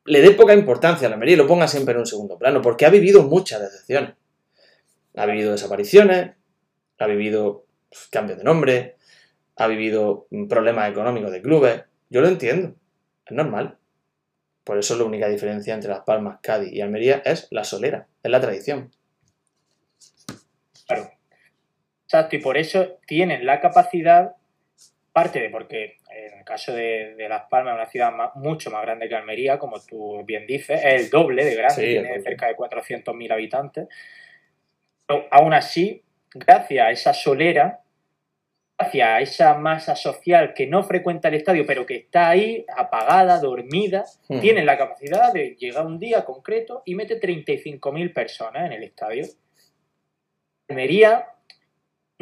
le 0.05 0.21
dé 0.21 0.31
poca 0.31 0.53
importancia 0.53 1.07
a 1.07 1.09
la 1.09 1.15
Almería 1.15 1.35
y 1.35 1.37
lo 1.37 1.47
ponga 1.47 1.67
siempre 1.67 1.93
en 1.93 1.99
un 1.99 2.05
segundo 2.05 2.37
plano, 2.37 2.61
porque 2.61 2.85
ha 2.85 2.89
vivido 2.89 3.23
muchas 3.23 3.61
decepciones. 3.61 4.15
Ha 5.15 5.25
vivido 5.25 5.51
desapariciones, 5.51 6.31
ha 6.97 7.07
vivido 7.07 7.65
pues, 7.89 8.07
cambios 8.07 8.37
de 8.37 8.43
nombre, 8.43 8.97
ha 9.55 9.67
vivido 9.67 10.27
problemas 10.49 10.89
económicos 10.89 11.31
de 11.31 11.41
clubes. 11.41 11.83
Yo 12.09 12.21
lo 12.21 12.27
entiendo, 12.27 12.75
es 13.25 13.31
normal. 13.31 13.77
Por 14.63 14.77
eso 14.77 14.97
la 14.97 15.03
única 15.03 15.27
diferencia 15.27 15.73
entre 15.73 15.89
Las 15.89 16.01
Palmas, 16.01 16.39
Cádiz 16.41 16.71
y 16.71 16.81
Almería 16.81 17.21
es 17.25 17.47
la 17.51 17.63
solera, 17.63 18.07
es 18.21 18.31
la 18.31 18.39
tradición. 18.39 18.91
Claro. 20.87 21.11
Exacto, 22.05 22.35
y 22.35 22.39
por 22.39 22.57
eso 22.57 22.99
tienen 23.05 23.45
la 23.45 23.59
capacidad, 23.59 24.35
parte 25.13 25.39
de 25.39 25.49
porque 25.49 25.97
en 26.09 26.39
el 26.39 26.43
caso 26.43 26.73
de, 26.73 27.15
de 27.15 27.29
Las 27.29 27.43
Palmas 27.49 27.75
una 27.75 27.85
ciudad 27.85 28.11
mucho 28.35 28.71
más 28.71 28.81
grande 28.81 29.07
que 29.07 29.15
Almería, 29.15 29.59
como 29.59 29.79
tú 29.79 30.23
bien 30.25 30.45
dices, 30.47 30.81
es 30.83 31.03
el 31.03 31.09
doble 31.09 31.45
de 31.45 31.55
grande, 31.55 31.75
Sí, 31.75 31.81
tiene 31.81 32.09
doble. 32.09 32.23
cerca 32.23 32.47
de 32.47 32.55
400.000 32.57 33.31
habitantes. 33.31 33.87
Pero 35.05 35.27
aún 35.31 35.53
así, 35.53 36.01
gracias 36.33 36.85
a 36.87 36.91
esa 36.91 37.13
solera, 37.13 37.81
gracias 38.77 39.07
a 39.07 39.21
esa 39.21 39.53
masa 39.53 39.95
social 39.95 40.53
que 40.55 40.65
no 40.65 40.83
frecuenta 40.83 41.27
el 41.27 41.35
estadio, 41.35 41.63
pero 41.65 41.85
que 41.85 41.95
está 41.95 42.29
ahí, 42.29 42.65
apagada, 42.75 43.39
dormida, 43.39 44.03
Hmm. 44.27 44.39
tienen 44.39 44.65
la 44.65 44.77
capacidad 44.77 45.31
de 45.31 45.55
llegar 45.59 45.85
un 45.85 45.99
día 45.99 46.25
concreto 46.25 46.81
y 46.85 46.95
mete 46.95 47.19
35.000 47.19 48.11
personas 48.13 48.65
en 48.65 48.73
el 48.73 48.83
estadio. 48.83 49.25
Almería 50.69 51.27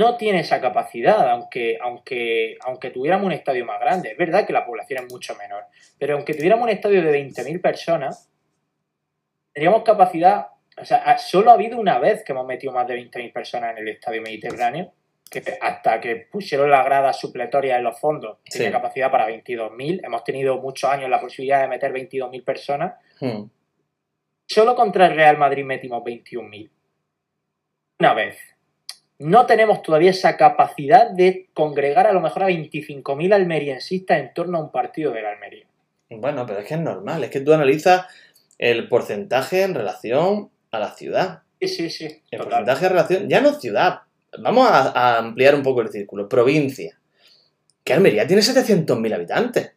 no 0.02 0.18
tiene 0.18 0.40
esa 0.40 0.60
capacidad, 0.60 1.30
aunque, 1.30 1.78
aunque, 1.80 2.58
aunque 2.62 2.90
tuviéramos 2.90 3.28
un 3.28 3.34
estadio 3.34 3.66
más 3.66 3.80
grande. 3.80 4.12
Es 4.12 4.18
verdad 4.18 4.48
que 4.48 4.54
la 4.54 4.66
población 4.66 5.06
es 5.06 5.14
mucho 5.14 5.36
menor, 5.36 5.66
pero 6.00 6.16
aunque 6.16 6.34
tuviéramos 6.34 6.64
un 6.64 6.70
estadio 6.72 7.04
de 7.04 7.12
20.000 7.12 7.62
personas, 7.62 8.28
tendríamos 9.54 9.84
capacidad, 9.84 10.48
o 10.76 10.86
sea, 10.86 11.18
solo 11.20 11.52
ha 11.52 11.54
habido 11.54 11.78
una 11.78 12.00
vez 12.00 12.24
que 12.24 12.32
hemos 12.32 12.48
metido 12.48 12.74
más 12.74 12.88
de 12.88 12.96
20.000 12.96 13.32
personas 13.32 13.72
en 13.72 13.78
el 13.78 13.88
estadio 13.90 14.24
mediterráneo, 14.24 14.92
que 15.30 15.44
hasta 15.62 16.02
que 16.02 16.16
pusieron 16.32 16.70
las 16.72 16.84
gradas 16.84 17.20
supletorias 17.20 17.78
en 17.78 17.84
los 17.84 18.00
fondos, 18.00 18.40
tenía 18.50 18.70
Sí. 18.70 18.74
capacidad 18.74 19.12
para 19.12 19.28
22.000. 19.28 20.02
Hemos 20.04 20.24
tenido 20.24 20.58
muchos 20.58 20.90
años 20.90 21.10
la 21.10 21.22
posibilidad 21.22 21.62
de 21.62 21.68
meter 21.68 21.94
22.000 21.94 22.44
personas. 22.44 22.96
Hmm. 23.20 23.44
Solo 24.48 24.76
contra 24.76 25.06
el 25.06 25.16
Real 25.16 25.38
Madrid 25.38 25.64
metimos 25.64 26.04
21.000. 26.04 26.70
Una 28.00 28.14
vez. 28.14 28.38
No 29.22 29.46
tenemos 29.46 29.84
todavía 29.84 30.10
esa 30.10 30.36
capacidad 30.36 31.12
de 31.12 31.48
congregar 31.54 32.08
a 32.08 32.12
lo 32.12 32.22
mejor 32.22 32.42
a 32.42 32.50
25.000 32.50 33.32
almeriensistas 33.32 34.20
en 34.20 34.34
torno 34.34 34.58
a 34.58 34.64
un 34.64 34.72
partido 34.72 35.12
de 35.12 35.22
la 35.22 35.30
Almería. 35.30 35.68
Bueno, 36.10 36.44
pero 36.48 36.60
es 36.60 36.66
que 36.66 36.74
es 36.74 36.80
normal, 36.80 37.24
es 37.24 37.30
que 37.30 37.42
tú 37.42 37.54
analizas 37.54 38.08
el 38.58 38.90
porcentaje 38.90 39.62
en 39.62 39.76
relación 39.76 40.50
a 40.72 40.80
la 40.80 40.96
ciudad. 40.96 41.44
Sí, 41.60 41.68
sí, 41.68 41.90
sí. 41.92 42.06
El 42.32 42.40
total. 42.40 42.66
porcentaje 42.66 42.86
en 42.86 42.92
relación, 42.92 43.30
ya 43.30 43.42
no 43.42 43.54
ciudad, 43.54 44.00
vamos 44.40 44.68
a, 44.68 44.90
a 44.90 45.20
ampliar 45.20 45.54
un 45.54 45.62
poco 45.62 45.82
el 45.82 45.90
círculo, 45.90 46.28
provincia. 46.28 47.00
Que 47.84 47.94
Almería 47.94 48.26
tiene 48.26 48.42
700.000 48.42 49.14
habitantes. 49.14 49.74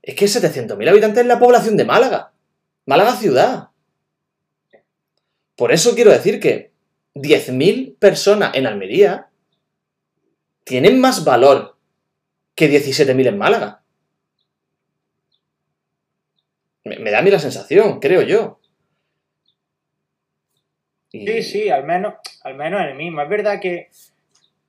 Es 0.00 0.14
que 0.14 0.24
700.000 0.24 0.88
habitantes 0.88 1.20
es 1.20 1.26
la 1.26 1.38
población 1.38 1.76
de 1.76 1.84
Málaga. 1.84 2.32
Málaga 2.86 3.12
ciudad. 3.16 3.68
Por 5.56 5.72
eso 5.72 5.94
quiero 5.94 6.10
decir 6.10 6.40
que 6.40 6.73
10.000 7.14 7.96
personas 7.98 8.54
en 8.54 8.66
Almería 8.66 9.28
tienen 10.64 11.00
más 11.00 11.24
valor 11.24 11.76
que 12.54 12.68
17.000 12.68 13.28
en 13.28 13.38
Málaga. 13.38 13.82
Me, 16.84 17.10
da 17.10 17.20
a 17.20 17.22
mí 17.22 17.30
la 17.30 17.38
sensación, 17.38 17.98
creo 17.98 18.22
yo. 18.22 18.60
Sí, 21.10 21.42
sí, 21.42 21.70
al 21.70 21.84
menos, 21.84 22.14
al 22.42 22.56
menos 22.56 22.80
en 22.80 22.88
el 22.88 22.94
mismo. 22.96 23.22
Es 23.22 23.28
verdad 23.28 23.60
que 23.60 23.88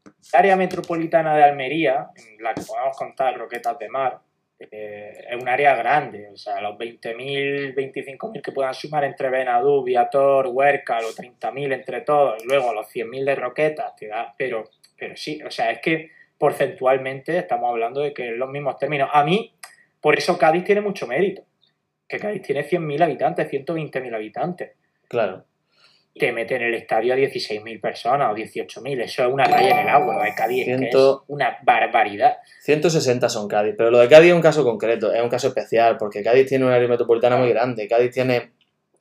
el 0.06 0.14
área 0.32 0.56
metropolitana 0.56 1.36
de 1.36 1.43
Almería, 1.43 2.10
en 2.16 2.41
la 2.43 2.54
que 2.54 2.62
podemos 2.62 2.96
contar 2.96 3.38
Roquetas 3.38 3.78
de 3.80 3.89
Mar, 3.89 4.22
eh, 4.60 5.26
es 5.30 5.41
un 5.41 5.47
área 5.47 5.76
grande. 5.76 6.30
O 6.34 6.38
sea, 6.38 6.62
los 6.62 6.78
20.000, 6.78 7.76
25.000 7.76 8.41
que 8.41 8.51
puedan 8.51 8.74
sumar 8.74 9.03
entre 9.03 9.30
Benadú, 9.30 9.84
Viator, 9.84 10.47
Huerca, 10.47 11.01
los 11.01 11.18
30.000 11.18 11.74
entre 11.74 12.01
todos, 12.01 12.43
luego 12.45 12.74
los 12.74 12.88
100.000 12.88 13.26
de 13.26 13.36
Roquetas, 13.36 13.95
te 13.95 14.08
da, 14.08 14.34
pero, 14.38 14.70
pero 14.97 15.16
sí, 15.16 15.41
o 15.43 15.51
sea, 15.51 15.72
es 15.72 15.80
que 15.80 16.12
porcentualmente 16.38 17.38
estamos 17.38 17.70
hablando 17.70 18.01
de 18.01 18.14
que 18.14 18.28
en 18.28 18.39
los 18.39 18.49
mismos 18.49 18.78
términos. 18.78 19.10
A 19.12 19.24
mí, 19.24 19.53
por 20.01 20.18
eso 20.18 20.38
Cádiz 20.38 20.64
tiene 20.64 20.82
mucho 20.82 21.08
mérito. 21.08 21.43
Que 22.08 22.20
Cádiz 22.20 22.41
tiene 22.41 22.64
100.000 22.64 23.03
habitantes, 23.03 23.49
120.000 23.49 24.14
habitantes 24.14 24.72
Claro. 25.08 25.45
Te 26.18 26.32
mete 26.32 26.55
en 26.55 26.61
el 26.61 26.74
estadio 26.76 27.13
a 27.13 27.18
16.000 27.18 27.82
personas 27.82 28.32
o 28.32 28.36
18.000. 28.36 29.01
Eso 29.01 29.26
es 29.26 29.34
una 29.34 29.43
raya 29.45 29.70
en 29.82 29.88
el 29.88 29.89
agua. 29.89 30.16
Lo 30.16 30.24
de 30.24 30.34
Cádiz 30.34 30.61
es, 30.61 30.66
que 30.66 30.72
es 30.74 30.80
Ciento- 30.80 31.26
una 31.28 31.57
barbaridad. 31.63 32.38
160 32.61 33.28
son 33.28 33.47
Cádiz, 33.49 33.76
pero 33.78 33.91
lo 33.91 33.99
de 33.99 34.07
Cádiz 34.07 34.30
es 34.30 34.36
un 34.36 34.41
caso 34.41 34.63
concreto, 34.63 35.13
es 35.13 35.22
un 35.22 35.30
caso 35.30 35.49
especial, 35.49 35.97
porque 35.97 36.24
Cádiz 36.24 36.47
tiene 36.47 36.66
un 36.66 36.72
área 36.72 36.88
metropolitana 36.88 37.36
muy 37.36 37.49
grande. 37.49 37.88
Cádiz 37.88 38.11
tiene 38.11 38.51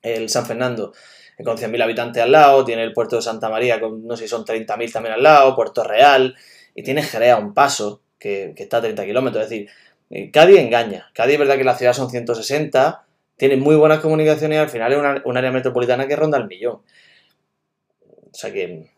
el 0.02 0.28
San 0.28 0.44
Fernando 0.44 0.92
eh, 1.38 1.44
con 1.44 1.56
100.000 1.56 1.82
habitantes 1.82 2.22
al 2.22 2.32
lado, 2.32 2.64
tiene 2.64 2.82
el 2.82 2.92
puerto 2.92 3.16
de 3.16 3.22
Santa 3.22 3.48
María 3.48 3.80
con, 3.80 4.04
no 4.06 4.16
sé 4.16 4.24
si 4.24 4.28
son 4.28 4.44
30.000 4.44 4.92
también 4.92 5.14
al 5.14 5.22
lado, 5.22 5.54
Puerto 5.54 5.84
Real, 5.84 6.34
y 6.74 6.82
tiene 6.82 7.02
Jerez 7.02 7.30
a 7.32 7.36
un 7.38 7.54
paso, 7.54 8.02
que, 8.18 8.52
que 8.56 8.64
está 8.64 8.78
a 8.78 8.80
30 8.80 9.04
kilómetros. 9.04 9.44
Es 9.44 9.50
decir, 9.50 9.68
eh, 10.10 10.30
Cádiz 10.32 10.58
engaña. 10.58 11.10
Cádiz 11.14 11.34
es 11.34 11.38
verdad 11.38 11.56
que 11.58 11.64
la 11.64 11.76
ciudad 11.76 11.92
son 11.92 12.10
160, 12.10 13.04
tiene 13.36 13.56
muy 13.56 13.76
buenas 13.76 14.00
comunicaciones 14.00 14.56
y 14.56 14.60
al 14.60 14.68
final 14.68 14.92
es 14.92 15.22
un 15.24 15.36
área 15.36 15.50
metropolitana 15.52 16.06
que 16.08 16.16
ronda 16.16 16.38
el 16.38 16.46
millón. 16.46 16.80
O 18.34 18.36
sea 18.36 18.52
que, 18.52 18.90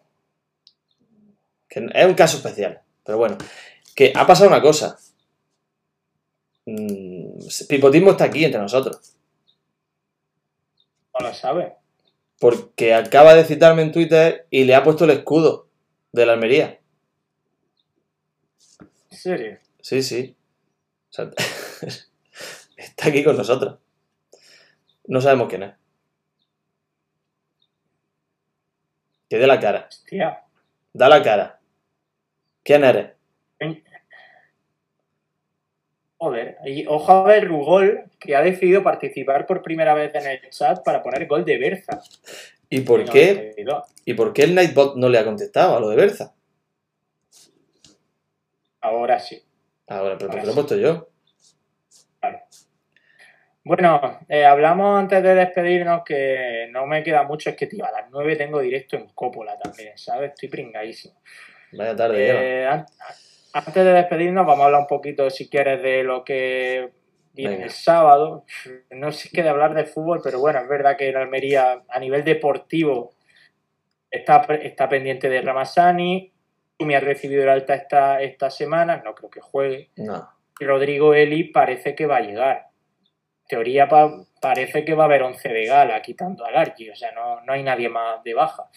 que 1.68 1.86
es 1.92 2.06
un 2.06 2.14
caso 2.14 2.38
especial. 2.38 2.80
Pero 3.04 3.18
bueno, 3.18 3.36
que 3.94 4.10
ha 4.16 4.26
pasado 4.26 4.48
una 4.48 4.62
cosa. 4.62 4.98
Mm, 6.64 7.38
Pipotismo 7.68 8.12
está 8.12 8.24
aquí 8.24 8.46
entre 8.46 8.62
nosotros. 8.62 9.12
No 11.12 11.26
lo 11.28 11.34
sabes. 11.34 11.74
Porque 12.40 12.94
acaba 12.94 13.34
de 13.34 13.44
citarme 13.44 13.82
en 13.82 13.92
Twitter 13.92 14.46
y 14.48 14.64
le 14.64 14.74
ha 14.74 14.82
puesto 14.82 15.04
el 15.04 15.10
escudo 15.10 15.68
de 16.12 16.24
la 16.24 16.32
Almería. 16.32 16.80
En 19.10 19.18
serio. 19.18 19.58
Sí, 19.82 20.02
sí. 20.02 20.34
O 21.10 21.12
sea, 21.12 21.30
está 22.78 23.08
aquí 23.08 23.22
con 23.22 23.36
nosotros. 23.36 23.78
No 25.06 25.20
sabemos 25.20 25.50
quién 25.50 25.62
es. 25.64 25.74
Que 29.28 29.38
dé 29.38 29.46
la 29.46 29.58
cara. 29.60 29.86
Hostia. 29.88 30.42
Da 30.92 31.08
la 31.08 31.22
cara. 31.22 31.60
¿Quién 32.62 32.84
eres? 32.84 33.12
Joder. 36.18 36.56
Y 36.64 36.86
ojo 36.86 37.12
a 37.12 37.24
ver 37.24 37.46
Rugol, 37.46 38.04
que 38.18 38.34
ha 38.34 38.42
decidido 38.42 38.82
participar 38.82 39.46
por 39.46 39.62
primera 39.62 39.94
vez 39.94 40.14
en 40.14 40.26
el 40.26 40.50
chat 40.50 40.82
para 40.82 41.02
poner 41.02 41.26
gol 41.26 41.44
de 41.44 41.58
Berza. 41.58 42.00
¿Y 42.68 42.80
por 42.80 43.04
qué? 43.04 43.34
92. 43.34 43.84
¿Y 44.04 44.14
por 44.14 44.32
qué 44.32 44.42
el 44.44 44.54
Nightbot 44.54 44.96
no 44.96 45.08
le 45.08 45.18
ha 45.18 45.24
contestado 45.24 45.76
a 45.76 45.80
lo 45.80 45.88
de 45.90 45.96
Berza? 45.96 46.34
Ahora 48.80 49.18
sí. 49.18 49.42
Ahora, 49.88 50.16
pero 50.16 50.30
¿por 50.30 50.40
qué 50.40 50.46
lo 50.46 50.52
he 50.52 50.54
puesto 50.54 50.76
yo? 50.76 51.08
Bueno, 53.66 54.20
eh, 54.28 54.44
hablamos 54.44 54.96
antes 55.00 55.20
de 55.24 55.34
despedirnos 55.34 56.02
que 56.04 56.68
no 56.70 56.86
me 56.86 57.02
queda 57.02 57.24
mucho. 57.24 57.50
Es 57.50 57.56
que, 57.56 57.66
tío, 57.66 57.84
a 57.84 57.90
las 57.90 58.08
9 58.12 58.36
tengo 58.36 58.60
directo 58.60 58.94
en 58.96 59.08
Coppola 59.08 59.58
también, 59.58 59.98
¿sabes? 59.98 60.30
Estoy 60.34 60.48
pringadísimo. 60.48 61.16
Vaya 61.72 61.96
tarde. 61.96 62.28
Eh, 62.62 62.64
an- 62.64 62.86
antes 63.52 63.74
de 63.84 63.92
despedirnos, 63.92 64.46
vamos 64.46 64.62
a 64.62 64.66
hablar 64.66 64.80
un 64.82 64.86
poquito, 64.86 65.28
si 65.30 65.48
quieres, 65.48 65.82
de 65.82 66.04
lo 66.04 66.22
que 66.22 66.90
viene 67.32 67.64
el 67.64 67.70
sábado. 67.70 68.44
No 68.90 69.10
sé 69.10 69.30
qué 69.32 69.42
de 69.42 69.48
hablar 69.48 69.74
de 69.74 69.84
fútbol, 69.84 70.20
pero 70.22 70.38
bueno, 70.38 70.60
es 70.60 70.68
verdad 70.68 70.96
que 70.96 71.08
en 71.08 71.16
Almería, 71.16 71.82
a 71.88 71.98
nivel 71.98 72.22
deportivo, 72.22 73.14
está, 74.10 74.42
está 74.62 74.88
pendiente 74.88 75.28
de 75.28 75.42
Ramazani. 75.42 76.32
Me 76.78 76.94
ha 76.94 77.00
recibido 77.00 77.42
el 77.42 77.48
alta 77.48 77.74
esta, 77.74 78.22
esta 78.22 78.48
semana, 78.48 79.02
no 79.04 79.12
creo 79.16 79.28
que 79.28 79.40
juegue. 79.40 79.90
No. 79.96 80.28
Y 80.60 80.64
Rodrigo 80.66 81.14
Eli 81.14 81.44
parece 81.44 81.96
que 81.96 82.06
va 82.06 82.18
a 82.18 82.20
llegar. 82.20 82.65
Teoría 83.48 83.88
pa- 83.88 84.24
parece 84.40 84.84
que 84.84 84.94
va 84.94 85.04
a 85.04 85.06
haber 85.06 85.22
11 85.22 85.48
de 85.48 85.66
gala, 85.66 86.02
quitando 86.02 86.44
al 86.44 86.56
Archie, 86.56 86.90
o 86.90 86.96
sea, 86.96 87.12
no, 87.12 87.40
no 87.42 87.52
hay 87.52 87.62
nadie 87.62 87.88
más 87.88 88.22
de 88.24 88.34
baja. 88.34 88.68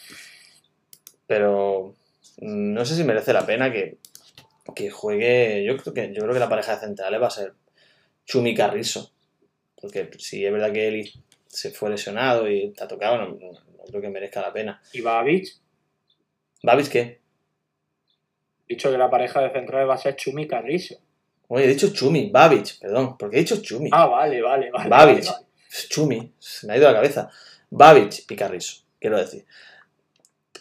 Pero 1.28 1.96
mm, 2.42 2.74
no 2.74 2.86
sé 2.86 2.96
si 2.96 3.04
merece 3.04 3.34
la 3.34 3.46
pena 3.46 3.72
que, 3.72 3.98
que 4.76 4.90
juegue. 4.90 5.64
Yo 5.64 5.78
creo 5.78 5.94
que, 5.94 6.14
yo 6.14 6.22
creo 6.22 6.34
que 6.34 6.40
la 6.40 6.50
pareja 6.50 6.74
de 6.76 6.82
centrales 6.82 7.22
va 7.22 7.28
a 7.28 7.32
ser 7.32 7.54
Chumi 8.26 8.54
Carrizo. 8.56 9.12
Porque 9.82 10.10
si 10.18 10.46
es 10.46 10.52
verdad 10.52 10.72
que 10.74 10.88
Eli 10.88 11.12
se 11.48 11.72
fue 11.72 11.90
lesionado 11.90 12.50
y 12.50 12.66
está 12.68 12.88
tocado, 12.88 13.18
no, 13.18 13.28
no- 13.30 13.52
no 13.52 13.84
creo 13.88 14.02
que 14.02 14.10
merezca 14.10 14.42
la 14.42 14.54
pena. 14.54 14.82
Y 14.94 15.02
Babich, 15.02 15.58
¿Babis 16.64 16.90
qué? 16.90 17.20
dicho 18.68 18.92
que 18.92 18.98
la 19.00 19.10
pareja 19.10 19.42
de 19.42 19.50
centrales 19.52 19.90
va 19.90 19.96
a 19.96 19.98
ser 19.98 20.16
Chumi 20.16 20.48
Carrizo. 20.48 20.96
Oye, 21.52 21.66
he 21.66 21.68
dicho 21.68 21.90
Chumi, 21.92 22.30
Babich, 22.30 22.80
perdón. 22.80 23.18
¿Por 23.18 23.30
qué 23.30 23.38
he 23.38 23.40
dicho 23.40 23.58
Chumi? 23.62 23.90
Ah, 23.92 24.06
vale, 24.06 24.42
vale, 24.42 24.70
vale. 24.72 24.90
Babich. 24.90 25.26
vale, 25.26 25.32
vale. 25.32 25.46
Chumi, 25.90 26.34
se 26.40 26.66
me 26.68 26.74
ha 26.74 26.78
ido 26.78 26.88
la 26.88 26.94
cabeza. 26.94 27.30
Babich 27.72 28.24
y 28.30 28.36
Carrizo, 28.36 28.84
quiero 29.00 29.18
decir. 29.18 29.46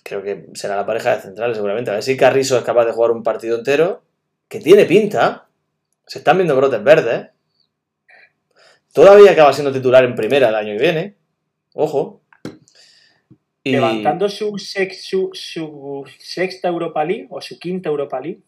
Creo 0.03 0.23
que 0.23 0.47
será 0.55 0.77
la 0.77 0.87
pareja 0.87 1.15
de 1.17 1.23
centrales 1.23 1.57
seguramente. 1.57 1.91
A 1.91 1.95
ver 1.95 2.03
si 2.03 2.17
Carrizo 2.17 2.57
es 2.57 2.65
capaz 2.65 2.87
de 2.87 2.93
jugar 2.93 3.11
un 3.11 3.23
partido 3.23 3.59
entero 3.59 4.03
que 4.49 4.61
tiene 4.61 4.87
pinta. 4.87 5.47
Se 6.07 6.19
están 6.21 6.39
viendo 6.39 6.57
brotes 6.57 6.83
verdes. 6.83 7.29
Todavía 8.95 9.33
acaba 9.33 9.53
siendo 9.53 9.73
titular 9.73 10.05
en 10.05 10.15
primera 10.15 10.49
el 10.49 10.55
año 10.55 10.75
que 10.75 10.83
viene. 10.83 11.17
Ojo. 11.75 12.23
Y... 13.63 13.73
Levantando 13.73 14.31
su, 14.31 14.59
sex- 14.59 15.05
su, 15.05 15.31
su 15.35 16.05
sexta 16.19 16.69
Europa 16.69 17.05
League 17.05 17.27
o 17.29 17.43
su 17.43 17.59
quinta 17.59 17.91
Europa 17.91 18.19
League. 18.21 18.41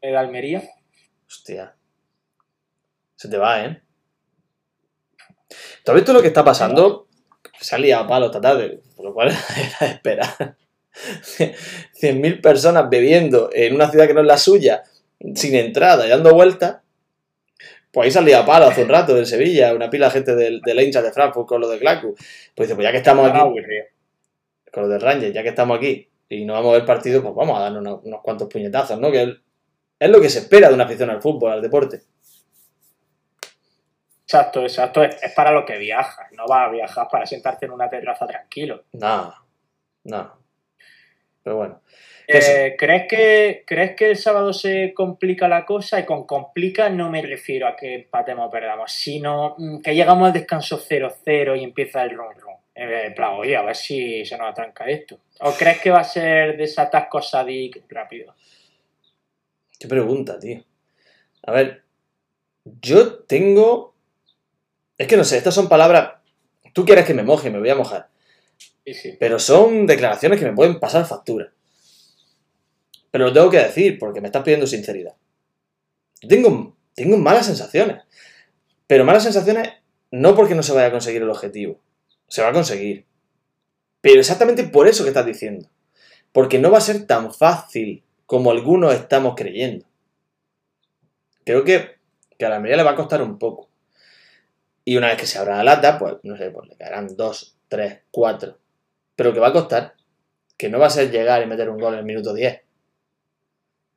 El 0.00 0.16
Almería. 0.16 0.62
Hostia. 1.26 1.74
Se 3.16 3.28
te 3.28 3.36
va, 3.36 3.64
¿eh? 3.64 3.82
¿Tú 5.84 5.92
has 5.92 5.94
visto 5.96 6.12
lo 6.12 6.22
que 6.22 6.28
está 6.28 6.44
pasando? 6.44 7.08
Se 7.60 7.74
ha 7.74 7.78
liado 7.78 8.06
palo 8.06 8.26
esta 8.26 8.40
tarde, 8.40 8.80
por 8.96 9.04
lo 9.06 9.14
cual 9.14 9.28
era 9.56 9.76
de 9.80 9.86
esperar. 9.94 10.56
100.000 10.92 12.40
personas 12.40 12.88
bebiendo 12.90 13.50
en 13.52 13.74
una 13.74 13.90
ciudad 13.90 14.06
que 14.06 14.14
no 14.14 14.20
es 14.20 14.26
la 14.26 14.38
suya, 14.38 14.82
sin 15.34 15.54
entrada 15.54 16.06
y 16.06 16.10
dando 16.10 16.32
vueltas. 16.34 16.78
Pues 17.92 18.06
ahí 18.06 18.10
se 18.12 18.18
ha 18.20 18.22
liado 18.22 18.44
a 18.44 18.46
palo 18.46 18.66
hace 18.66 18.82
un 18.84 18.88
rato 18.88 19.16
en 19.18 19.26
Sevilla, 19.26 19.74
una 19.74 19.90
pila 19.90 20.06
de 20.06 20.12
gente 20.12 20.34
del, 20.36 20.60
del 20.60 20.80
hincha 20.80 21.02
de 21.02 21.12
Frankfurt 21.12 21.48
con 21.48 21.60
lo 21.60 21.68
de 21.68 21.78
Glacu. 21.78 22.14
Pues 22.54 22.68
dice, 22.68 22.74
pues 22.76 22.84
ya 22.84 22.92
que 22.92 22.98
estamos 22.98 23.28
aquí, 23.28 23.38
con 24.72 24.84
lo 24.84 24.88
de 24.88 24.98
Rangers, 24.98 25.34
ya 25.34 25.42
que 25.42 25.48
estamos 25.48 25.76
aquí 25.76 26.08
y 26.28 26.44
no 26.44 26.52
vamos 26.54 26.70
a 26.70 26.78
ver 26.78 26.84
partido, 26.86 27.20
pues 27.22 27.34
vamos 27.34 27.58
a 27.58 27.62
darnos 27.62 27.80
unos, 27.80 28.00
unos 28.04 28.20
cuantos 28.22 28.48
puñetazos, 28.48 28.98
¿no? 29.00 29.10
Que 29.10 29.22
es- 29.24 29.36
es 30.00 30.10
lo 30.10 30.20
que 30.20 30.30
se 30.30 30.40
espera 30.40 30.68
de 30.68 30.74
una 30.74 30.84
afición 30.84 31.10
al 31.10 31.22
fútbol, 31.22 31.52
al 31.52 31.62
deporte. 31.62 32.00
Exacto, 34.24 34.62
exacto. 34.62 35.04
Es, 35.04 35.22
es 35.22 35.32
para 35.32 35.52
lo 35.52 35.64
que 35.64 35.76
viajas. 35.76 36.32
No 36.32 36.46
vas 36.46 36.68
a 36.68 36.70
viajar 36.70 37.08
para 37.10 37.26
sentarte 37.26 37.66
en 37.66 37.72
una 37.72 37.88
terraza 37.88 38.26
tranquilo. 38.26 38.84
Nada, 38.92 39.42
nada. 40.04 40.36
Pero 41.42 41.56
bueno. 41.56 41.80
Eh, 42.32 42.76
¿crees, 42.78 43.06
que, 43.08 43.64
¿Crees 43.66 43.96
que 43.96 44.10
el 44.10 44.16
sábado 44.16 44.52
se 44.52 44.94
complica 44.94 45.48
la 45.48 45.66
cosa? 45.66 45.98
Y 45.98 46.04
con 46.04 46.26
complica 46.26 46.88
no 46.88 47.10
me 47.10 47.22
refiero 47.22 47.66
a 47.66 47.74
que 47.74 47.94
empatemos 47.94 48.46
o 48.46 48.50
perdamos, 48.50 48.92
sino 48.92 49.56
mm, 49.58 49.80
que 49.80 49.94
llegamos 49.94 50.28
al 50.28 50.32
descanso 50.32 50.78
0-0 50.78 51.58
y 51.58 51.64
empieza 51.64 52.04
el 52.04 52.10
run 52.10 52.34
run. 52.38 52.54
En 52.72 53.12
plan, 53.14 53.32
oye, 53.32 53.56
a 53.56 53.62
ver 53.62 53.74
si 53.74 54.24
se 54.24 54.38
nos 54.38 54.48
atranca 54.48 54.86
esto. 54.86 55.18
¿O 55.40 55.52
crees 55.52 55.80
que 55.80 55.90
va 55.90 56.00
a 56.00 56.04
ser 56.04 56.56
de 56.56 56.64
ese 56.64 56.80
atasco 56.80 57.20
Sadik 57.20 57.82
rápido? 57.88 58.32
Qué 59.80 59.88
pregunta, 59.88 60.38
tío. 60.38 60.62
A 61.42 61.52
ver, 61.52 61.84
yo 62.82 63.14
tengo... 63.20 63.96
Es 64.98 65.08
que 65.08 65.16
no 65.16 65.24
sé, 65.24 65.38
estas 65.38 65.54
son 65.54 65.70
palabras... 65.70 66.20
Tú 66.74 66.84
quieres 66.84 67.06
que 67.06 67.14
me 67.14 67.22
moje, 67.22 67.50
me 67.50 67.58
voy 67.58 67.70
a 67.70 67.74
mojar. 67.74 68.10
Sí, 68.84 68.92
sí. 68.92 69.16
Pero 69.18 69.38
son 69.38 69.86
declaraciones 69.86 70.38
que 70.38 70.44
me 70.44 70.54
pueden 70.54 70.78
pasar 70.78 71.06
factura. 71.06 71.52
Pero 73.10 73.24
lo 73.24 73.32
tengo 73.32 73.48
que 73.48 73.58
decir 73.58 73.98
porque 73.98 74.20
me 74.20 74.28
estás 74.28 74.44
pidiendo 74.44 74.66
sinceridad. 74.66 75.16
Tengo, 76.28 76.76
tengo 76.94 77.16
malas 77.16 77.46
sensaciones. 77.46 78.02
Pero 78.86 79.06
malas 79.06 79.22
sensaciones 79.22 79.70
no 80.10 80.36
porque 80.36 80.54
no 80.54 80.62
se 80.62 80.72
vaya 80.72 80.88
a 80.88 80.92
conseguir 80.92 81.22
el 81.22 81.30
objetivo. 81.30 81.80
Se 82.28 82.42
va 82.42 82.48
a 82.48 82.52
conseguir. 82.52 83.06
Pero 84.02 84.20
exactamente 84.20 84.64
por 84.64 84.86
eso 84.88 85.04
que 85.04 85.10
estás 85.10 85.26
diciendo. 85.26 85.70
Porque 86.32 86.58
no 86.58 86.70
va 86.70 86.78
a 86.78 86.82
ser 86.82 87.06
tan 87.06 87.32
fácil 87.32 88.04
como 88.30 88.52
algunos 88.52 88.94
estamos 88.94 89.34
creyendo. 89.34 89.84
Creo 91.44 91.64
que, 91.64 91.96
que 92.38 92.46
a 92.46 92.48
la 92.48 92.60
mayoría 92.60 92.76
le 92.76 92.82
va 92.84 92.92
a 92.92 92.94
costar 92.94 93.22
un 93.22 93.40
poco. 93.40 93.68
Y 94.84 94.96
una 94.96 95.08
vez 95.08 95.16
que 95.16 95.26
se 95.26 95.40
abra 95.40 95.56
la 95.56 95.64
lata, 95.64 95.98
pues 95.98 96.18
no 96.22 96.36
sé, 96.36 96.52
pues 96.52 96.68
le 96.68 96.76
caerán 96.76 97.08
dos, 97.16 97.56
tres, 97.66 98.02
cuatro. 98.12 98.56
Pero 99.16 99.32
que 99.34 99.40
va 99.40 99.48
a 99.48 99.52
costar. 99.52 99.94
Que 100.56 100.68
no 100.68 100.78
va 100.78 100.86
a 100.86 100.90
ser 100.90 101.10
llegar 101.10 101.42
y 101.42 101.46
meter 101.46 101.68
un 101.70 101.80
gol 101.80 101.94
en 101.94 101.98
el 101.98 102.04
minuto 102.04 102.32
10. 102.32 102.62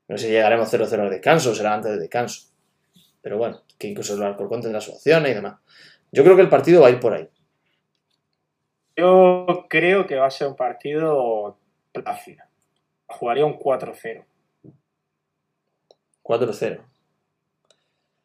No 0.08 0.18
sé 0.18 0.26
si 0.26 0.32
llegaremos 0.32 0.74
0-0 0.74 1.00
al 1.00 1.12
descanso 1.12 1.52
o 1.52 1.54
será 1.54 1.76
antes 1.76 1.92
del 1.92 2.00
descanso. 2.00 2.48
Pero 3.22 3.38
bueno, 3.38 3.62
que 3.78 3.88
incluso 3.88 4.16
el 4.16 4.24
Alcorcón 4.24 4.62
tendrá 4.62 4.82
sus 4.82 4.96
opciones 4.96 5.30
y 5.30 5.36
demás. 5.36 5.60
Yo 6.12 6.24
creo 6.24 6.36
que 6.36 6.42
el 6.42 6.50
partido 6.50 6.82
va 6.82 6.88
a 6.88 6.92
ir 6.92 7.00
por 7.00 7.14
ahí. 7.14 7.30
Yo 8.96 9.68
creo 9.70 10.08
que 10.08 10.16
va 10.16 10.26
a 10.26 10.32
ser 10.32 10.48
un 10.48 10.56
partido 10.56 11.60
plácido. 11.92 12.44
Jugaría 13.14 13.46
un 13.46 13.58
4-0. 13.58 14.24
4-0. 16.24 16.80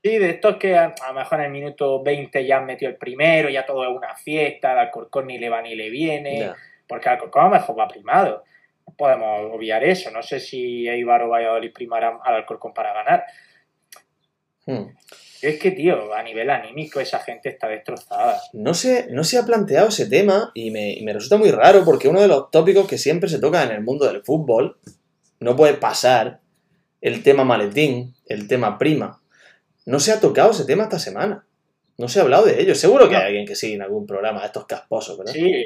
Sí, 0.03 0.19
de 0.19 0.31
estos 0.31 0.57
que 0.57 0.77
a, 0.77 0.95
a 1.03 1.09
lo 1.09 1.15
mejor 1.15 1.41
en 1.41 1.47
el 1.47 1.53
minuto 1.53 2.03
20 2.03 2.47
ya 2.47 2.59
han 2.59 2.67
metido 2.67 2.91
el 2.91 2.97
primero, 2.97 3.49
ya 3.49 3.67
todo 3.67 3.83
es 3.85 3.91
una 3.91 4.15
fiesta, 4.15 4.73
al 4.73 4.79
Alcorcón 4.79 5.27
ni 5.27 5.39
le 5.39 5.51
va 5.51 5.61
ni 5.61 5.75
le 5.75 5.91
viene, 5.91 6.53
porque 6.87 7.09
Alcorcón 7.09 7.43
a 7.43 7.47
lo 7.47 7.53
mejor 7.55 7.79
va 7.79 7.89
primado. 7.89 8.45
No 8.87 8.95
podemos 8.95 9.53
obviar 9.53 9.83
eso. 9.85 10.11
No 10.11 10.23
sé 10.23 10.41
si 10.41 10.89
Eibar 10.89 11.23
o 11.23 11.31
Valladolid 11.31 11.73
primarán 11.73 12.19
al 12.23 12.37
Alcorcón 12.37 12.73
para 12.73 12.95
ganar. 12.95 13.25
Hmm. 14.69 14.95
Es 15.41 15.59
que, 15.59 15.71
tío, 15.71 16.13
a 16.13 16.23
nivel 16.23 16.51
anímico 16.51 17.01
esa 17.01 17.21
gente 17.21 17.49
está 17.49 17.69
destrozada. 17.69 18.39
No 18.53 18.75
se, 18.75 19.07
no 19.11 19.25
se 19.25 19.39
ha 19.39 19.45
planteado 19.45 19.89
ese 19.89 20.07
tema 20.07 20.51
y 20.53 20.71
me, 20.71 20.93
y 20.93 21.03
me 21.05 21.15
resulta 21.15 21.39
muy 21.39 21.51
raro 21.51 21.85
porque 21.85 22.09
uno 22.09 22.21
de 22.21 22.29
los 22.29 22.51
tópicos 22.51 22.87
que 22.87 22.99
siempre 22.99 23.31
se 23.31 23.39
toca 23.39 23.63
en 23.63 23.71
el 23.71 23.83
mundo 23.83 24.07
del 24.07 24.23
fútbol 24.23 24.77
no 25.41 25.57
puede 25.57 25.75
pasar 25.75 26.41
el 27.01 27.23
tema 27.23 27.45
maletín, 27.45 28.15
el 28.27 28.47
tema 28.47 28.77
prima. 28.77 29.23
No 29.87 30.01
se 30.01 30.13
ha 30.13 30.21
tocado 30.21 30.51
ese 30.51 30.67
tema 30.67 30.83
esta 30.83 30.99
semana. 30.99 31.47
No 31.97 32.09
se 32.09 32.19
ha 32.19 32.23
hablado 32.23 32.45
de 32.45 32.61
ello. 32.61 32.75
Seguro 32.75 33.09
que 33.09 33.17
hay 33.17 33.29
alguien 33.29 33.47
que 33.47 33.55
sigue 33.55 33.77
en 33.77 33.83
algún 33.83 34.07
programa 34.07 34.41
de 34.41 34.47
estos 34.47 34.67
casposos, 34.67 35.17
¿verdad? 35.17 35.33
Sí, 35.33 35.65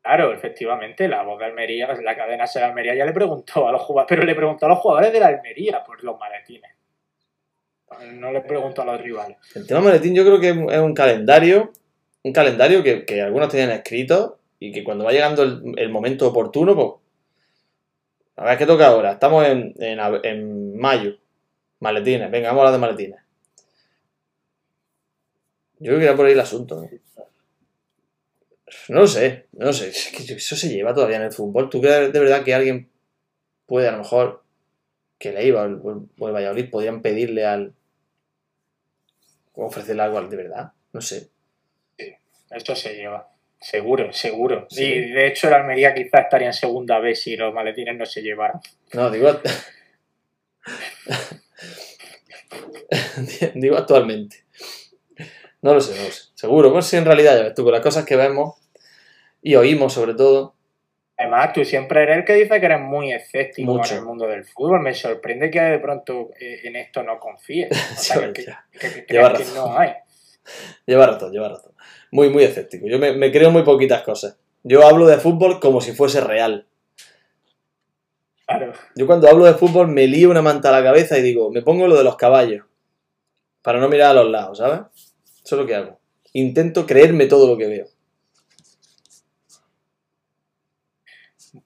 claro, 0.00 0.32
efectivamente, 0.32 1.06
la 1.06 1.22
voz 1.22 1.38
de 1.38 1.46
Almería, 1.46 1.86
la 2.02 2.16
cadena 2.16 2.46
de 2.52 2.62
Almería 2.62 2.94
ya 2.94 3.04
le 3.04 3.12
preguntó 3.12 3.68
a 3.68 3.72
los 3.72 3.82
jugadores, 3.82 4.08
pero 4.08 4.24
le 4.24 4.34
preguntó 4.34 4.66
a 4.66 4.70
los 4.70 4.78
jugadores 4.78 5.12
de 5.12 5.20
la 5.20 5.26
Almería 5.26 5.84
por 5.84 6.02
los 6.02 6.18
maletines. 6.18 6.79
No 8.12 8.32
le 8.32 8.40
preguntó 8.42 8.82
a 8.82 8.84
los 8.84 9.00
rivales. 9.00 9.36
El 9.54 9.66
tema 9.66 9.80
maletín 9.80 10.14
yo 10.14 10.24
creo 10.24 10.40
que 10.40 10.50
es 10.50 10.80
un 10.80 10.94
calendario, 10.94 11.72
un 12.22 12.32
calendario 12.32 12.82
que, 12.82 13.04
que 13.04 13.20
algunos 13.20 13.48
tenían 13.48 13.70
escrito 13.70 14.38
y 14.58 14.72
que 14.72 14.84
cuando 14.84 15.04
va 15.04 15.12
llegando 15.12 15.42
el, 15.42 15.88
momento 15.90 16.28
oportuno, 16.28 16.74
pues... 16.74 16.88
A 18.36 18.44
ver, 18.44 18.58
¿qué 18.58 18.66
toca 18.66 18.86
ahora? 18.86 19.12
Estamos 19.12 19.46
en, 19.46 19.74
en, 19.78 20.78
mayo. 20.78 21.16
Maletines, 21.80 22.30
venga, 22.30 22.48
vamos 22.48 22.64
a 22.64 22.68
hablar 22.68 22.72
de 22.72 22.86
maletines. 22.86 23.20
Yo 25.78 25.86
creo 25.86 25.98
que 25.98 26.04
era 26.04 26.16
por 26.16 26.26
ahí 26.26 26.32
el 26.32 26.40
asunto. 26.40 26.82
¿no? 26.82 26.88
No 28.88 29.00
lo 29.00 29.06
sé, 29.06 29.46
no 29.52 29.66
lo 29.66 29.72
sé. 29.72 29.88
Eso 29.88 30.56
se 30.56 30.68
lleva 30.68 30.94
todavía 30.94 31.16
en 31.16 31.22
el 31.22 31.32
fútbol. 31.32 31.68
¿Tú 31.70 31.80
crees 31.80 32.12
de 32.12 32.20
verdad 32.20 32.44
que 32.44 32.54
alguien 32.54 32.90
puede, 33.66 33.88
a 33.88 33.92
lo 33.92 33.98
mejor, 33.98 34.42
que 35.18 35.32
le 35.32 35.46
iba 35.46 35.62
o 35.62 35.66
el, 35.66 36.32
Valladolid, 36.32 36.70
podrían 36.70 37.02
pedirle 37.02 37.46
al. 37.46 37.74
O 39.60 39.66
ofrecerle 39.66 40.02
algo 40.02 40.18
al 40.18 40.28
de 40.30 40.36
verdad? 40.36 40.72
No 40.92 41.02
sé. 41.02 41.30
Esto 42.50 42.74
se 42.74 42.94
lleva. 42.94 43.30
Seguro, 43.60 44.12
seguro. 44.12 44.66
Sí. 44.70 44.84
Y 44.84 45.10
de 45.10 45.28
hecho 45.28 45.48
el 45.48 45.54
Almería 45.54 45.94
quizás 45.94 46.24
estaría 46.24 46.48
en 46.48 46.54
segunda 46.54 46.98
vez 46.98 47.22
si 47.22 47.36
los 47.36 47.52
maletines 47.52 47.96
no 47.96 48.06
se 48.06 48.22
llevaran. 48.22 48.60
No, 48.94 49.10
digo. 49.10 49.28
digo 53.54 53.76
actualmente. 53.76 54.44
No 55.60 55.74
lo 55.74 55.82
sé, 55.82 55.94
no 55.94 56.04
lo 56.04 56.10
sé. 56.10 56.30
Seguro, 56.34 56.72
pues 56.72 56.86
si 56.86 56.96
en 56.96 57.04
realidad 57.04 57.36
ya 57.36 57.42
ves 57.42 57.54
tú, 57.54 57.64
con 57.64 57.72
las 57.72 57.82
cosas 57.82 58.06
que 58.06 58.16
vemos 58.16 58.54
y 59.42 59.56
oímos 59.56 59.92
sobre 59.92 60.14
todo. 60.14 60.54
Además, 61.20 61.52
tú 61.52 61.64
siempre 61.66 62.02
eres 62.02 62.16
el 62.18 62.24
que 62.24 62.32
dice 62.34 62.58
que 62.60 62.66
eres 62.66 62.80
muy 62.80 63.12
escéptico 63.12 63.72
Mucho. 63.74 63.92
en 63.92 63.98
el 64.00 64.06
mundo 64.06 64.26
del 64.26 64.44
fútbol. 64.44 64.80
Me 64.80 64.94
sorprende 64.94 65.50
que 65.50 65.60
de 65.60 65.78
pronto 65.78 66.30
eh, 66.40 66.60
en 66.64 66.76
esto 66.76 67.02
no 67.02 67.18
confíes. 67.18 67.68
O 67.92 67.96
sea, 68.00 68.32
que, 68.32 68.44
que- 68.72 69.04
que 69.04 69.12
Lleva 69.12 69.32
que 69.34 69.38
razón. 69.44 69.54
no 69.54 69.78
hay. 69.78 69.90
Lleva 70.86 71.06
razón, 71.06 71.30
lleva 71.32 71.50
razón. 71.50 71.72
Muy, 72.10 72.30
muy 72.30 72.44
escéptico. 72.44 72.86
Yo 72.88 72.98
me, 72.98 73.12
me 73.12 73.30
creo 73.30 73.50
muy 73.50 73.62
poquitas 73.64 74.00
cosas. 74.02 74.38
Yo 74.62 74.86
hablo 74.86 75.06
de 75.06 75.18
fútbol 75.18 75.60
como 75.60 75.80
si 75.82 75.92
fuese 75.92 76.20
real. 76.22 76.66
Claro. 78.46 78.72
Yo 78.96 79.06
cuando 79.06 79.28
hablo 79.28 79.44
de 79.44 79.54
fútbol 79.54 79.88
me 79.88 80.06
lío 80.06 80.30
una 80.30 80.42
manta 80.42 80.70
a 80.70 80.72
la 80.72 80.82
cabeza 80.82 81.18
y 81.18 81.22
digo, 81.22 81.50
me 81.52 81.62
pongo 81.62 81.86
lo 81.86 81.96
de 81.96 82.04
los 82.04 82.16
caballos. 82.16 82.64
Para 83.62 83.78
no 83.78 83.88
mirar 83.88 84.10
a 84.12 84.22
los 84.22 84.30
lados, 84.30 84.58
¿sabes? 84.58 84.80
Eso 85.44 85.54
es 85.56 85.60
lo 85.60 85.66
que 85.66 85.74
hago. 85.74 86.00
Intento 86.32 86.86
creerme 86.86 87.26
todo 87.26 87.46
lo 87.46 87.58
que 87.58 87.66
veo. 87.66 87.86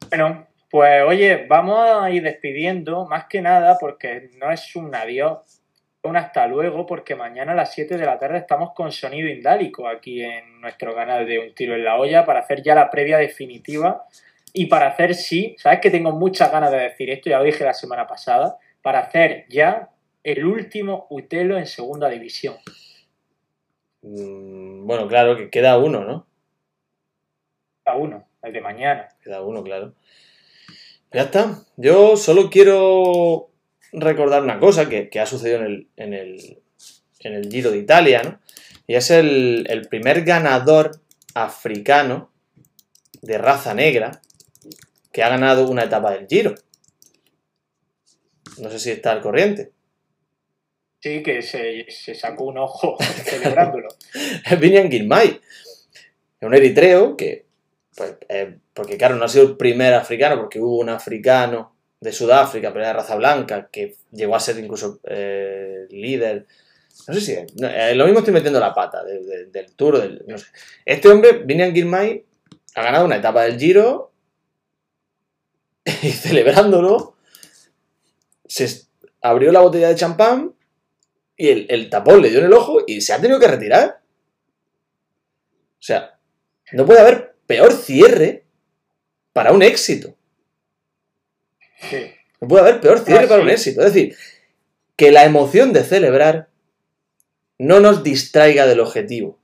Bueno, 0.08 0.46
pues 0.70 1.02
oye, 1.06 1.46
vamos 1.48 1.78
a 1.88 2.10
ir 2.10 2.22
despidiendo, 2.22 3.06
más 3.06 3.26
que 3.26 3.40
nada 3.40 3.76
porque 3.78 4.30
no 4.38 4.50
es 4.50 4.74
un 4.76 4.94
adiós, 4.94 5.62
un 6.02 6.16
hasta 6.16 6.46
luego, 6.46 6.86
porque 6.86 7.14
mañana 7.14 7.52
a 7.52 7.54
las 7.54 7.72
7 7.72 7.96
de 7.96 8.06
la 8.06 8.18
tarde 8.18 8.38
estamos 8.38 8.72
con 8.74 8.92
sonido 8.92 9.28
indálico 9.28 9.88
aquí 9.88 10.22
en 10.22 10.60
nuestro 10.60 10.94
canal 10.94 11.26
de 11.26 11.38
Un 11.38 11.54
Tiro 11.54 11.74
en 11.74 11.84
la 11.84 11.96
Olla 11.96 12.24
para 12.26 12.40
hacer 12.40 12.62
ya 12.62 12.74
la 12.74 12.90
previa 12.90 13.18
definitiva 13.18 14.06
y 14.52 14.66
para 14.66 14.88
hacer, 14.88 15.14
sí, 15.14 15.56
sabes 15.58 15.80
que 15.80 15.90
tengo 15.90 16.12
muchas 16.12 16.50
ganas 16.52 16.70
de 16.70 16.78
decir 16.78 17.10
esto, 17.10 17.28
ya 17.28 17.38
lo 17.38 17.44
dije 17.44 17.64
la 17.64 17.74
semana 17.74 18.06
pasada, 18.06 18.56
para 18.82 19.00
hacer 19.00 19.46
ya 19.48 19.90
el 20.22 20.44
último 20.44 21.06
Utelo 21.10 21.58
en 21.58 21.66
segunda 21.66 22.08
división. 22.08 22.54
Mm, 24.02 24.86
bueno, 24.86 25.08
claro, 25.08 25.36
que 25.36 25.50
queda 25.50 25.78
uno, 25.78 26.04
¿no? 26.04 26.26
A 27.86 27.96
uno, 27.96 28.26
el 28.44 28.52
de 28.52 28.60
mañana. 28.60 29.08
Queda 29.22 29.42
uno, 29.42 29.62
claro. 29.62 29.94
Ya 31.12 31.22
está. 31.22 31.62
Yo 31.76 32.16
solo 32.16 32.50
quiero 32.50 33.50
recordar 33.92 34.42
una 34.42 34.58
cosa 34.58 34.88
que, 34.88 35.08
que 35.08 35.20
ha 35.20 35.26
sucedido 35.26 35.58
en 35.60 35.64
el, 35.64 35.88
en, 35.96 36.14
el, 36.14 36.62
en 37.20 37.34
el 37.34 37.50
Giro 37.50 37.70
de 37.70 37.78
Italia, 37.78 38.22
¿no? 38.22 38.40
Y 38.86 38.96
es 38.96 39.10
el, 39.10 39.66
el 39.70 39.88
primer 39.88 40.24
ganador 40.24 41.00
africano 41.34 42.30
de 43.22 43.38
raza 43.38 43.74
negra 43.74 44.20
que 45.12 45.22
ha 45.22 45.28
ganado 45.28 45.68
una 45.68 45.84
etapa 45.84 46.12
del 46.12 46.26
Giro. 46.26 46.54
No 48.58 48.70
sé 48.70 48.78
si 48.78 48.90
está 48.90 49.12
al 49.12 49.22
corriente. 49.22 49.72
Sí, 51.00 51.22
que 51.22 51.42
se, 51.42 51.86
se 51.90 52.14
sacó 52.14 52.44
un 52.44 52.58
ojo 52.58 52.96
celebrándolo. 53.24 53.88
Es 54.44 54.60
Vinian 54.60 54.90
Girmay. 54.90 55.40
Es 56.40 56.46
un 56.46 56.54
eritreo 56.54 57.16
que, 57.16 57.43
pues, 57.96 58.16
eh, 58.28 58.58
porque 58.72 58.96
claro, 58.98 59.16
no 59.16 59.24
ha 59.24 59.28
sido 59.28 59.44
el 59.46 59.56
primer 59.56 59.94
africano, 59.94 60.36
porque 60.40 60.60
hubo 60.60 60.78
un 60.78 60.88
africano 60.88 61.74
de 62.00 62.12
Sudáfrica, 62.12 62.72
pero 62.72 62.84
de 62.86 62.92
raza 62.92 63.16
blanca, 63.16 63.68
que 63.70 63.96
llegó 64.12 64.36
a 64.36 64.40
ser 64.40 64.58
incluso 64.58 65.00
eh, 65.04 65.86
líder. 65.90 66.46
No 67.08 67.14
sé 67.14 67.20
si 67.20 67.32
es. 67.32 67.52
eh, 67.62 67.94
lo 67.94 68.04
mismo 68.04 68.20
estoy 68.20 68.34
metiendo 68.34 68.60
la 68.60 68.74
pata 68.74 69.02
de- 69.04 69.22
de- 69.24 69.46
del 69.46 69.74
tour. 69.74 70.00
Del, 70.00 70.22
no 70.26 70.36
sé. 70.38 70.46
Este 70.84 71.08
hombre, 71.08 71.42
Vinian 71.44 71.74
Girmay, 71.74 72.24
ha 72.74 72.82
ganado 72.82 73.04
una 73.04 73.16
etapa 73.16 73.42
del 73.44 73.58
Giro 73.58 74.12
y 76.02 76.10
celebrándolo, 76.10 77.16
se 78.46 78.82
abrió 79.22 79.50
la 79.52 79.60
botella 79.60 79.88
de 79.88 79.94
champán 79.96 80.54
y 81.36 81.48
el 81.72 81.90
tapón 81.90 82.22
le 82.22 82.30
dio 82.30 82.38
en 82.40 82.46
el 82.46 82.52
ojo 82.52 82.82
y 82.86 83.00
se 83.00 83.12
ha 83.12 83.20
tenido 83.20 83.40
que 83.40 83.48
retirar. 83.48 84.00
O 85.78 85.82
sea, 85.86 86.18
no 86.72 86.86
puede 86.86 87.00
haber 87.00 87.33
peor 87.46 87.72
cierre 87.72 88.44
para 89.32 89.52
un 89.52 89.62
éxito. 89.62 90.16
Sí. 91.78 92.12
No 92.40 92.48
puede 92.48 92.62
haber 92.68 92.80
peor 92.80 92.98
cierre 93.00 93.24
Ah, 93.24 93.28
para 93.28 93.40
sí. 93.40 93.46
un 93.46 93.50
éxito. 93.50 93.80
Es 93.82 93.92
decir, 93.92 94.16
que 94.96 95.10
la 95.10 95.24
emoción 95.24 95.72
de 95.72 95.82
celebrar 95.84 96.48
no 97.58 97.80
nos 97.80 98.02
distraiga 98.02 98.66
del 98.66 98.80
objetivo. 98.80 99.38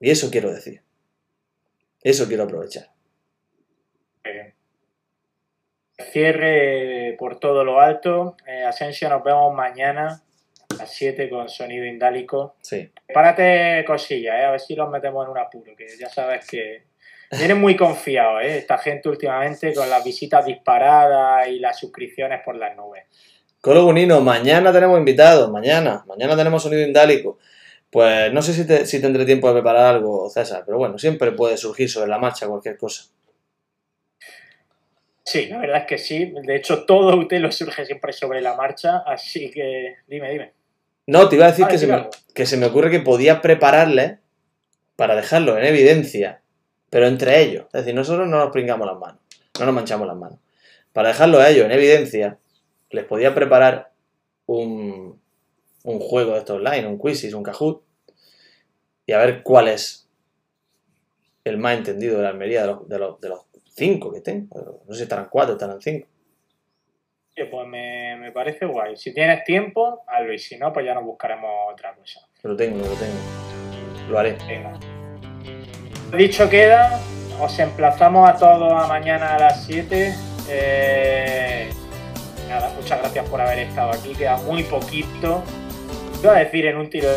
Y 0.00 0.10
eso 0.10 0.30
quiero 0.30 0.52
decir. 0.52 0.82
Eso 2.02 2.26
quiero 2.28 2.44
aprovechar. 2.44 2.90
Cierre 6.12 7.14
por 7.18 7.38
todo 7.38 7.64
lo 7.64 7.80
alto. 7.80 8.36
Eh, 8.46 8.64
Asensio, 8.64 9.08
nos 9.08 9.22
vemos 9.22 9.54
mañana 9.54 10.22
las 10.78 10.92
7 10.94 11.28
con 11.30 11.48
sonido 11.48 11.84
indálico. 11.84 12.56
Sí. 12.60 12.90
Párate 13.12 13.84
cosillas, 13.86 14.34
eh, 14.36 14.44
a 14.44 14.50
ver 14.52 14.60
si 14.60 14.74
los 14.74 14.90
metemos 14.90 15.24
en 15.24 15.30
un 15.32 15.38
apuro, 15.38 15.74
que 15.76 15.86
ya 15.98 16.08
sabes 16.08 16.46
que 16.46 16.84
vienen 17.30 17.60
muy 17.60 17.76
confiados, 17.76 18.42
eh, 18.42 18.58
esta 18.58 18.78
gente 18.78 19.08
últimamente 19.08 19.72
con 19.74 19.88
las 19.90 20.04
visitas 20.04 20.44
disparadas 20.46 21.48
y 21.48 21.58
las 21.58 21.78
suscripciones 21.78 22.40
por 22.44 22.56
las 22.56 22.76
nubes. 22.76 23.04
Colo 23.60 23.84
Bonino, 23.84 24.20
mañana 24.20 24.72
tenemos 24.72 24.98
invitados. 24.98 25.50
Mañana. 25.50 26.04
Mañana 26.06 26.36
tenemos 26.36 26.62
sonido 26.62 26.82
indálico. 26.82 27.38
Pues 27.88 28.30
no 28.32 28.42
sé 28.42 28.52
si, 28.52 28.66
te- 28.66 28.84
si 28.86 29.00
tendré 29.00 29.24
tiempo 29.24 29.46
de 29.48 29.54
preparar 29.54 29.94
algo, 29.94 30.28
César. 30.28 30.64
Pero 30.66 30.76
bueno, 30.78 30.98
siempre 30.98 31.32
puede 31.32 31.56
surgir 31.56 31.88
sobre 31.88 32.08
la 32.10 32.18
marcha 32.18 32.46
cualquier 32.46 32.76
cosa. 32.76 33.04
Sí, 35.24 35.46
la 35.46 35.58
verdad 35.58 35.78
es 35.78 35.86
que 35.86 35.98
sí. 35.98 36.34
De 36.42 36.56
hecho, 36.56 36.84
todo 36.84 37.16
Utelo 37.16 37.50
surge 37.50 37.86
siempre 37.86 38.12
sobre 38.12 38.42
la 38.42 38.54
marcha, 38.54 38.98
así 39.06 39.50
que 39.50 39.96
dime, 40.06 40.30
dime. 40.30 40.52
No, 41.06 41.28
te 41.28 41.36
iba 41.36 41.46
a 41.46 41.50
decir 41.50 41.64
Ah, 41.64 41.68
que, 41.68 41.78
se 41.78 41.86
me, 41.86 42.08
que 42.34 42.46
se 42.46 42.56
me 42.56 42.66
ocurre 42.66 42.90
que 42.90 43.00
podía 43.00 43.40
prepararle 43.40 44.18
para 44.96 45.16
dejarlo 45.16 45.58
en 45.58 45.64
evidencia, 45.64 46.42
pero 46.90 47.06
entre 47.06 47.40
ellos. 47.40 47.66
Es 47.72 47.80
decir, 47.80 47.94
nosotros 47.94 48.28
no 48.28 48.38
nos 48.38 48.50
pringamos 48.50 48.86
las 48.86 48.98
manos, 48.98 49.20
no 49.58 49.66
nos 49.66 49.74
manchamos 49.74 50.06
las 50.06 50.16
manos. 50.16 50.38
Para 50.92 51.08
dejarlo 51.08 51.40
a 51.40 51.48
ellos 51.48 51.64
en 51.64 51.72
evidencia, 51.72 52.38
les 52.90 53.04
podía 53.04 53.34
preparar 53.34 53.92
un, 54.46 55.20
un 55.84 55.98
juego 56.00 56.32
de 56.32 56.38
estos 56.38 56.56
online, 56.56 56.86
un 56.86 56.98
quizzes, 56.98 57.34
un 57.34 57.42
Kahoot, 57.42 57.82
y 59.06 59.12
a 59.12 59.18
ver 59.18 59.42
cuál 59.42 59.68
es 59.68 60.08
el 61.44 61.58
más 61.58 61.76
entendido 61.76 62.16
de 62.18 62.22
la 62.22 62.30
Almería 62.30 62.62
de 62.62 62.66
los, 62.68 62.88
de 62.88 62.98
los, 62.98 63.20
de 63.20 63.28
los 63.28 63.40
cinco 63.74 64.12
que 64.12 64.20
tengo. 64.20 64.82
No 64.86 64.92
sé 64.92 64.98
si 64.98 65.02
estarán 65.02 65.28
cuatro, 65.30 65.54
estarán 65.54 65.80
cinco. 65.80 66.06
Oye, 67.36 67.46
Pues 67.46 67.66
me, 67.66 68.16
me 68.16 68.32
parece 68.32 68.64
guay. 68.66 68.96
Si 68.96 69.12
tienes 69.12 69.44
tiempo, 69.44 70.04
hazlo 70.06 70.32
y 70.32 70.38
si 70.38 70.56
no, 70.56 70.72
pues 70.72 70.86
ya 70.86 70.94
nos 70.94 71.04
buscaremos 71.04 71.50
otra 71.72 71.94
cosa. 71.94 72.20
Lo 72.42 72.56
tengo, 72.56 72.78
lo 72.78 72.94
tengo. 72.94 74.08
Lo 74.08 74.18
haré. 74.18 74.36
Venga. 74.46 74.78
Dicho 76.16 76.48
queda, 76.48 77.00
os 77.40 77.58
emplazamos 77.58 78.28
a 78.28 78.36
todos 78.36 78.72
a 78.72 78.86
mañana 78.86 79.34
a 79.34 79.38
las 79.38 79.64
7. 79.64 80.14
Eh, 80.48 81.70
nada, 82.48 82.70
muchas 82.76 83.00
gracias 83.00 83.28
por 83.28 83.40
haber 83.40 83.60
estado 83.60 83.90
aquí, 83.90 84.14
queda 84.14 84.36
muy 84.36 84.62
poquito. 84.62 85.42
Iba 86.22 86.36
a 86.36 86.38
decir 86.38 86.66
en 86.66 86.76
un 86.76 86.88
tiro 86.88 87.08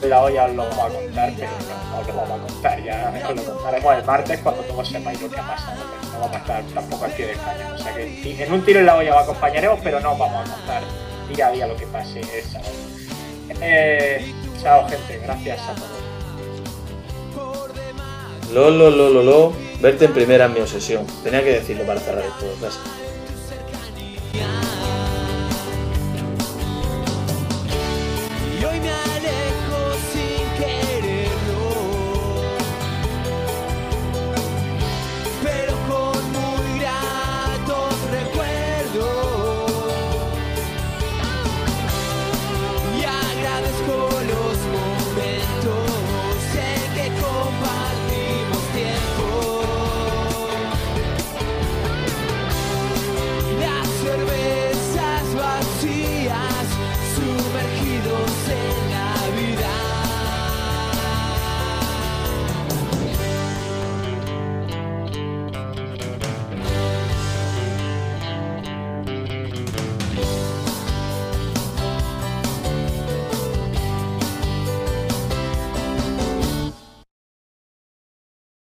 de 0.00 0.08
la 0.08 0.22
olla 0.22 0.46
os 0.46 0.54
lo 0.54 0.62
vamos 0.64 0.78
a 0.78 0.88
contar, 0.98 1.32
pero 1.36 1.50
no, 1.50 1.90
no 1.90 2.00
os 2.00 2.06
lo 2.08 2.14
vamos 2.14 2.40
a 2.40 2.46
contar, 2.52 2.82
ya 2.82 3.12
os 3.28 3.36
lo 3.36 3.54
contaremos 3.54 3.94
el 3.98 4.04
martes 4.04 4.40
cuando 4.40 4.62
todos 4.62 4.88
sepáis 4.88 5.20
lo 5.22 5.30
que 5.30 5.36
ha 5.38 5.46
pasado. 5.46 5.99
Vamos 6.20 6.36
a 6.36 6.40
estar 6.40 6.62
tampoco 6.74 7.04
al 7.04 7.12
pie 7.12 7.26
del 7.28 7.36
cañón. 7.38 7.72
O 7.72 7.78
sea 7.78 7.94
que 7.94 8.42
en 8.44 8.52
un 8.52 8.64
tiro 8.64 8.80
en 8.80 8.86
la 8.86 8.96
olla 8.96 9.16
os 9.16 9.22
acompañaremos, 9.22 9.80
pero 9.82 10.00
no 10.00 10.12
os 10.12 10.18
vamos 10.18 10.48
a 10.48 10.52
contar 10.52 10.82
día 11.28 11.46
a 11.46 11.50
día 11.50 11.66
lo 11.66 11.76
que 11.76 11.86
pase 11.86 12.20
esa 12.20 12.58
hora. 12.60 12.68
Eh, 13.60 14.32
chao 14.62 14.88
gente, 14.88 15.18
gracias 15.22 15.60
a 15.60 15.74
todos. 15.74 16.00
Lo, 18.52 18.70
lo, 18.70 18.90
lo, 18.90 19.10
lo, 19.10 19.22
lo. 19.22 19.52
Verte 19.80 20.06
en 20.06 20.12
primera 20.12 20.46
es 20.46 20.50
mi 20.50 20.60
obsesión. 20.60 21.06
Tenía 21.22 21.42
que 21.42 21.52
decirlo 21.52 21.84
para 21.84 22.00
cerrar 22.00 22.24
esto. 22.24 22.46
gracias. 22.60 22.80